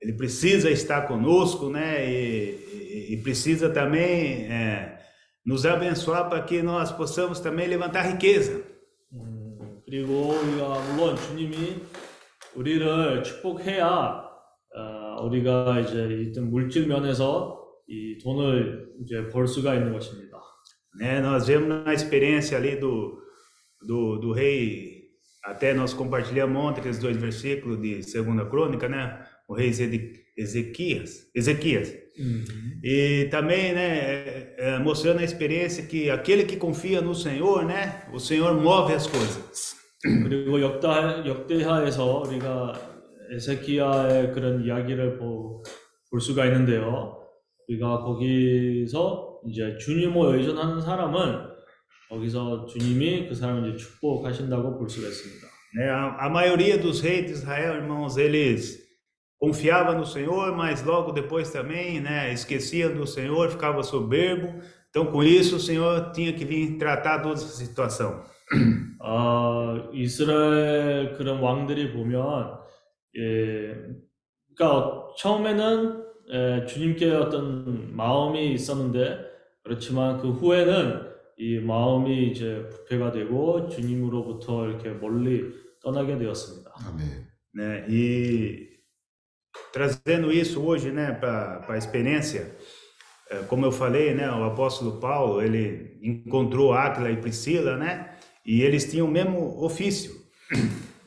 [0.00, 2.04] ele precisa estar conosco, né?
[2.10, 2.50] E,
[3.10, 4.98] e- e precisa também é,
[5.44, 8.62] nos abençoar para que nós possamos também levantar riqueza.
[9.12, 11.82] 음, 그리고 우리가 물론 주님이
[12.56, 14.24] 우리를 축복해야
[14.76, 20.34] 어, 우리가 이제 일단 물질 면에서 이 돈을 이제 벌 수가 있는 것입니다.
[20.96, 21.20] né?
[21.20, 23.18] Nós vemos na experiência ali do,
[23.86, 25.08] do, do rei,
[25.44, 29.20] até nós compartilhamos ontem aqueles dois versículos de Segunda Crônica, né?
[29.48, 31.92] O rei Zede- Ezequias, Ezequias.
[32.82, 38.08] E também, né, é, é, mostrando a experiência que aquele que confia no Senhor, né,
[38.12, 39.74] o Senhor move as coisas.
[40.02, 42.72] 그리고 역다, 역대하에서 우리가
[43.32, 45.62] 에세키야의 그런 이야기를 보,
[46.10, 47.16] 볼 수가 있는데요.
[47.68, 51.54] 우리가 거기서 이제 주님을 의존하는 사람은
[52.10, 55.46] 거기서 주님이 그 사람을 이제 축복하신다고 볼 수가 있습니다.
[55.76, 55.88] Né?
[55.88, 58.78] A, a maioria dos reis de Israel, irmãos, eles
[59.39, 64.61] confiavam no Senhor, mas logo depois também, né, esqueciam do Senhor, ficava soberbo.
[64.89, 68.23] Então, com isso, o Senhor tinha que vir tratar toda essa situação.
[69.01, 72.59] 어, 이스라엘 그런 왕들이 보면,
[73.15, 73.75] 예,
[74.55, 79.19] 그러니까 처음에는 예, 주님께 어떤 마음이 있었는데,
[79.63, 86.71] 그렇지만 그 후에는 이 마음이 이제 부패가 되고 주님으로부터 이렇게 멀리 떠나게 되었습니다.
[86.87, 87.29] 아멘.
[87.53, 87.85] né?
[87.89, 88.68] E
[89.72, 92.56] trazendo isso hoje, né, para a experiência,
[93.30, 98.62] eh, como eu falei, né, o apóstolo Paulo, ele encontrou Áquila e Priscila, né, e
[98.62, 100.12] eles tinham o mesmo ofício.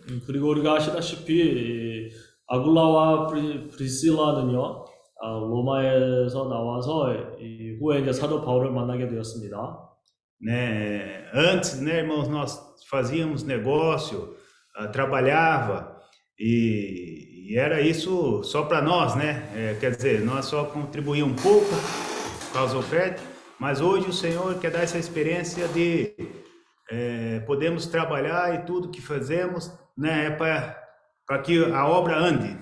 [0.10, 2.12] 음, 그리고 우리가 아시다시피 이
[2.48, 4.86] 아굴라와 프리, 프리실라는요,
[5.20, 9.88] 아, 로마에서 나와서 이 후에 이제 사도 바울을 만나게 되었습니다.
[10.40, 11.26] né?
[11.34, 14.36] Antes, né, irmãos, nós fazíamos negócio,
[14.76, 15.91] ah, trabalhava
[16.42, 19.50] e, e era isso só para nós, né?
[19.56, 21.70] Eh, quer dizer, nós só contribuíamos um pouco
[22.52, 23.24] com as ofertas,
[23.60, 26.14] mas hoje o Senhor quer dar essa experiência de
[26.90, 32.58] eh, podemos trabalhar e tudo que fazemos, né, é para que a obra ande.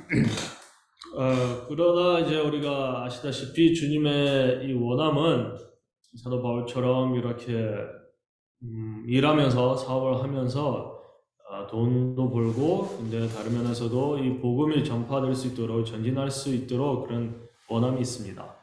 [1.17, 5.57] 어, 그러나 이제 우리가 아시다시피 주님의 이 원함은
[6.21, 7.53] 사도 바울처럼 이렇게
[8.63, 10.88] 음, 일하면서 사업을 하면서 아,
[11.69, 18.01] 돈도 벌고 근데 다른 면에서도 이 복음이 전파될 수 있도록 전진할 수 있도록 그런 원함이
[18.01, 18.55] 있습니다.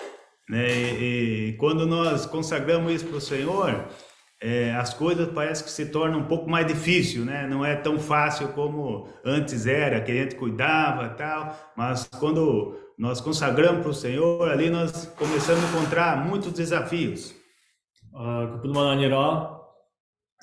[0.48, 0.68] né?
[0.68, 3.84] E, e quando nós consagramos isso para o Senhor,
[4.40, 7.46] é, as coisas parece que se tornam um pouco mais difícil, né?
[7.46, 13.20] Não é tão fácil como antes era, que a gente cuidava tal, mas quando nós
[13.20, 17.34] consagramos para o Senhor, ali nós começamos a encontrar muitos desafios.
[18.14, 19.55] 아, 그뿐만 아니라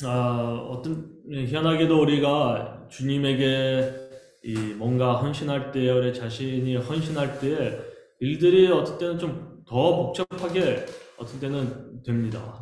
[0.02, 3.94] 아, 어떤 희한하게도 우리가 주님에게
[4.42, 7.80] 이 뭔가 헌신할 때 우리 자신이 헌신할 때
[8.20, 10.84] 일들이 어떤 때는 좀 더 복잡하게
[11.16, 12.60] 어떤 때는 됩니다.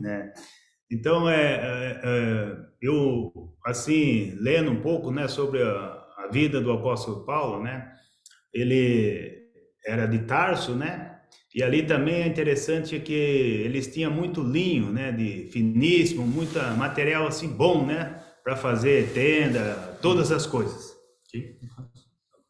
[0.00, 0.32] né?
[0.90, 3.30] Então, é, é, eu,
[3.66, 7.92] assim, lendo um pouco, né, sobre a, a vida do apóstolo Paulo, né,
[8.54, 9.50] ele
[9.86, 11.07] era de Tarso, né,
[11.58, 17.26] e ali também é interessante que eles tinham muito linho, né, de finíssimo, muita material,
[17.26, 20.96] assim, bom, né, para fazer tenda, todas as coisas.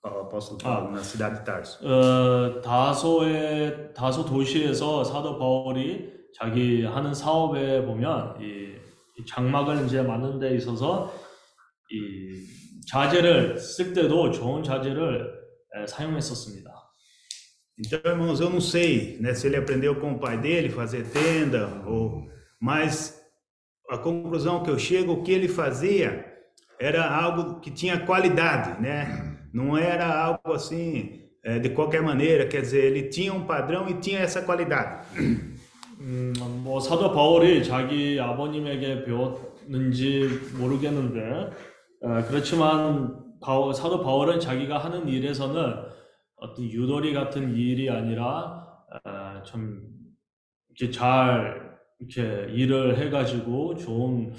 [0.05, 1.79] O apóstolo Paulo, na cidade de Tarso.
[1.83, 8.75] 어, 다소의 다소 도시에서 사도 바울이 자기 하는 사업에 보면 이,
[9.19, 11.11] 이 장막을 이제 만드는 데 있어서
[11.91, 12.45] 이
[12.87, 15.33] 자재를 쓸 때도 좋은 자재를
[15.77, 16.78] 에, 사용했었습니다.
[17.78, 21.82] Então, irmãos, eu não sei né, se ele aprendeu com o pai dele fazer tenda,
[21.88, 22.28] ou,
[22.60, 23.20] mas
[23.90, 26.26] a conclusão que eu chego, o que ele fazia
[26.80, 29.38] era algo que tinha qualidade, né?
[29.54, 33.96] Não era algo assim eh, de qualquer maneira, quer dizer, ele tinha um padrão e
[33.96, 35.08] tinha essa qualidade.
[36.00, 36.34] 음,
[36.64, 40.28] 뭐 사도 바울이 자기 아버님에게 배웠는지
[40.58, 41.52] 모르겠는데
[42.02, 45.76] 어, 그렇지만 바울, 사도 바울은 자기가 하는 일에서는
[46.41, 48.67] 어떤 유도리 같은 일이 아니라
[49.05, 49.83] 어, 참
[50.69, 54.33] 이렇게 잘 이렇게 일을 해가지고 좋은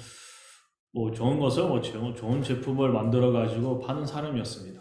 [0.92, 4.80] 뭐 좋은 것을 뭐 좋은, 제품을 만들어 가지고 파는 사람이었습니다.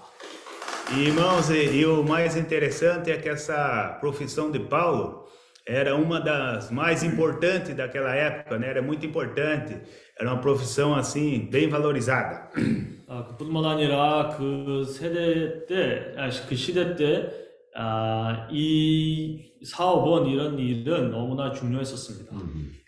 [0.91, 5.28] Irmãos, e, e o mais interessante é que essa profissão de Paulo
[5.68, 8.68] era uma das mais importantes daquela época, né?
[8.68, 9.80] Era muito importante.
[10.18, 12.50] Era uma profissão assim bem valorizada.
[13.08, 17.30] 아, 그뿐만 아니라 그 세대 때, 아, 그 시대 때,
[17.74, 22.30] 아, 이 사업은 이런 일은 너무나 중요했었습니다.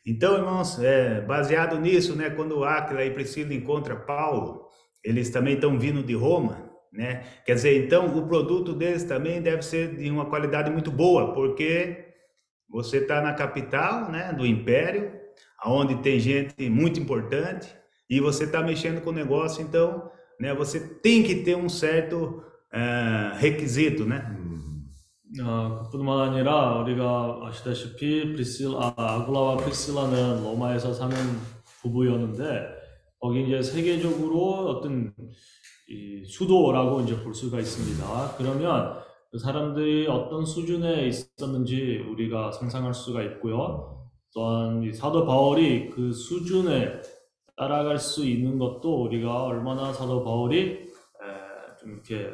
[0.07, 2.31] Então, irmãos, é, baseado nisso, né?
[2.31, 4.67] Quando Áquila e Priscila encontra Paulo,
[5.03, 7.25] eles também estão vindo de Roma, né?
[7.45, 12.05] Quer dizer, então o produto deles também deve ser de uma qualidade muito boa, porque
[12.71, 14.33] você está na capital, né?
[14.33, 15.13] Do império,
[15.59, 17.75] aonde tem gente muito importante
[18.09, 20.55] e você está mexendo com o negócio, então, né?
[20.55, 22.43] Você tem que ter um certo
[22.73, 24.37] eh, requisito, né?
[25.43, 31.17] 어, 그뿐만 아니라 우리가 아시다시피 프리실, 아, 아굴라와 프리실라는 로마에서 사는
[31.83, 32.69] 부부였는데
[33.19, 35.13] 거기 이제 세계적으로 어떤
[35.89, 38.35] 이 수도라고 이제 볼 수가 있습니다.
[38.39, 38.99] 그러면
[39.32, 44.10] 그 사람들이 어떤 수준에 있었는지 우리가 상상할 수가 있고요.
[44.34, 47.02] 또한 이 사도 바울이 그 수준에
[47.56, 50.86] 따라갈 수 있는 것도 우리가 얼마나 사도 바울이 에,
[51.80, 52.30] 좀 이렇게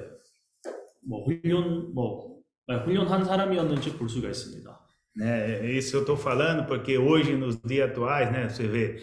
[1.07, 2.37] 뭐 훈련 뭐
[2.67, 4.87] 네, 훈련한 사람이었는지 볼 수가 있습니다.
[5.17, 5.71] né?
[5.71, 8.49] Isso eu estou falando porque hoje, nos dias atuais, né?
[8.49, 8.97] Você vê,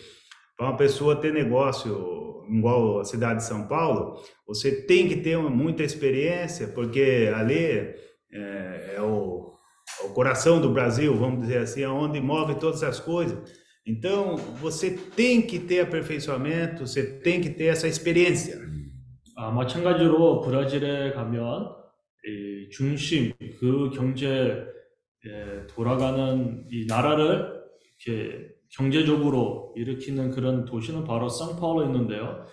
[0.57, 2.17] para uma pessoa ter negócio
[2.49, 7.93] igual a cidade de São Paulo, você tem que ter uma- muita experiência, porque ali
[8.33, 9.53] é, é o,
[10.01, 13.37] é o coração do Brasil, vamos dizer assim, é onde move todas as coisas.
[13.85, 18.57] Então, você tem que ter aperfeiçoamento, você tem que ter essa experiência.
[19.35, 21.69] 아, 마찬가지로 브라질에 가면
[22.25, 24.27] 이 중심 그 경제
[25.25, 27.53] 에, 돌아가는 이 나라를
[28.05, 32.44] 이렇게 경제적으로 일으키는 그런 도시는 바로 상파울로 있는데요.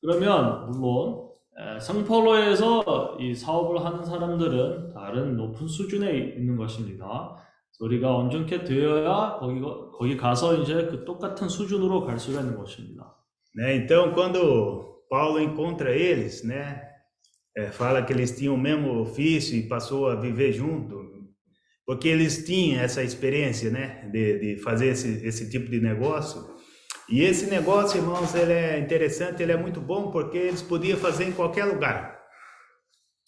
[0.00, 1.28] 그러면 물론
[1.58, 7.36] 에, 상파울로에서 이 사업을 하는 사람들은 다른 높은 수준에 있는 것입니다.
[7.80, 13.16] 우리가 온전케 되어야 거기 거기 가서 이제 그 똑같은 수준으로 갈 수가 있는 것입니다.
[13.54, 13.76] né?
[13.76, 16.80] Então, quando Paulo encontra eles, né,
[17.72, 20.99] fala que eles tinham o mesmo ofício e passou a viver junto,
[21.90, 26.40] porque eles tinham essa experiência, né, de, de fazer esse, esse tipo de negócio.
[27.08, 31.24] E esse negócio, irmãos, ele é interessante, ele é muito bom porque eles podiam fazer
[31.24, 32.16] em qualquer lugar.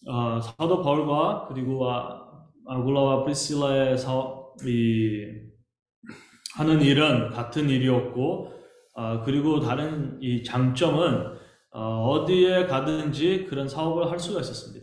[0.06, 2.20] 아, 사도 바울과 그리고 아,
[2.68, 5.26] 아굴라와 프리실라의 사업, 이,
[6.54, 8.52] 하는 일은 같은 일이었고,
[8.94, 11.32] 아, 그리고 다른 이 장점은
[11.72, 14.81] 어, 어디에 가든지 그런 사업을 할 수가 있었습니다.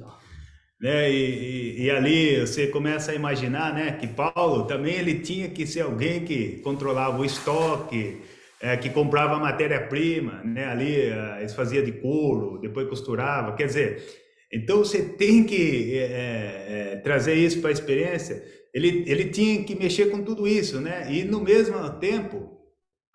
[0.81, 1.11] Né?
[1.11, 5.67] E, e, e ali você começa a imaginar, né, que Paulo também ele tinha que
[5.67, 8.21] ser alguém que controlava o estoque,
[8.61, 10.65] é, que comprava matéria-prima, né?
[10.67, 14.03] Ali eh, eles fazia de couro, depois costurava, quer dizer,
[14.51, 18.43] então você tem que eh, eh, trazer isso para a experiência.
[18.73, 21.07] Ele ele tinha que mexer com tudo isso, né?
[21.13, 22.51] E no mesmo tempo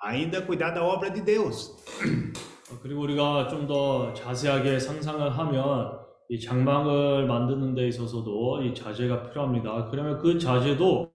[0.02, 1.72] ainda cuidar da obra de Deus.
[2.72, 6.00] 어, 그리고 우리가 좀 더 자세하게 상상을 하면
[6.35, 9.89] 이 장막을 만드는 데 있어서도 이 자재가 필요합니다.
[9.89, 11.12] 그러면 그 자재도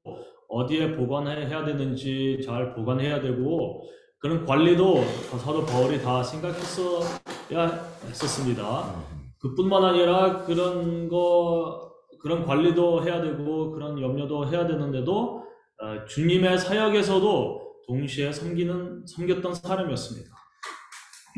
[0.48, 3.84] 어디에 보관해야 되는지 잘 보관해야 되고
[4.20, 5.04] 그런 관리도
[5.38, 8.96] 사도 바울이 다 생각했어야 했었습니다.
[9.42, 11.92] 그뿐만 아니라 그런 거
[12.22, 15.44] 그런 관리도 해야 되고 그런 염려도 해야 되는데도
[15.82, 20.39] 어, 주님의 사역에서도 동시에 섬기는 섬겼던 사람이었습니다.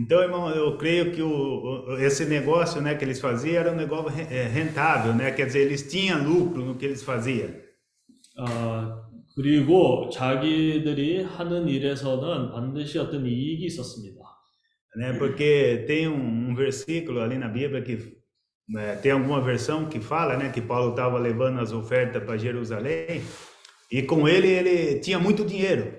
[0.01, 3.77] Então, irmão, eu creio que o, o- esse negócio, né, que eles faziam era um
[3.77, 5.31] negócio re- eh, rentável, né?
[5.33, 7.51] Quer dizer, eles tinham lucro no que eles faziam.
[8.39, 9.03] 아,
[9.35, 14.21] 그리고 자기들이 하는 일에서는 반드시 어떤 이익이 있었습니다.
[14.97, 15.13] né?
[15.19, 18.17] Porque tem um, um versículo ali na Bíblia que
[18.69, 23.23] né, tem alguma versão que fala, né, que Paulo estava levando as ofertas para Jerusalém
[23.93, 25.93] e com ele ele tinha muito dinheiro.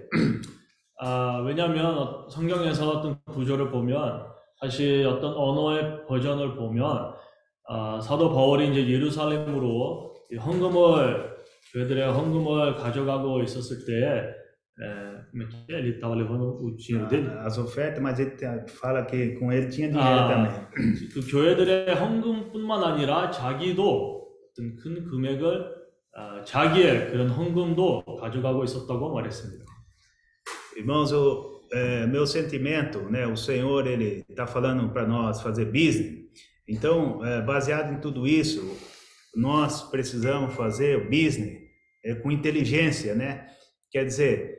[1.05, 4.25] 아, 왜냐하면 어- 성경에서 어떤 구조를 보면
[4.61, 7.13] 사실 어떤 언어의 버전을 보면
[7.69, 11.33] 아, 사도 바울이 이제 예루살렘으로 이 헌금을
[11.73, 14.43] 교회들의 헌금을 가져가고 있었을 때에
[14.81, 15.79] é, como é que é?
[15.81, 17.29] ele estava levando o dinheiro dele?
[17.45, 18.35] As ofertas, mas ele
[18.69, 20.51] fala que com ele tinha dinheiro também.
[20.51, 20.71] 아,
[21.13, 25.75] 그 교회들의 헌금뿐만 아니라 자기도 어떤 큰 금액을
[26.15, 29.65] 아, 자기의 그런 헌금도 가져가고 있었다고 말했습니다.
[30.77, 33.27] Irmãos, o é, meu sentimento, né?
[33.27, 36.23] O Senhor ele está falando para nós fazer business.
[36.69, 38.77] Então, é, baseado em tudo isso,
[39.35, 41.61] nós precisamos fazer o business
[42.05, 43.49] é, com inteligência, né?
[43.91, 44.59] Quer dizer,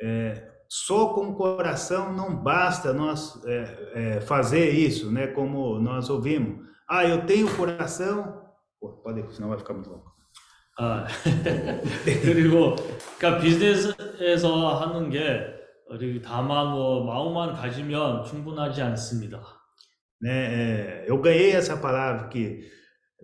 [0.00, 5.26] é, só com o coração não basta nós é, é, fazer isso, né?
[5.26, 6.66] Como nós ouvimos.
[6.88, 8.40] Ah, eu tenho coração.
[8.80, 10.12] Pô, pode, senão vai ficar muito longo.
[10.79, 11.07] 아,
[12.03, 12.75] 그리고
[13.17, 15.41] 그러니까 비즈니스에서 하는 게
[15.89, 19.57] 우리 다만 뭐 마음만 가지면 충분하지 않습니다.
[20.21, 20.31] né?
[20.31, 22.59] É, eu ganhei essa palavra aqui,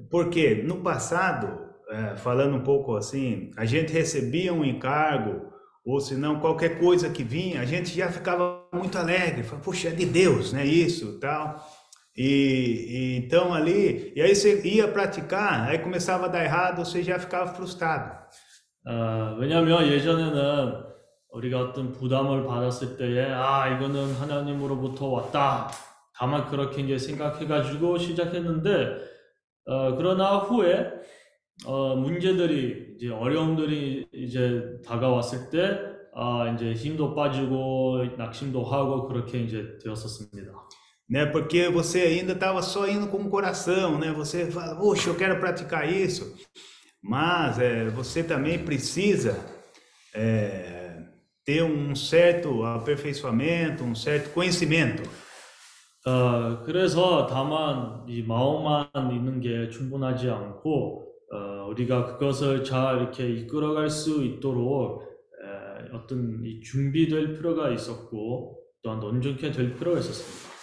[0.10, 1.48] porque no passado,
[1.90, 5.52] é, falando um pouco assim, a gente recebia um encargo,
[5.86, 9.90] ou se não, qualquer coisa que vinha, a gente já ficava muito alegre, falava, puxa,
[9.90, 10.66] é de Deus, né?
[10.66, 11.60] Isso, tal.
[12.19, 17.01] E, e então ali, e aí você ia praticar, aí começava a dar errado, você
[17.01, 18.19] já ficava frustrado.
[18.85, 19.37] 아,
[22.97, 23.69] 때에 아
[24.15, 25.71] 하나님으로부터 왔다.
[26.17, 28.99] 다만 그렇게 이제 생각해 가지고 시작했는데
[29.67, 30.91] 어, 그러나 후에
[31.67, 35.79] 어, 문제들이 이제 어려움들이 이제 다가왔을 때
[36.17, 40.51] 아, 이제 힘도 빠지고 낙심도 하고 그렇게 이제 되었었습니다.
[41.10, 41.26] né?
[41.26, 44.12] Porque você ainda estava só indo com o coração, né?
[44.12, 46.36] Você fala, poxa, eu quero praticar isso,
[47.02, 49.38] mas é, você também precisa
[50.14, 51.02] é,
[51.46, 55.04] ter um certo aperfeiçoamento, um certo conhecimento.
[56.06, 63.90] 어, 그래서 다만 이 마음만 있는 게 충분하지 않고 어, 우리가 그것을 잘 이렇게 이끌어갈
[63.90, 70.54] 수 있도록 에, 어떤 이 준비될 필요가 있었고 또한 온전케 될 필요가 있었습니다.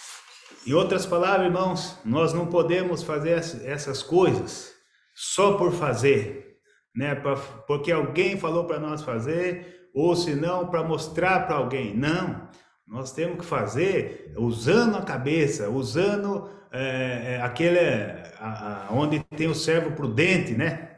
[0.66, 4.72] Em outras palavras, irmãos, nós não podemos fazer ess- essas coisas
[5.14, 6.56] só por fazer,
[6.94, 7.14] né?
[7.14, 7.36] Pra-
[7.66, 11.96] Porque alguém falou para nós fazer, ou se não, para mostrar para alguém.
[11.96, 12.48] Não,
[12.86, 17.78] nós temos que fazer usando a cabeça, usando é, é, aquele
[18.38, 20.90] a- a- onde tem o servo prudente, né?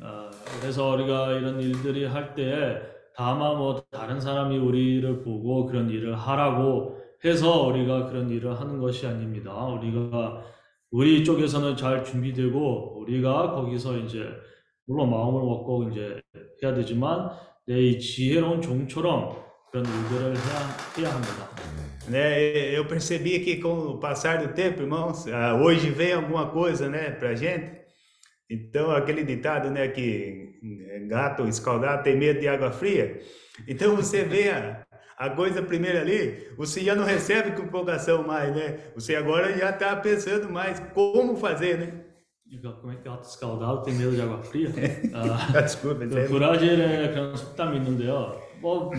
[0.00, 0.30] 어,
[0.60, 2.80] 그래서 우리가 이런 일들이 할 때에
[3.14, 6.96] 다만 뭐 다른 사람이 우리를 보고 그런 일을 하라고
[7.27, 9.53] 해서 우리가 그런 일을 하는 것이 아닙니다.
[9.65, 10.43] 우리가
[10.91, 14.29] 우리 쪽에서는 잘 준비되고 우리가 거기서 이제
[14.85, 16.21] 물론 마음을 먹고 이제
[16.63, 17.29] 해야 되지만
[17.67, 19.35] 내 이 지혜로운 종처럼
[19.71, 21.49] 그런 일들을 해야, 해야 합니다.
[22.07, 22.73] né?
[22.73, 27.11] Eu percebi que com o passar do tempo, irmãos, ah, hoje vem alguma coisa, né,
[27.11, 27.75] pra gente.
[28.49, 30.53] Então, aquele ditado, né, que
[30.89, 33.19] eh, gato escaldado tem medo de água fria.
[33.67, 34.86] Então, você vê a,
[35.17, 38.77] a coisa primeiro ali, você já não recebe com empolgação mais, né?
[38.93, 42.03] Você agora já está pensando mais como fazer, né?
[42.79, 44.69] como é que gato escaldado tem medo de água fria?
[45.13, 48.39] 아, Desculpa, 그 브라질의 그런 속담이 있는데요.
[48.61, 48.91] 뭐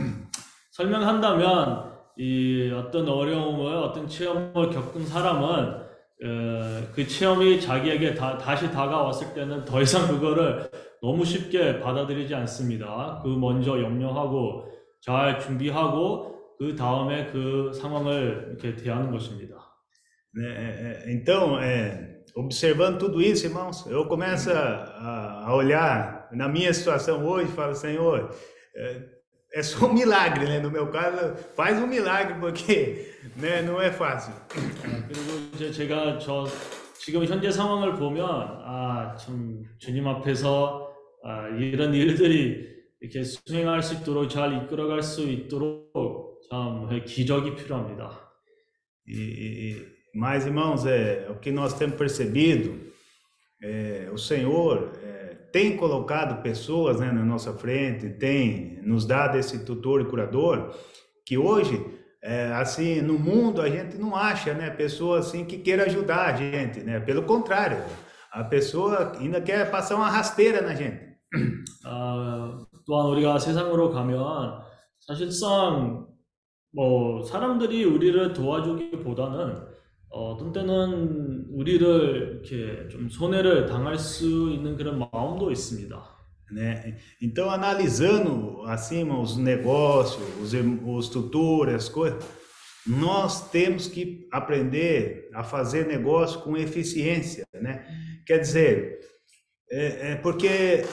[0.72, 5.88] 설명한다면 이 어떤 어려움을 어떤 체험을 겪은 사람은
[6.24, 10.68] 어, 그 체험이 자기에게 다, 다시 다가왔을 때는 더 이상 그거를
[11.00, 13.20] 너무 쉽게 받아들이지 않습니다.
[13.22, 19.56] 그 먼저 염려하고 잘 준비하고 그 다음에 그 상황을 이렇게 대하는 것입니다.
[20.36, 27.24] É, Então, é, observando tudo isso, irmãos, eu começo a, a olhar na minha situação
[27.26, 28.30] hoje e falo, Senhor,
[28.76, 29.02] é,
[29.54, 30.60] é só um milagre, né?
[30.60, 34.34] No meu caso, faz um milagre, porque né, não é fácil.
[34.84, 36.46] 아, 그리고 이제 제가 저
[37.00, 40.92] 지금 현재 상황을 보면 아, 참 주님 앞에서
[41.24, 48.31] 아, 이런 일들이 이렇게 수행할 수 있도록 잘 이끌어갈 수 있도록 참 기적이 필요합니다.
[49.05, 49.85] E, e- e-
[50.15, 52.79] mas, irmãos, é, o que nós temos percebido,
[53.61, 59.65] é, o Senhor é, tem colocado pessoas né, na nossa frente, tem nos dado esse
[59.65, 60.73] tutor e curador,
[61.25, 61.83] que hoje,
[62.21, 66.35] é, assim, no mundo a gente não acha, né, pessoa assim que queira ajudar a
[66.37, 66.99] gente, né?
[66.99, 67.83] Pelo contrário,
[68.31, 71.13] a pessoa ainda quer passar uma rasteira na gente.
[71.85, 74.62] 아, 또한 우리가 세상으로 가면
[74.98, 76.06] 사실상
[76.72, 79.68] 뭐 사람들이 우리를 도와주기보다는
[80.10, 86.16] 어, 어떤 때는 우리를 이렇게 좀 손해를 당할 수 있는 그런 마음도 있습니다.
[86.50, 86.96] né?
[87.20, 92.24] Então, analisando assim os negócios, os, os tutores, as coisas,
[92.86, 97.84] nós temos que aprender a fazer negócio com eficiência, né?
[98.26, 99.00] Quer dizer,
[99.70, 100.86] é, é porque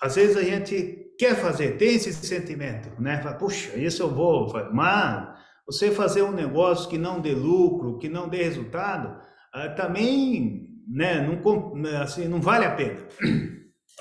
[0.00, 3.21] às vezes a gente quer fazer, tem esse sentimento, né?
[3.21, 5.29] Fala, Puxa, isso eu vou, fazer." mas
[5.65, 9.17] você fazer um negócio que não dê lucro, que não dê resultado,
[9.53, 11.21] ah, também, né?
[11.25, 12.99] Não, com- assim, não vale a pena.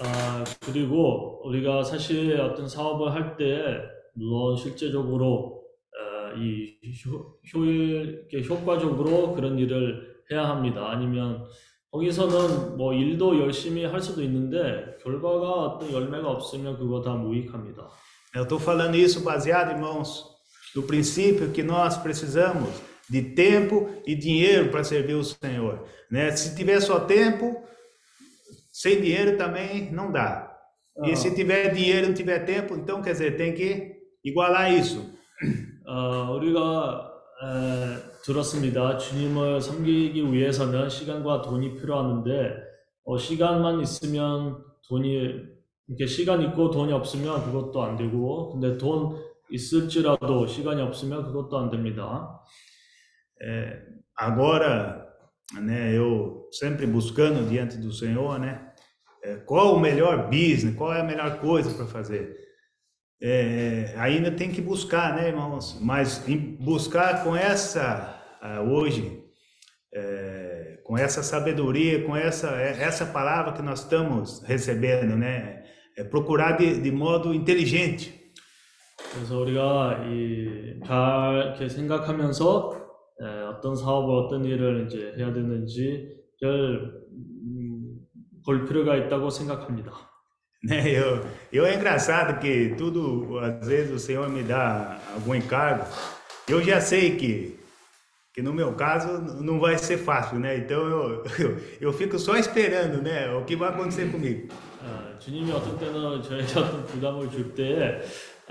[0.01, 3.83] 아, 그리고 우리가 사실 어떤 사업을 할 때,
[4.15, 5.63] 물론 실제적으로,
[5.93, 6.75] 어, 이
[7.07, 10.91] 효, 효율, 이렇게 효과적으로 그런 일을 해야 합니다.
[10.91, 11.45] 아니면
[11.91, 17.89] 거기서는 뭐 일도 열심히 할 수도 있는데, 결과가 어떤 열매가 없으면 그거 다 무익합니다.
[18.35, 20.25] Eu estou falando isso baseado, irmãos,
[20.75, 22.71] no princípio que nós precisamos
[23.11, 25.87] de tempo e dinheiro para servir o Senhor.
[26.11, 26.35] Né?
[26.35, 27.63] Se tiver só tempo,
[28.73, 30.51] sem dinheiro também não dá.
[31.05, 35.13] E se tiver dinheiro e não tiver tempo, então quer dizer, tem que igualar isso.
[35.87, 37.06] 어, 우리가
[37.44, 38.98] 에, 들었습니다.
[38.98, 42.58] 주님을 섬기기 위해서는 시간과 돈이 필요하는데
[43.06, 45.58] 어, 시간만 있으면 돈이
[45.88, 49.18] 이렇게 시간 있고 돈이 없으면 그것도 안 되고 근데 돈
[49.50, 52.42] 있을지라도 시간이 없으면 그것도 안 됩니다.
[53.40, 53.80] É,
[54.16, 55.08] agora,
[55.62, 58.74] né, eu sempre buscando diante do Senhor, né,
[59.46, 62.47] qual o melhor business, qual é a melhor coisa para fazer.
[63.25, 65.79] É, ainda tem que buscar, né, irmãos?
[65.81, 69.23] Mas em buscar com essa, ah, hoje,
[69.95, 75.63] é, com essa sabedoria, com essa, é, essa palavra que nós estamos recebendo, né?
[75.97, 78.21] É procurar de, de modo inteligente.
[79.15, 82.87] 그래서 우리가 이, 잘 이렇게 생각하면서
[83.21, 86.13] 에, 어떤 사업을 어떤 일을 이제 해야 되는지를
[87.13, 87.99] 음,
[88.45, 90.06] 볼 필요가 있다고 생각합니다.
[90.67, 90.89] Né?
[90.91, 95.85] Eu, eu é engraçado que tudo, às vezes o Senhor me dá algum encargo,
[96.49, 97.59] eu já sei que,
[98.33, 100.57] que no meu caso não vai ser fácil, né?
[100.59, 103.33] Então eu, eu, eu fico só esperando, né?
[103.35, 104.49] O que vai acontecer comigo.
[104.85, 108.01] 어, 주님이 어떤 때는 저에게 어떤 부담을 줄 때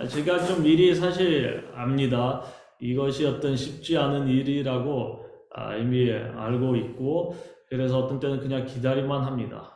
[0.08, 2.42] 제가 좀 미리 사실 압니다.
[2.80, 7.36] 이것이 어떤 쉽지 않은 일이라고 아, 이미 알고 있고
[7.70, 9.75] 그래서 어떤 때는 그냥 기다리만 합니다.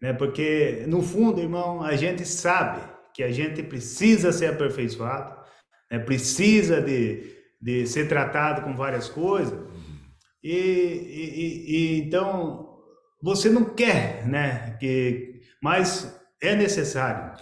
[0.00, 0.12] Né?
[0.12, 2.80] Porque no fundo, irmão, a gente sabe
[3.14, 5.36] que a gente precisa ser aperfeiçoado,
[5.90, 5.98] né?
[5.98, 7.22] precisa de,
[7.60, 9.58] de ser tratado com várias coisas.
[10.42, 12.68] E, e, e- e então
[13.22, 14.76] você não quer, né?
[14.80, 17.32] Que, mas é necessário.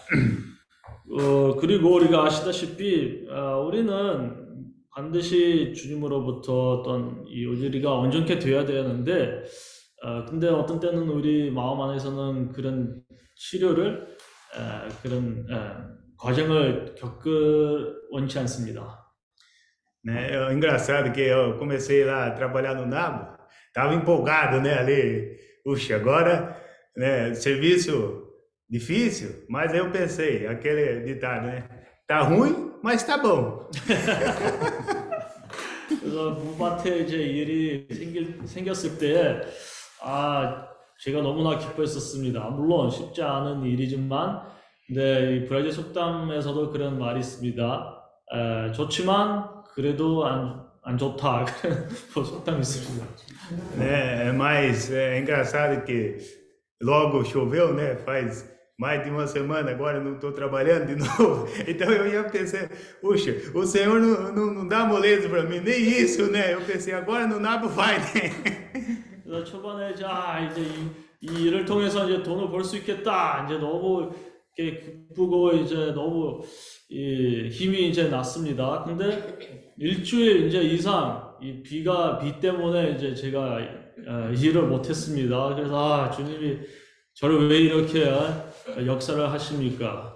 [1.11, 4.48] 어, 그리고 우리가 아시다시피 어, 우리는
[4.94, 9.44] 반드시 주님으로부터 어떤 이 우리가 온전케 되어야 되는데
[10.06, 13.02] 어, 근데 어떤 때는 우리 마음 안에서는 그런
[13.36, 14.06] 치료를
[14.56, 15.56] 에, 그런 에,
[16.15, 19.02] 과정을 겪을 원치 않습니다.
[20.06, 20.30] Né?
[20.30, 23.36] É engraçado que eu comecei lá a trabalhar no Nabo,
[23.69, 24.77] estava empolgado, né?
[24.77, 26.56] Ali, puxa, agora,
[26.95, 27.34] né?
[27.34, 28.27] Serviço
[28.69, 31.64] difícil, mas aí eu pensei, aquele ditado, né?
[32.07, 33.68] Tá ruim, mas tá bom.
[35.88, 39.41] 그래서 무밭에 이제 일이 생길, 생겼을 때,
[40.01, 40.67] 아,
[40.99, 42.39] 제가 너무나 기뻐했었습니다.
[42.49, 44.41] 물론 쉽지 않은 일이지만,
[44.88, 48.01] 근데 이 브라질 속담에서도 그런 말이 있습니다.
[48.34, 51.45] 에, 좋지만, 그래도 안, 안 좋다.
[52.13, 53.05] 그런 속담이 있습니다.
[53.77, 54.31] né?
[54.31, 56.17] Mas é engraçado que
[56.81, 57.95] logo choveu, né?
[57.95, 58.45] Faz
[58.77, 61.47] mais de uma semana, agora não estou trabalhando de novo.
[61.67, 62.69] Então eu ia pensar,
[63.01, 66.53] puxa, o Senhor não, não, não dá moleza para mim, nem isso, né?
[66.53, 69.03] Eu pensei, agora no Nabo vai, né?
[69.26, 74.11] 그래서 초반에 자 이제 이, 이 일을 통해서 이제 돈을 벌 수 있겠다 이제 너무
[74.57, 76.41] 이렇게 기쁘고 이제 너무
[76.89, 78.84] 이 힘이 이제 났습니다.
[78.85, 79.38] 근데
[79.77, 83.57] 일주일 이제 이상 이 비가 비 때문에 이제 제가
[84.07, 85.56] 어, 일을 못했습니다.
[85.56, 86.60] 그래서 아 주님이
[87.15, 90.14] 저를 왜 이렇게 어, 역사를 하십니까?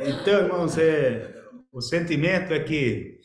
[0.00, 1.34] Então, irmãos, é,
[1.72, 3.18] o sentimento é que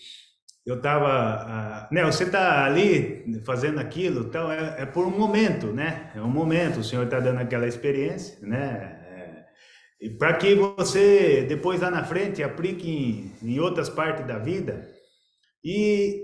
[0.65, 2.05] eu estava, né?
[2.05, 6.11] Você está ali fazendo aquilo, então é, é por um momento, né?
[6.15, 6.79] É um momento.
[6.79, 8.99] O Senhor está dando aquela experiência, né?
[10.01, 12.89] É, para que você depois lá na frente aplique
[13.41, 14.89] em, em outras partes da vida.
[15.63, 16.23] E,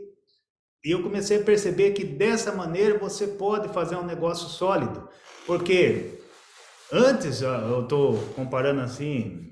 [0.84, 5.08] e eu comecei a perceber que dessa maneira você pode fazer um negócio sólido,
[5.46, 6.20] porque
[6.92, 9.52] Antes, eu estou comparando assim,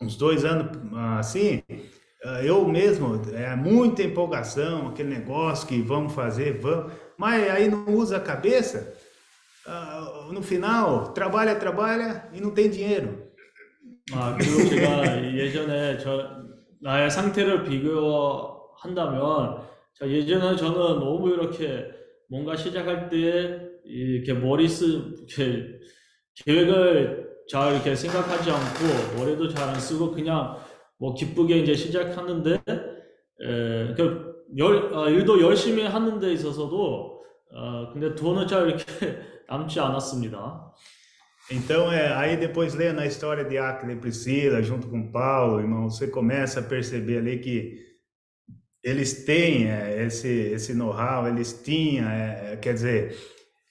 [0.00, 0.70] uns dois anos
[1.18, 1.74] assim, ah,
[2.44, 8.16] eu mesmo, é muita empolgação, aquele negócio que vamos fazer, vamos, mas aí não usa
[8.18, 8.94] a cabeça,
[9.66, 13.30] ah, no final, trabalha, trabalha e não tem dinheiro.
[14.12, 16.42] 아, 그리고 제가 예전에 저
[16.80, 19.62] 나의 상태를 비교한다면
[19.94, 21.88] 자, 예전에 저는 너무 이렇게
[22.28, 25.78] 뭔가 시작할 때 이렇게 머리 쓰 이렇게
[26.34, 30.56] 계획을 잘 이렇게 생각하지 않고 머리도 잘 안 쓰고 그냥
[31.01, 37.23] 뭐 기쁘게 이제 시작하는데 에, 그 열, 아, 일도 열심히 하는 데 있어서도
[37.53, 38.83] 어, 근데 돈은 잘 이렇게
[39.47, 40.73] 남지 않았습니다.
[41.49, 45.89] Então, é, aí depois lendo a história de Aquila e Priscila, junto com Paulo, irmão,
[45.89, 47.87] você começa a perceber ali que
[48.83, 53.17] eles têm é, esse, esse know-how, eles tinham, é, quer dizer,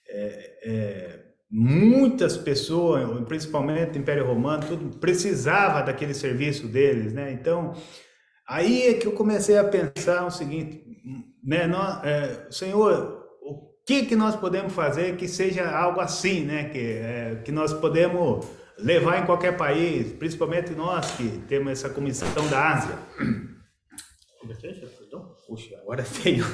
[0.09, 1.20] é, é,
[1.52, 7.34] muitas pessoas, principalmente o Império Romano, tudo precisava daquele serviço deles, né?
[7.34, 7.74] Então,
[8.48, 10.82] aí é que eu comecei a pensar o seguinte,
[11.44, 11.68] né?
[11.68, 16.70] Nós, é, Senhor, o, que que nós podemos fazer que seja algo assim, né?
[16.70, 18.46] Que, é, que nós podemos
[18.78, 22.98] levar em qualquer país, principalmente nós que temos essa comissão da Ásia.
[25.51, 26.45] Puxa, agora tenho.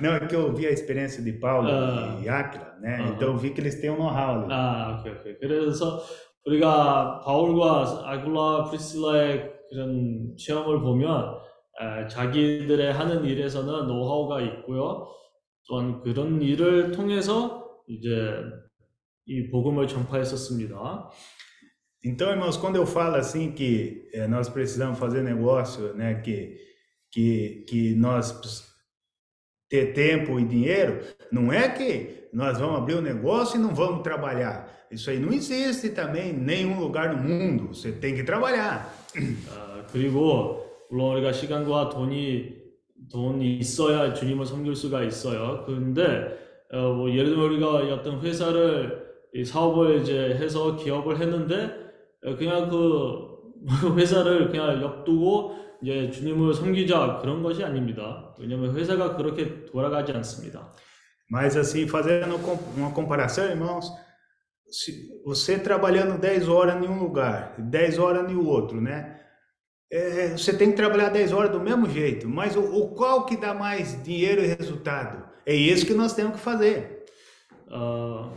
[0.00, 2.20] Não, é que eu vi a experiência de Paulo Ah.
[2.22, 2.96] e Áquila, né?
[3.00, 3.12] Aham.
[3.14, 4.52] Então eu vi que eles têm um know-how ali.
[4.52, 5.38] 아, 오케이, 오케이.
[5.38, 6.02] 그래서
[6.46, 11.34] 우리가 바울과 아굴라 프리실라의 그런 체험을 보면
[11.80, 15.08] 에, 자기들의 하는 일에서는 노하우가 있고요.
[15.68, 18.10] 또한 그런 일을 통해서 이제
[19.26, 21.10] 이 복음을 전파했었습니다.
[22.04, 26.56] Então, irmãos, quando eu falo assim que eh, nós precisamos fazer negócio, né, que
[27.12, 28.68] que que nós precis-
[29.68, 31.00] ter tempo e dinheiro,
[31.30, 34.66] não é que nós vamos abrir um negócio e não vamos trabalhar.
[34.90, 37.74] Isso aí não existe também em nenhum lugar no mundo.
[37.74, 38.90] Você tem que trabalhar.
[39.50, 42.56] 아, 그리고 물론 우리가 시간과 돈이
[43.12, 45.64] 돈이 있어야 주님을 섬길 수가 있어요.
[45.66, 46.38] 그런데
[46.72, 51.70] 어, 뭐 예를 들면 우리가 어떤 회사를 이 사업을 이제 해서 기업을 했는데
[52.24, 58.34] 어, 그냥 그 회사를 그냥 엽두고 이제 주님을 섬기자 그런 것이 아닙니다.
[58.38, 60.74] 왜냐하면 회사가 그렇게 돌아가지 않습니다.
[61.30, 63.84] Mas assim, fazendo com- uma comparação, irmãos,
[64.70, 69.16] se você trabalhando 10 horas em um lugar, 10 horas em outro, né?
[69.90, 73.36] É, você tem que trabalhar 10 horas do mesmo jeito, mas o, o qual que
[73.36, 75.22] dá mais dinheiro e resultado?
[75.46, 77.04] É isso que nós temos que fazer.
[77.70, 78.32] 어,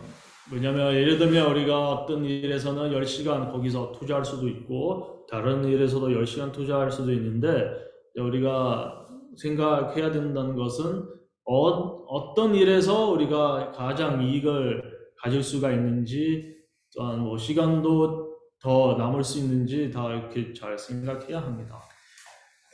[0.51, 6.90] 왜냐면 예를 들면 우리가 어떤 일에서는 10시간 거기서 투자할 수도 있고 다른 일에서도 10시간 투자할
[6.90, 7.70] 수도 있는데
[8.16, 11.04] 우리가 생각해야 된다는 것은
[11.44, 11.68] 어,
[12.08, 14.82] 어떤 일에서 우리가 가장 이익을
[15.22, 16.54] 가질 수가 있는지
[16.96, 21.80] 또한 뭐 시간도 더 남을 수 있는지 다 이렇게 잘 생각해야 합니다.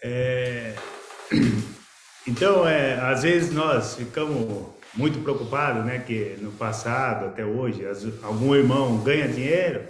[0.04, 0.74] É,
[2.28, 4.46] Então, é, às vezes nós ficamos
[4.94, 5.98] muito preocupados, né?
[6.06, 9.82] Que no passado, até hoje, as- algum irmão ganha dinheiro,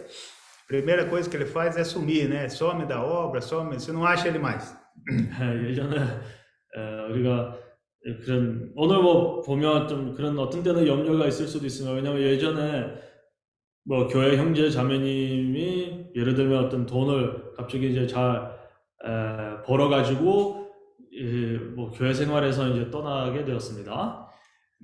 [0.67, 2.49] primeira coisa que ele faz é sumir, né?
[2.49, 4.77] Some da obra, some, você não acha ele mais.
[5.69, 5.97] 예전에
[6.77, 7.57] 에, 우리가
[8.25, 11.95] 그런 오늘 뭐 보면 좀 그런 어떤 때는 염려가 있을 수도 있습니다.
[11.95, 12.95] 왜냐하면 예전에
[13.85, 18.53] 뭐 교회 형제 자매님이 예를 들면 어떤 돈을 갑자기 이제 잘
[19.05, 20.69] 에, 벌어가지고
[21.13, 24.29] 이, 뭐 교회 생활에서 이제 떠나게 되었습니다.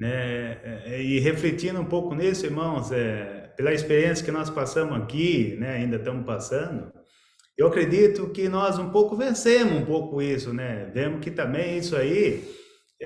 [0.01, 5.79] É, E refletindo um pouco nisso, irmãos, é, pela experiência que nós passamos aqui, né?
[5.79, 6.93] Ainda estamos passando.
[7.57, 10.89] Eu acredito que nós um pouco vencemos um pouco isso, né?
[10.95, 12.49] Vemos que também isso aí,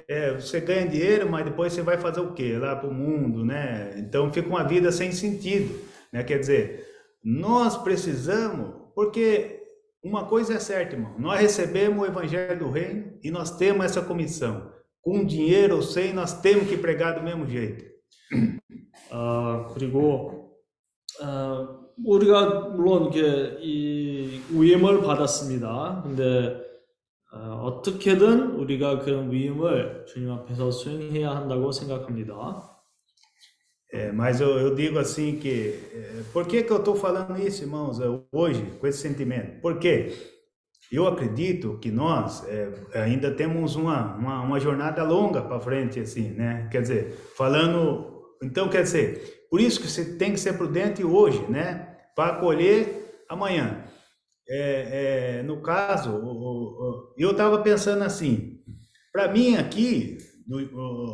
[0.06, 2.58] é, você ganha dinheiro, mas depois você vai fazer o quê?
[2.58, 3.94] Lá para o mundo, né?
[3.96, 5.74] Então fica uma vida sem sentido,
[6.12, 6.22] né?
[6.22, 6.86] Quer dizer,
[7.24, 9.58] nós precisamos, porque
[10.04, 14.02] uma coisa é certa, irmão, nós recebemos o evangelho do reino e nós temos essa
[14.02, 14.70] comissão.
[15.00, 17.90] Com dinheiro ou sem, nós temos que pregar do mesmo jeito.
[19.10, 20.41] 아, 그
[21.20, 21.68] 아,
[22.04, 26.02] 우리가 물론 이렇게 이 위임을 받았습니다.
[26.04, 26.56] 근데
[27.32, 32.68] 아, 어떻게든 우리가 그런 위임을 주님 앞에서 수행해야 한다고 생각합니다.
[33.94, 35.78] É, mas eu, eu digo assim que,
[36.32, 38.00] por que que eu estou falando isso, irmãos,
[38.32, 39.60] hoje, com esse sentimento?
[39.60, 40.14] Porque
[40.90, 46.30] eu acredito que nós é, ainda temos uma, uma, uma jornada longa para frente, assim,
[46.30, 46.68] né?
[46.72, 51.41] Quer dizer, falando, então quer dizer, por isso que você tem que ser prudente hoje,
[51.49, 51.95] né?
[52.15, 53.83] Para colher amanhã.
[54.49, 58.59] É, é, no caso, o- o- o- eu estava pensando assim,
[59.11, 60.17] para mim aqui,
[60.47, 60.57] no-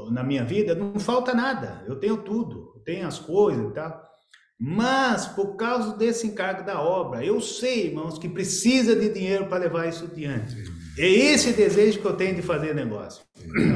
[0.08, 1.84] o- na minha vida, não falta nada.
[1.88, 4.02] Eu tenho tudo, eu tenho as coisas e tal.
[4.60, 9.58] Mas, por causa desse encargo da obra, eu sei, irmãos, que precisa de dinheiro para
[9.64, 10.56] levar isso adiante.
[10.98, 13.24] É esse desejo que eu tenho de fazer negócio.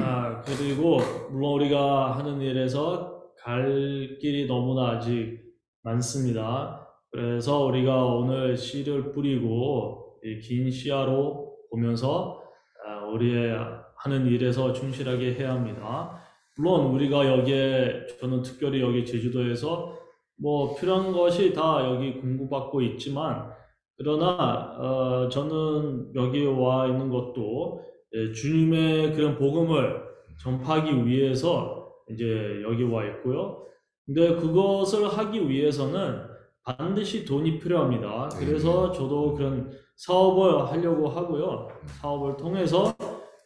[0.03, 1.01] 아, 그리고
[1.31, 3.10] 물론 우리가 하는 일에서
[3.44, 5.40] 갈 길이 너무나 아직
[5.82, 6.88] 많습니다.
[7.10, 12.40] 그래서 우리가 오늘 씨를 뿌리고 이긴 씨앗로 보면서
[12.86, 13.56] 아, 우리의
[13.96, 16.20] 하는 일에서 충실하게 해야 합니다.
[16.56, 19.98] 물론 우리가 여기에 저는 특별히 여기 제주도에서
[20.40, 23.50] 뭐 필요한 것이 다 여기 공급받고 있지만
[23.96, 30.02] 그러나 어, 저는 여기 와 있는 것도 예, 주님의 그런 복음을
[30.42, 33.66] 전파하기 위해서 이제 여기 와 있고요.
[34.04, 36.26] 근데 그것을 하기 위해서는
[36.64, 38.28] 반드시 돈이 필요합니다.
[38.38, 41.68] 그래서 저도 그런 사업을 하려고 하고요.
[42.00, 42.94] 사업을 통해서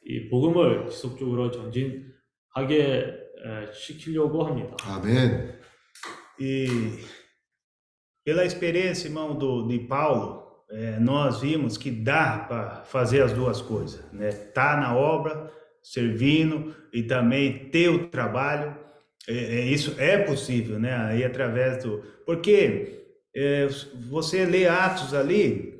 [0.05, 4.77] 이 복음을 지속적으로 전진하게 에, 시키려고 합니다.
[4.85, 5.57] 아멘.
[6.39, 6.69] E
[8.25, 13.63] pela experiência, irmão, do, de Paulo, eh, nós vimos que dá para fazer as duas
[13.63, 14.31] coisas, né?
[14.53, 15.51] Tá na obra,
[15.93, 18.77] servindo e também ter o trabalho.
[19.29, 20.95] É, é, isso é possível, né?
[20.95, 22.03] Aí através do.
[22.25, 23.05] Porque
[23.35, 23.69] é,
[24.09, 25.77] você lê Atos ali,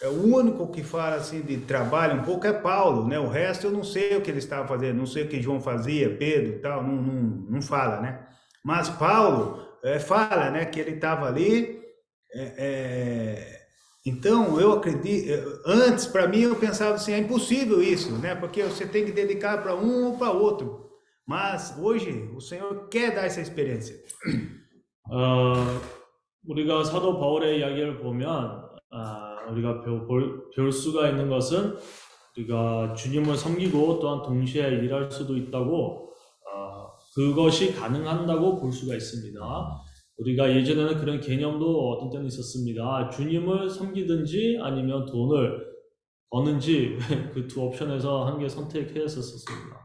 [0.00, 3.18] é o único que fala assim de trabalho um pouco é Paulo, né?
[3.18, 5.60] O resto eu não sei o que ele estava fazendo, não sei o que João
[5.60, 8.26] fazia, Pedro tal, não, não, não fala, né?
[8.64, 11.82] Mas Paulo é, fala, né, que ele estava ali.
[12.32, 13.53] É, é,
[14.04, 15.60] então eu acredito.
[15.66, 18.34] Antes para mim eu pensava assim, é impossível isso, né?
[18.34, 20.84] Porque você tem que dedicar para um ou para outro.
[21.26, 23.96] Mas hoje o Senhor quer dar essa experiência.
[25.10, 25.54] 어,
[26.46, 31.76] 우리가 사도 바울의 이야기를 보면 아, 우리가 배우, 볼- 배울 수가 있는 것은
[32.36, 36.12] 우리가 주님을 섬기고 또한 동시에 일할 수도 있다고
[36.52, 39.40] 아, 그것이 가능한다고 볼 수가 있습니다.
[40.17, 43.09] 우리가 예전에는 그런 개념도 어떤 때는 있었습니다.
[43.09, 45.65] 주님을 섬기든지 아니면 돈을
[46.29, 46.97] 버는지
[47.33, 49.79] 그 두 옵션에서 한 개 선택했었습니다.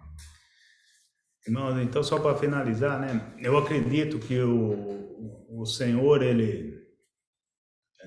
[1.46, 3.34] Irmãos, então só para finalizar, né?
[3.38, 6.74] Eu acredito que o, o Senhor ele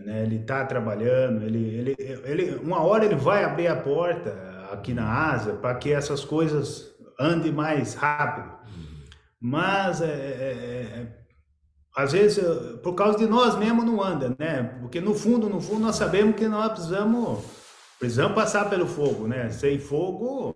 [0.05, 4.31] né, ele está trabalhando, ele, ele, ele, uma hora ele vai abrir a porta
[4.71, 8.57] aqui na Ásia para que essas coisas andem mais rápido.
[9.39, 10.51] Mas é, é,
[10.99, 11.20] é,
[11.95, 14.63] às vezes eh, por causa de nós mesmo não anda, né?
[14.81, 17.39] Porque no fundo, no fundo nós sabemos que nós precisamos
[17.99, 19.49] precisamos passar pelo fogo, né?
[19.49, 20.55] Sem fogo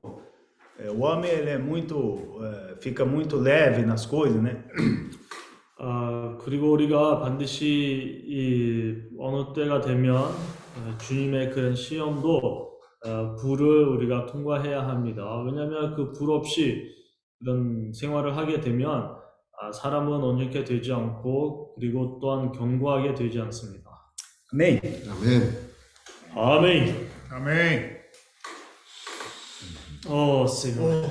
[0.79, 4.63] é, o homem ele é muito é, fica muito leve nas coisas, né?
[5.79, 12.71] 아, 그리고 우리가 반드시 이 어느 때가 되면 어, 주님의 그런 시험도
[13.03, 15.23] 어, 불을 우리가 통과해야 합니다.
[15.43, 16.87] 왜냐하면 그 불 없이
[17.41, 19.14] 이런 생활을 하게 되면 아,
[19.72, 23.90] 사람은 온전케 되지 않고 그리고 또한 견고하게 되지 않습니다.
[24.52, 24.80] Amém.
[25.10, 25.70] 아멘.
[26.34, 27.08] 아멘.
[27.32, 27.96] Amém.
[30.08, 31.02] 어, Senhor.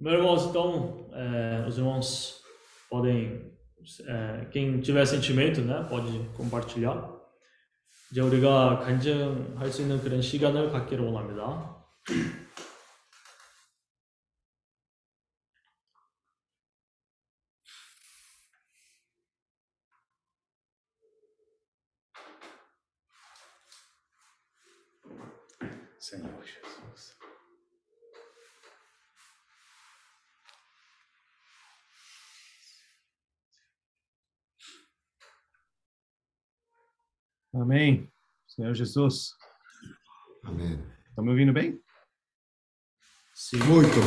[0.00, 2.42] Meus irmãos, então, é, os irmãos
[2.90, 3.52] podem,
[4.06, 7.14] é, quem tiver sentimento, né, pode compartilhar.
[8.10, 11.84] 이제 우리가 간증할 수 있는 그런 시간을 갖기를 원합니다.
[37.53, 38.09] Amém.
[38.47, 39.33] Senhor Jesus.
[40.43, 40.79] 아멘.
[41.09, 41.79] Estão me ouvindo bem?
[43.33, 43.57] Sim.
[43.59, 43.99] Muito.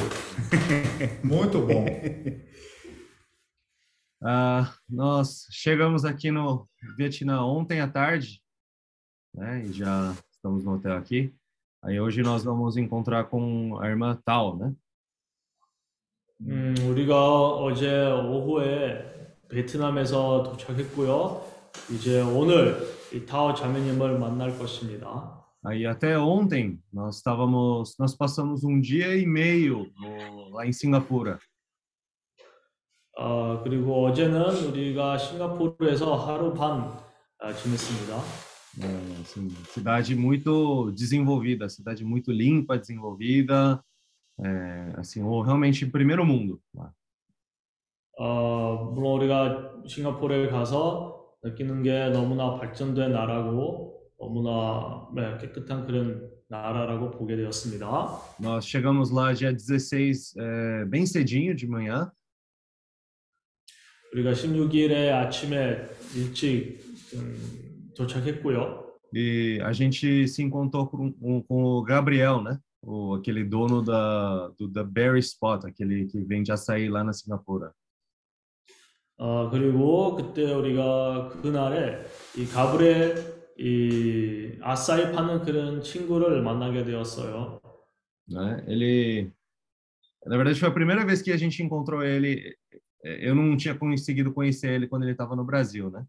[1.24, 1.84] Muito bom.
[4.24, 8.40] Ah, nós chegamos aqui no Vietnã ontem à tarde,
[9.34, 9.64] né?
[9.64, 11.34] E já estamos no hotel aqui.
[11.82, 14.74] Aí hoje nós vamos encontrar com a irmã Tal, né?
[16.42, 17.16] 음, 우리가
[17.56, 21.44] 어제 오후에 베트남에서 도착했고요.
[21.90, 25.43] 이제 오늘 이 타오 자매님을 만날 것입니다.
[25.65, 31.39] Aí até ontem nós estávamos, nós passamos um dia e meio no- lá em Singapura.
[33.19, 36.91] 어, 그리고 어제는 우리가 싱가포르에서 하루 반
[37.39, 38.15] 아, 지냈습니다.
[38.79, 43.83] É, assim, cidade muito desenvolvida, cidade muito limpa, desenvolvida,
[44.39, 46.59] é, assim, ou realmente primeiro mundo.
[48.19, 51.16] 어, 물론 우리가 싱가포르에 가서
[51.46, 57.86] 느끼는 게 너무나 발전된 나라고 너무나 네, 깨끗한 그런 나라라고 보게 되었습니다.
[58.40, 62.12] Nós chegamos lá dia 16, é, bem cedinho de manhã,
[64.12, 66.78] 우리가 16일에 아침에 일찍
[67.14, 68.82] 음, 도착했고요.
[69.14, 72.58] e a gente se encontrou com, com- com o Gabriel, né?
[72.82, 77.72] O, aquele dono da, do, da Berry Spot, aquele que vende açaí lá na Singapura.
[79.19, 82.03] 어, 그리고 그때 우리가 그날에
[82.37, 83.15] 이 가브레
[83.59, 87.59] 이 아싸이 파는 그런 친구를 만나게 되었어요.
[88.29, 88.63] né?
[88.67, 89.31] Ele,
[90.25, 92.55] na verdade, foi a primeira vez que a gente encontrou ele.
[93.03, 96.05] eh, Eu não tinha conseguido conhecer ele quando ele estava no Brasil, né?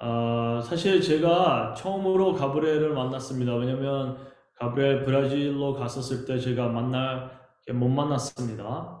[0.00, 3.56] 아, 사실 제가 처음으로 가브리엘을 만났습니다.
[3.56, 4.16] 왜냐면
[4.54, 7.30] 가브리엘 브라질로 갔었을 때 제가 만날
[7.74, 8.96] 못 만났습니다.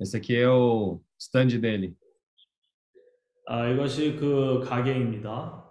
[0.00, 1.96] Esse aqui é o stand dele?
[3.46, 5.66] 아, 이것이 그 가게입니다.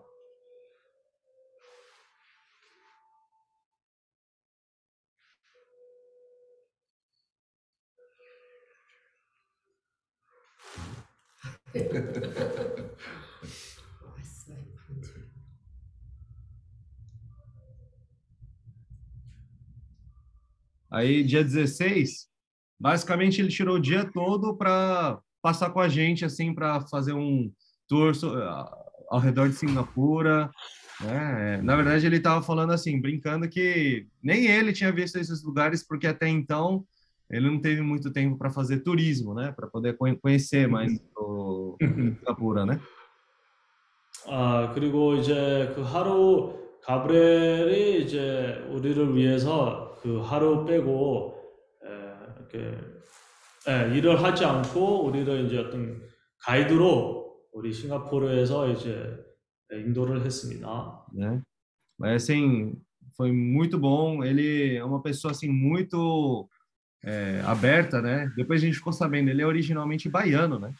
[20.89, 22.27] Aí, dia 16,
[22.79, 27.50] basicamente ele tirou o dia todo para passar com a gente, assim, para fazer um
[27.88, 28.32] tour so-
[29.10, 30.50] ao redor de Singapura.
[31.00, 31.60] né?
[31.62, 36.06] Na verdade, ele estava falando assim, brincando que nem ele tinha visto esses lugares, porque
[36.06, 36.84] até então
[37.28, 39.52] ele não teve muito tempo para fazer turismo, né?
[39.56, 42.78] Para poder conhe- conhecer mais o Singapura, né?
[44.28, 46.54] 아, 그리고 이제 그 하루
[46.84, 51.34] 가브리엘이 이제 우리를 위해서 그 하루 빼고
[51.84, 51.88] 에,
[52.38, 52.78] 이렇게
[53.67, 56.01] 예, 일을 하지 않고 우리를 이제 어떤
[56.39, 59.17] 가이드로 우리 싱가포르에서 이제
[59.71, 61.05] 인도를 했습니다.
[61.13, 61.41] né?
[61.99, 62.73] Mas assim,
[63.17, 64.23] foi muito bom.
[64.23, 66.47] Ele é uma pessoa assim muito
[67.03, 68.31] é, aberta, né?
[68.37, 70.71] Depois a gente ficou sabendo, ele é originalmente baiano, né?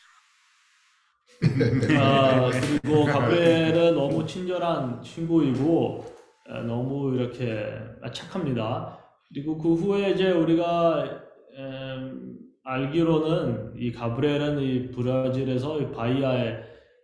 [1.99, 6.05] 아, 그리고 가브리엘은 너무 친절한 친구이고
[6.49, 7.77] 에, 너무 이렇게
[8.13, 8.97] 착합니다.
[9.27, 11.21] 그리고 그 후에 이제 우리가
[11.57, 16.63] em, 알기로는 이 가브리엘은 이 브라질에서 이 바이아의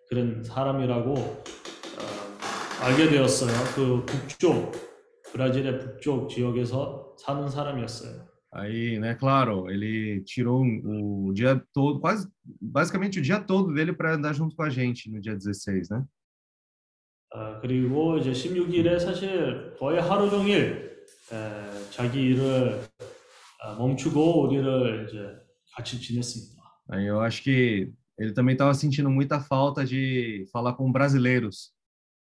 [0.10, 3.54] 그런 사람이라고 어, 알게 되었어요.
[3.74, 4.74] 그 북쪽
[5.32, 8.34] 브라질의 북쪽 지역에서 사는 사람이었어요.
[8.56, 12.28] Aí, né, claro, ele tirou um, o dia todo, quase
[12.62, 16.04] basicamente o dia todo dele para andar junto com a gente no dia 16, né?
[17.34, 22.84] 어, 그리고 이제 16일에 사실 거의 하루 종일 에, 자기 일을
[23.64, 25.43] 어, 멈추고 우리를 이제
[25.77, 26.59] 같이 지냈습니다.
[26.91, 31.73] Aí eu acho que ele também estava sentindo muita falta de falar com brasileiros.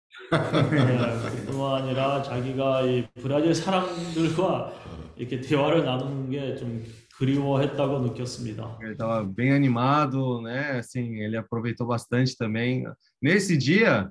[0.32, 4.72] 예, 그뿐만 아니라 자기가 이 브라질 사람들과
[5.16, 6.84] 이렇게 대화를 나누는 게 좀
[7.22, 8.78] 그리워했다고 느꼈습니다.
[8.80, 10.78] Ele estava bem animado, né?
[10.78, 12.84] Assim, ele aproveitou bastante também.
[13.22, 14.10] Nesse dia,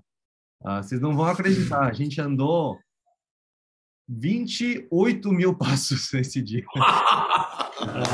[0.64, 2.80] ah, vocês não vão acreditar, a gente andou
[4.08, 6.64] 28 mil passos nesse dia.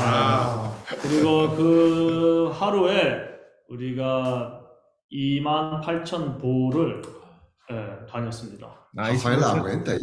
[0.00, 3.21] 아, 그리고 그 하루에
[3.69, 4.61] 우리가
[5.11, 7.01] 2만 8천 보를
[7.71, 8.67] 예, 다녔습니다.
[8.95, 9.99] Se Rafael aguenta aí.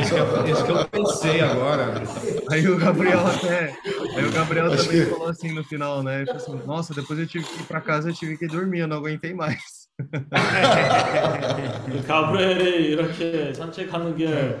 [0.00, 1.94] Isso que, eu, isso que eu pensei agora.
[2.50, 3.74] Aí o Gabriel até,
[4.16, 6.22] aí o Gabriel Acho também que- falou assim no final, né?
[6.22, 8.80] Ele falou assim, Nossa, depois eu tive que ir para casa, eu tive que dormir,
[8.80, 9.86] eu não aguentei mais.
[11.86, 14.60] 그 가브리엘이 이렇게 산책하는 게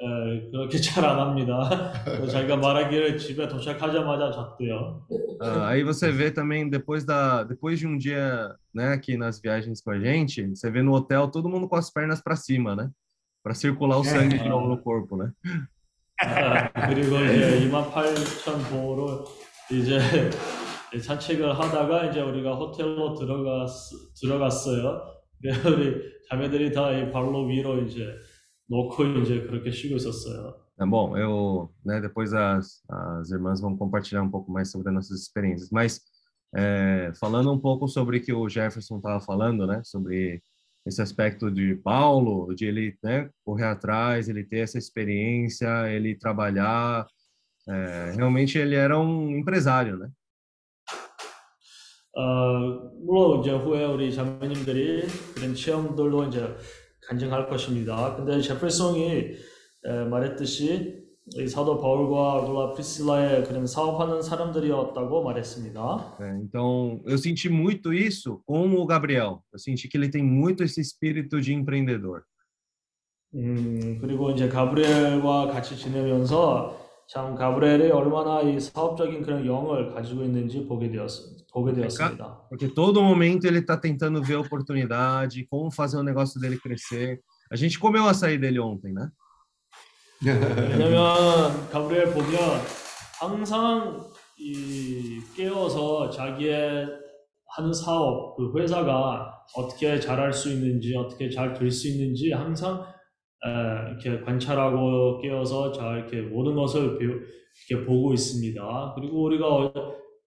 [0.00, 1.92] 에, 그렇게 잘 안 합니다.
[2.30, 5.02] 자기가 말하기를 집에 도착하자마자 잤대요.
[5.40, 9.80] Ah, aí você vê também depois da, depois de um dia, né, aqui nas viagens
[9.80, 12.90] com a gente, você vê no hotel todo mundo com as pernas para cima, né?
[13.42, 15.30] Para circular o sangue de novo no corpo, né?
[16.20, 19.24] 아, 그리고 이제 2만 8천 보를
[19.70, 19.98] 이제
[21.00, 23.68] 산책을 하다가 이제 우리가 호텔로 들어갔
[24.20, 25.02] 들어갔어요.
[25.44, 28.06] 우리 자매들이 다 이 발로 위로 이제
[28.67, 30.63] 놓고 이제 그렇게 쉬고 있었어요.
[30.75, 34.95] Tá bom, eu, né, depois as, as irmãs vão compartilhar um pouco mais sobre as
[34.95, 36.01] nossas experiências, mas
[36.55, 40.41] é, falando um pouco sobre o que o Jefferson estava falando, né, sobre
[40.83, 47.05] esse aspecto de Paulo, de ele, né, correr atrás, ele ter essa experiência, ele trabalhar,
[47.69, 50.09] é, realmente ele era um empresário, né?
[52.15, 56.55] 어, 물론 이제 후에 우리 자매님들이 그런 체험들로 이제
[57.08, 58.14] 간증할 것입니다.
[58.16, 59.32] 근데 제프송이
[59.84, 66.18] 에, 말했듯이 이 사도 바울과 아굴라 프리실라의 그런 사업하는 사람들이었다고 말했습니다.
[66.42, 69.42] Então, eu senti muito isso com o Gabriel.
[69.52, 72.22] Eu senti que ele tem muito esse espírito de empreendedor.
[73.34, 80.66] 음, 그리고 이제 가브리엘과 같이 지내면서 참 가브리엘이 얼마나 이 사업적인 그런 영을 가지고 있는지
[80.66, 81.08] 보게 되었,
[81.50, 82.48] 보게 되었습니다.
[82.50, 87.20] Porque todo momento ele está tentando ver a oportunidade, como fazer o negócio dele crescer.
[87.50, 89.08] A gente comeu o açaí dele ontem, né?
[90.20, 92.60] 왜냐면 가브리엘 보면
[93.20, 94.04] 항상
[94.36, 96.86] 이 깨어서 자기의
[97.56, 102.84] 하는 사업, 그 회사가 어떻게 잘할 수 있는지, 어떻게 잘 될 수 있는지 항상
[103.44, 107.20] 에, 이렇게 관찰하고 깨어서 잘 이렇게 모든 것을 배우,
[107.68, 108.92] 이렇게 보고 있습니다.
[108.96, 109.72] 그리고 우리가 어,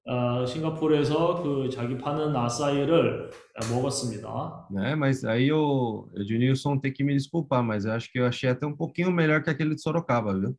[0.03, 3.29] 어, 싱가포르에서 그 자기 파는 아사이를
[3.71, 4.67] 먹었습니다.
[4.71, 4.95] né?
[4.95, 8.65] Mas aí o Ednilson tem que me desculpar, mas eu acho que eu achei até
[8.65, 10.55] um pouquinho melhor que aquele de Sorocaba, viu?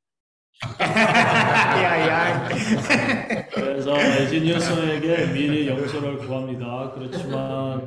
[0.78, 3.48] Ai, ai, ai.
[3.52, 6.92] 그래서 에지니어스에게 미리 용서를 구합니다.
[6.94, 7.84] 그렇지만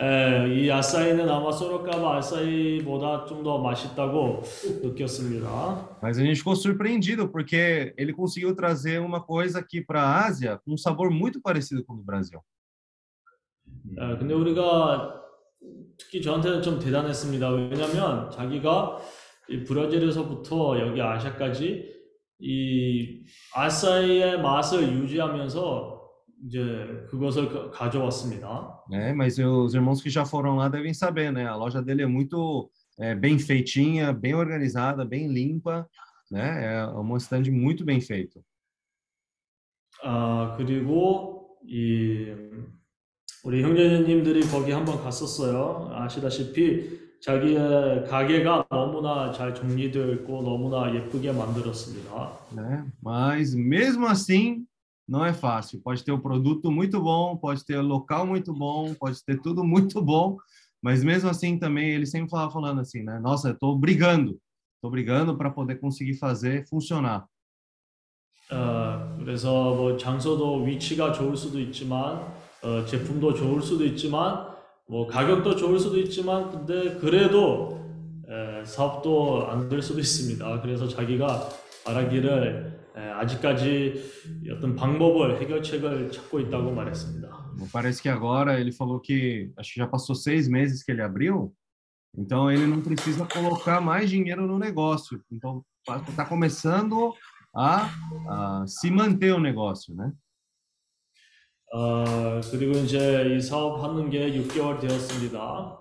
[0.00, 4.42] 에, 이 아사이는 아마 소로카바 아사이보다 좀 더 맛있다고
[4.82, 5.98] 느꼈습니다.
[6.02, 10.58] Mas a gente ficou surpreendido porque ele conseguiu trazer uma coisa aqui para a Ásia
[10.64, 12.40] com um sabor muito parecido com o do Brasil.
[13.98, 15.22] 에, 근데 우리가
[15.96, 17.48] 특히 저한테는 좀 대단했습니다.
[17.50, 18.98] 왜냐하면 자기가
[19.48, 21.94] 이 브라질에서부터 여기 아시아까지
[22.40, 25.93] 이 아사히의 맛을 유지하면서
[26.45, 28.79] 이제 그것을 가- 가져왔습니다.
[28.89, 29.11] né?
[29.13, 31.45] Mas os irmãos que já foram lá devem saber, né?
[31.47, 35.87] A loja dele é muito é, bem feitinha, bem organizada, bem limpa,
[36.31, 36.65] né?
[36.75, 38.41] É uma stand muito bem feito.
[40.03, 42.33] 아, 그리고 이
[43.43, 45.89] 우리 형제님들이 거기 한번 갔었어요.
[45.93, 52.31] 아시다시피 자기의 가게가 너무나 잘 정리되어 있고 너무나 예쁘게 만들었습니다.
[52.55, 52.85] né?
[53.03, 54.65] Mas mesmo assim,
[55.07, 55.81] não é fácil.
[55.81, 59.63] Pode ter um produto muito bom, pode ter um local muito bom, pode ter tudo
[59.63, 60.37] muito bom,
[60.81, 63.19] mas mesmo assim também ele sempre falava falando assim, né?
[63.19, 64.37] Nossa, eu tô brigando,
[64.81, 67.25] tô brigando para poder conseguir fazer funcionar.
[68.51, 72.33] 어, 그래서 뭐 장소도 위치가 좋을 수도 있지만
[72.63, 74.47] 어, 제품도 좋을 수도 있지만
[74.87, 77.79] 뭐 가격도 좋을 수도 있지만 근데 그래도
[78.27, 80.61] 에, 사업도 안 될 수도 있습니다.
[80.61, 81.49] 그래서 자기가
[81.85, 87.44] 말하기를 에, 아직까지 어떤 방법을 해결책을 찾고 있다고 말했습니다.
[87.72, 91.52] Parece que agora ele falou que acho que já passou seis meses que ele abriu,
[92.16, 95.20] então ele não precisa colocar mais dinheiro no negócio.
[95.30, 95.64] Então
[96.08, 97.12] está começando
[97.54, 97.88] a,
[98.28, 100.12] a se manter o negócio, né?
[101.72, 105.80] 어, 그리고 이제 이 사업 하는 게 6개월 되었습니다.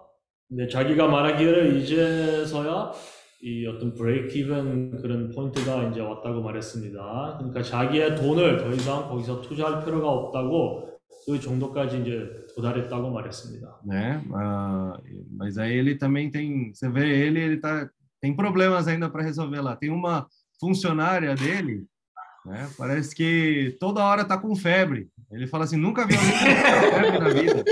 [0.49, 2.91] 근데 자기가 말하기를 이제서야
[3.45, 7.35] 이 어떤 브레이크 이븐 그런 포인트가 이제 왔다고 말했습니다.
[7.39, 10.89] 그러니까 자기의 돈을 더 이상 거기서 투자할 필요가 없다고
[11.25, 13.81] 그 정도까지 이제 도달했다고 말했습니다.
[13.85, 14.23] né?
[14.33, 14.97] Ah,
[15.37, 17.89] mas aí ele também tem, você vê ele, ele tá,
[18.21, 19.75] tem problemas ainda para resolver lá.
[19.75, 20.25] Tem uma
[20.57, 21.83] funcionária dele,
[22.45, 22.69] né?
[22.77, 25.09] Parece que toda hora tá com febre.
[25.29, 27.63] Ele fala assim, nunca vi alguém com febre na vida.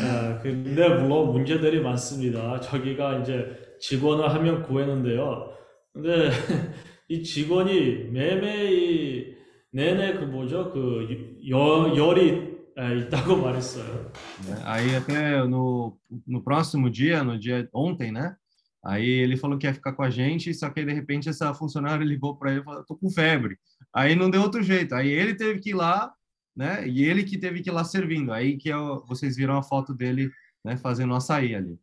[0.00, 2.60] 아, 근데 물론 문제들이 많습니다.
[2.60, 5.53] 저기가 이제 직원을 한 명 구했는데요.
[5.93, 6.29] 근데
[7.09, 9.35] 이 직원이 매매이
[9.71, 10.71] 내내 그 뭐죠?
[10.71, 11.07] 그
[11.47, 14.11] 열, 열이 에, 있다고 말했어요.
[14.47, 14.61] né?
[14.65, 15.97] Aí até no,
[16.27, 18.35] no próximo dia, no dia ontem, né?
[18.83, 21.53] Aí ele falou que ia ficar com a gente, só que aí, de repente essa
[21.53, 23.57] funcionária ligou para ele e falou, tô com febre.
[23.93, 24.93] Aí não deu outro jeito.
[24.95, 26.11] Aí ele teve que ir lá,
[26.55, 26.87] né?
[26.87, 28.33] E ele que teve que ir lá servindo.
[28.33, 30.29] Aí que é o- vocês viram a foto dele,
[30.65, 30.75] né?
[30.77, 31.77] Fazendo açaí ali.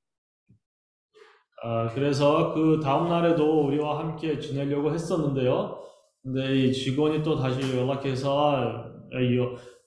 [1.67, 5.79] 아, 그래서 그 다음 날에도 우리와 함께 지내려고 했었는데요.
[6.21, 8.85] 근데 이 직원이 또 다시 연락해서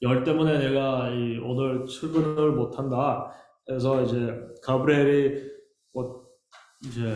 [0.02, 3.30] 열 때문에 내가 이 오늘 출근을 못 한다.
[3.64, 4.34] 그래서 이제
[4.64, 5.40] 가브리엘이
[5.94, 6.24] 뭐
[6.84, 7.14] 이제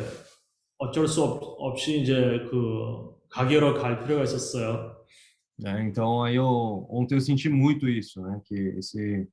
[0.78, 4.92] 어쩔 수 없, 없이 이제 그 가게로 갈 필요가 있었어요.
[5.58, 5.84] né?
[5.88, 8.40] Então aí eu ontem eu senti muito isso, né?
[8.44, 9.28] Que esse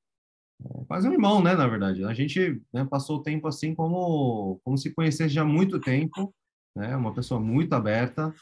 [0.87, 1.55] quase um irmão, né?
[1.55, 5.45] Na verdade, a gente né, passou o tempo assim como como se conhecesse já há
[5.45, 6.35] muito tempo,
[6.77, 6.97] né?
[6.97, 8.35] Uma pessoa muito aberta,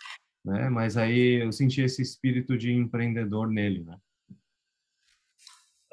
[0.44, 0.68] né?
[0.68, 3.96] Mas aí eu senti esse espírito de empreendedor nele, né?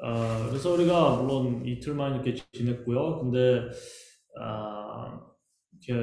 [0.02, 3.20] 어, 그래서 우리가 물론 이틀만 이렇게 지냈고요.
[3.20, 3.70] 근데
[4.38, 5.20] 아,
[5.72, 5.94] 이렇게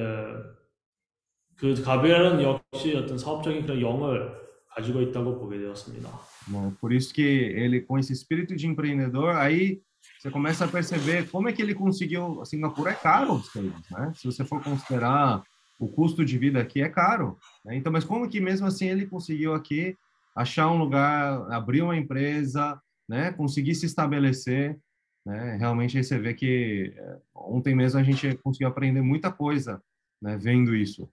[1.56, 4.32] 그 가브리엘은 역시 어떤 사업적인 그런 영을
[4.76, 6.08] 가지고 있다고 보게 되었습니다.
[6.50, 6.78] né?
[6.80, 9.82] Por isso que ele com esse espírito de empreendedor, aí
[10.22, 12.44] você começa a perceber como é que ele conseguiu.
[12.46, 14.12] Singapura é caro, os coisas, né?
[14.16, 15.44] Se você for considerar
[15.80, 17.76] o custo de vida aqui é caro, né?
[17.76, 19.96] Então, mas como que mesmo assim ele conseguiu aqui
[20.36, 23.32] achar um lugar, abrir uma empresa, né?
[23.32, 24.80] Conseguir se estabelecer,
[25.26, 25.58] né?
[25.58, 29.82] Realmente aí você vê que eh, ontem mesmo a gente conseguiu aprender muita coisa,
[30.22, 30.38] né?
[30.38, 31.10] Vendo isso.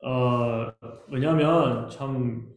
[0.00, 0.72] 어,
[1.08, 2.54] 왜냐하면 참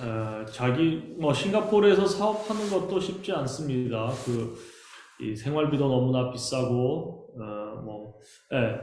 [0.00, 4.08] 어, 자기 뭐 싱가포르에서 사업하는 것도 쉽지 않습니다.
[4.24, 4.76] 그
[5.18, 8.18] 이 생활비도 너무나 비싸고 어, 뭐
[8.52, 8.80] 예.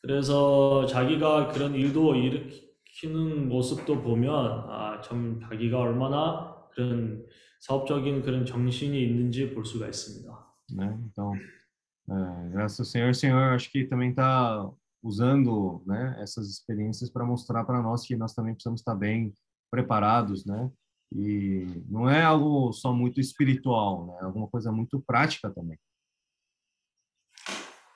[0.00, 4.34] 그래서 자기가 그런 일도 일으키는 모습도 보면
[4.68, 7.24] 아, 참 자기가 얼마나 그런
[7.60, 10.28] 사업적인 그런 정신이 있는지 볼 수가 있습니다.
[10.74, 10.98] né?
[11.06, 11.34] Então,
[12.10, 14.68] é, graças ao Senhor, o Senhor acho que também está
[15.02, 19.32] usando, né, essas experiências para mostrar para nós que nós também precisamos estar bem
[19.71, 20.69] preparados, né?
[21.13, 24.17] E não é algo só muito espiritual, né?
[24.21, 25.77] É alguma coisa muito prática também.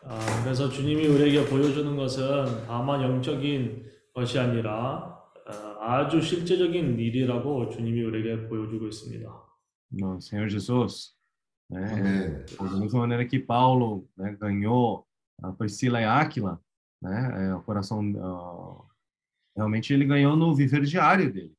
[0.03, 8.03] 아, 그래서 주님이 우리에게 보여주는 것은 다만 영적인 것이 아니라 어, 아주 실제적인 일이라고 주님이
[8.03, 9.51] 우리에게 보여주고 있습니다.
[9.93, 11.13] No Senhor Jesus,
[11.69, 11.85] né?
[11.91, 12.45] Amém.
[12.57, 15.05] Da mesma maneira que Paulo né, ganhou
[15.43, 16.59] a Priscila e Áquila,
[17.01, 17.49] né?
[17.49, 18.85] É, o coração, ah,
[19.55, 21.53] realmente ele ganhou no viver diário dele.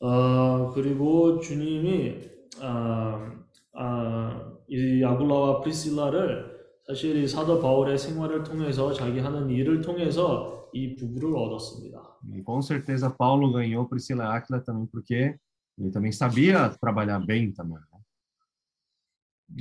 [0.00, 2.16] 어, 그리고 주님이
[2.60, 3.32] 아,
[3.74, 10.94] 아, 이 아굴라와 프리실라를 사실 이 사도 바울의 생활을 통해서 자기 하는 일을 통해서 이
[10.96, 12.18] 부부를 얻었습니다.
[12.34, 15.36] E com certeza Paulo ganhou Priscila e Áquila também porque
[15.78, 17.78] ele também sabia trabalhar bem também.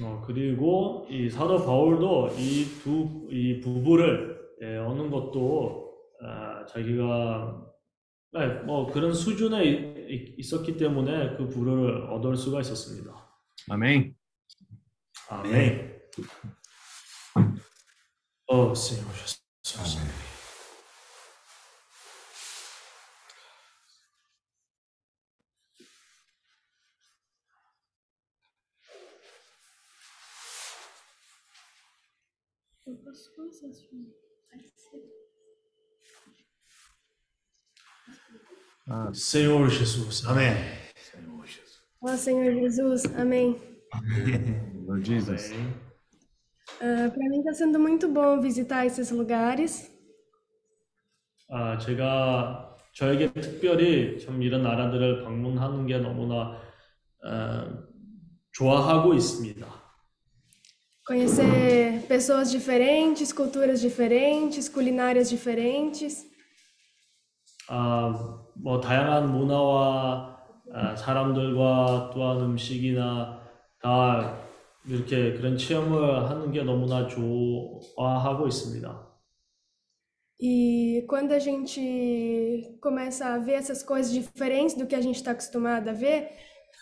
[0.01, 7.66] 어, 그리고 이 사도 바울도 이 두이 부부를 예, 얻는 것도 아, 자기가
[8.33, 10.05] 네, 뭐 그런 수준에
[10.37, 13.27] 있었기 때문에 그 부를 얻을 수가 있었습니다.
[13.69, 14.13] Amém?
[15.29, 16.01] 아멘.
[18.47, 18.73] 어,
[39.12, 40.24] Senhor Jesus.
[40.26, 40.34] Ah,
[40.94, 41.82] Senhor Jesus.
[42.01, 42.02] Amém.
[42.02, 43.56] Ó Senhor Jesus, amém.
[44.86, 45.52] Lord Jesus.
[45.52, 45.93] 아멘.
[47.10, 49.90] para mim está sendo muito bom visitar esses lugares.
[51.48, 56.59] 아, 제가 저에게 특별히 참 이런 나라들을 방문하는 게 너무나
[57.24, 57.84] 어,
[58.52, 59.82] 좋아하고 있습니다.
[61.05, 66.26] Conhecer pessoas diferentes, culturas diferentes, culinárias diferentes.
[67.68, 70.39] 아, 뭐 다양한 문화와
[70.74, 73.40] 아, 사람들과 또한 음식이나
[73.80, 74.39] 다
[74.86, 79.12] 이렇게 그런 체험을 하는 게 너무나 좋아하고 있습니다.
[80.44, 85.30] E quando a gente começa a ver essas coisas diferentes do que a gente está
[85.30, 86.32] acostumado a ver,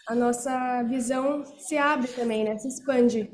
[0.09, 2.57] a nossa visão se abre também, né?
[2.57, 3.31] Se expande.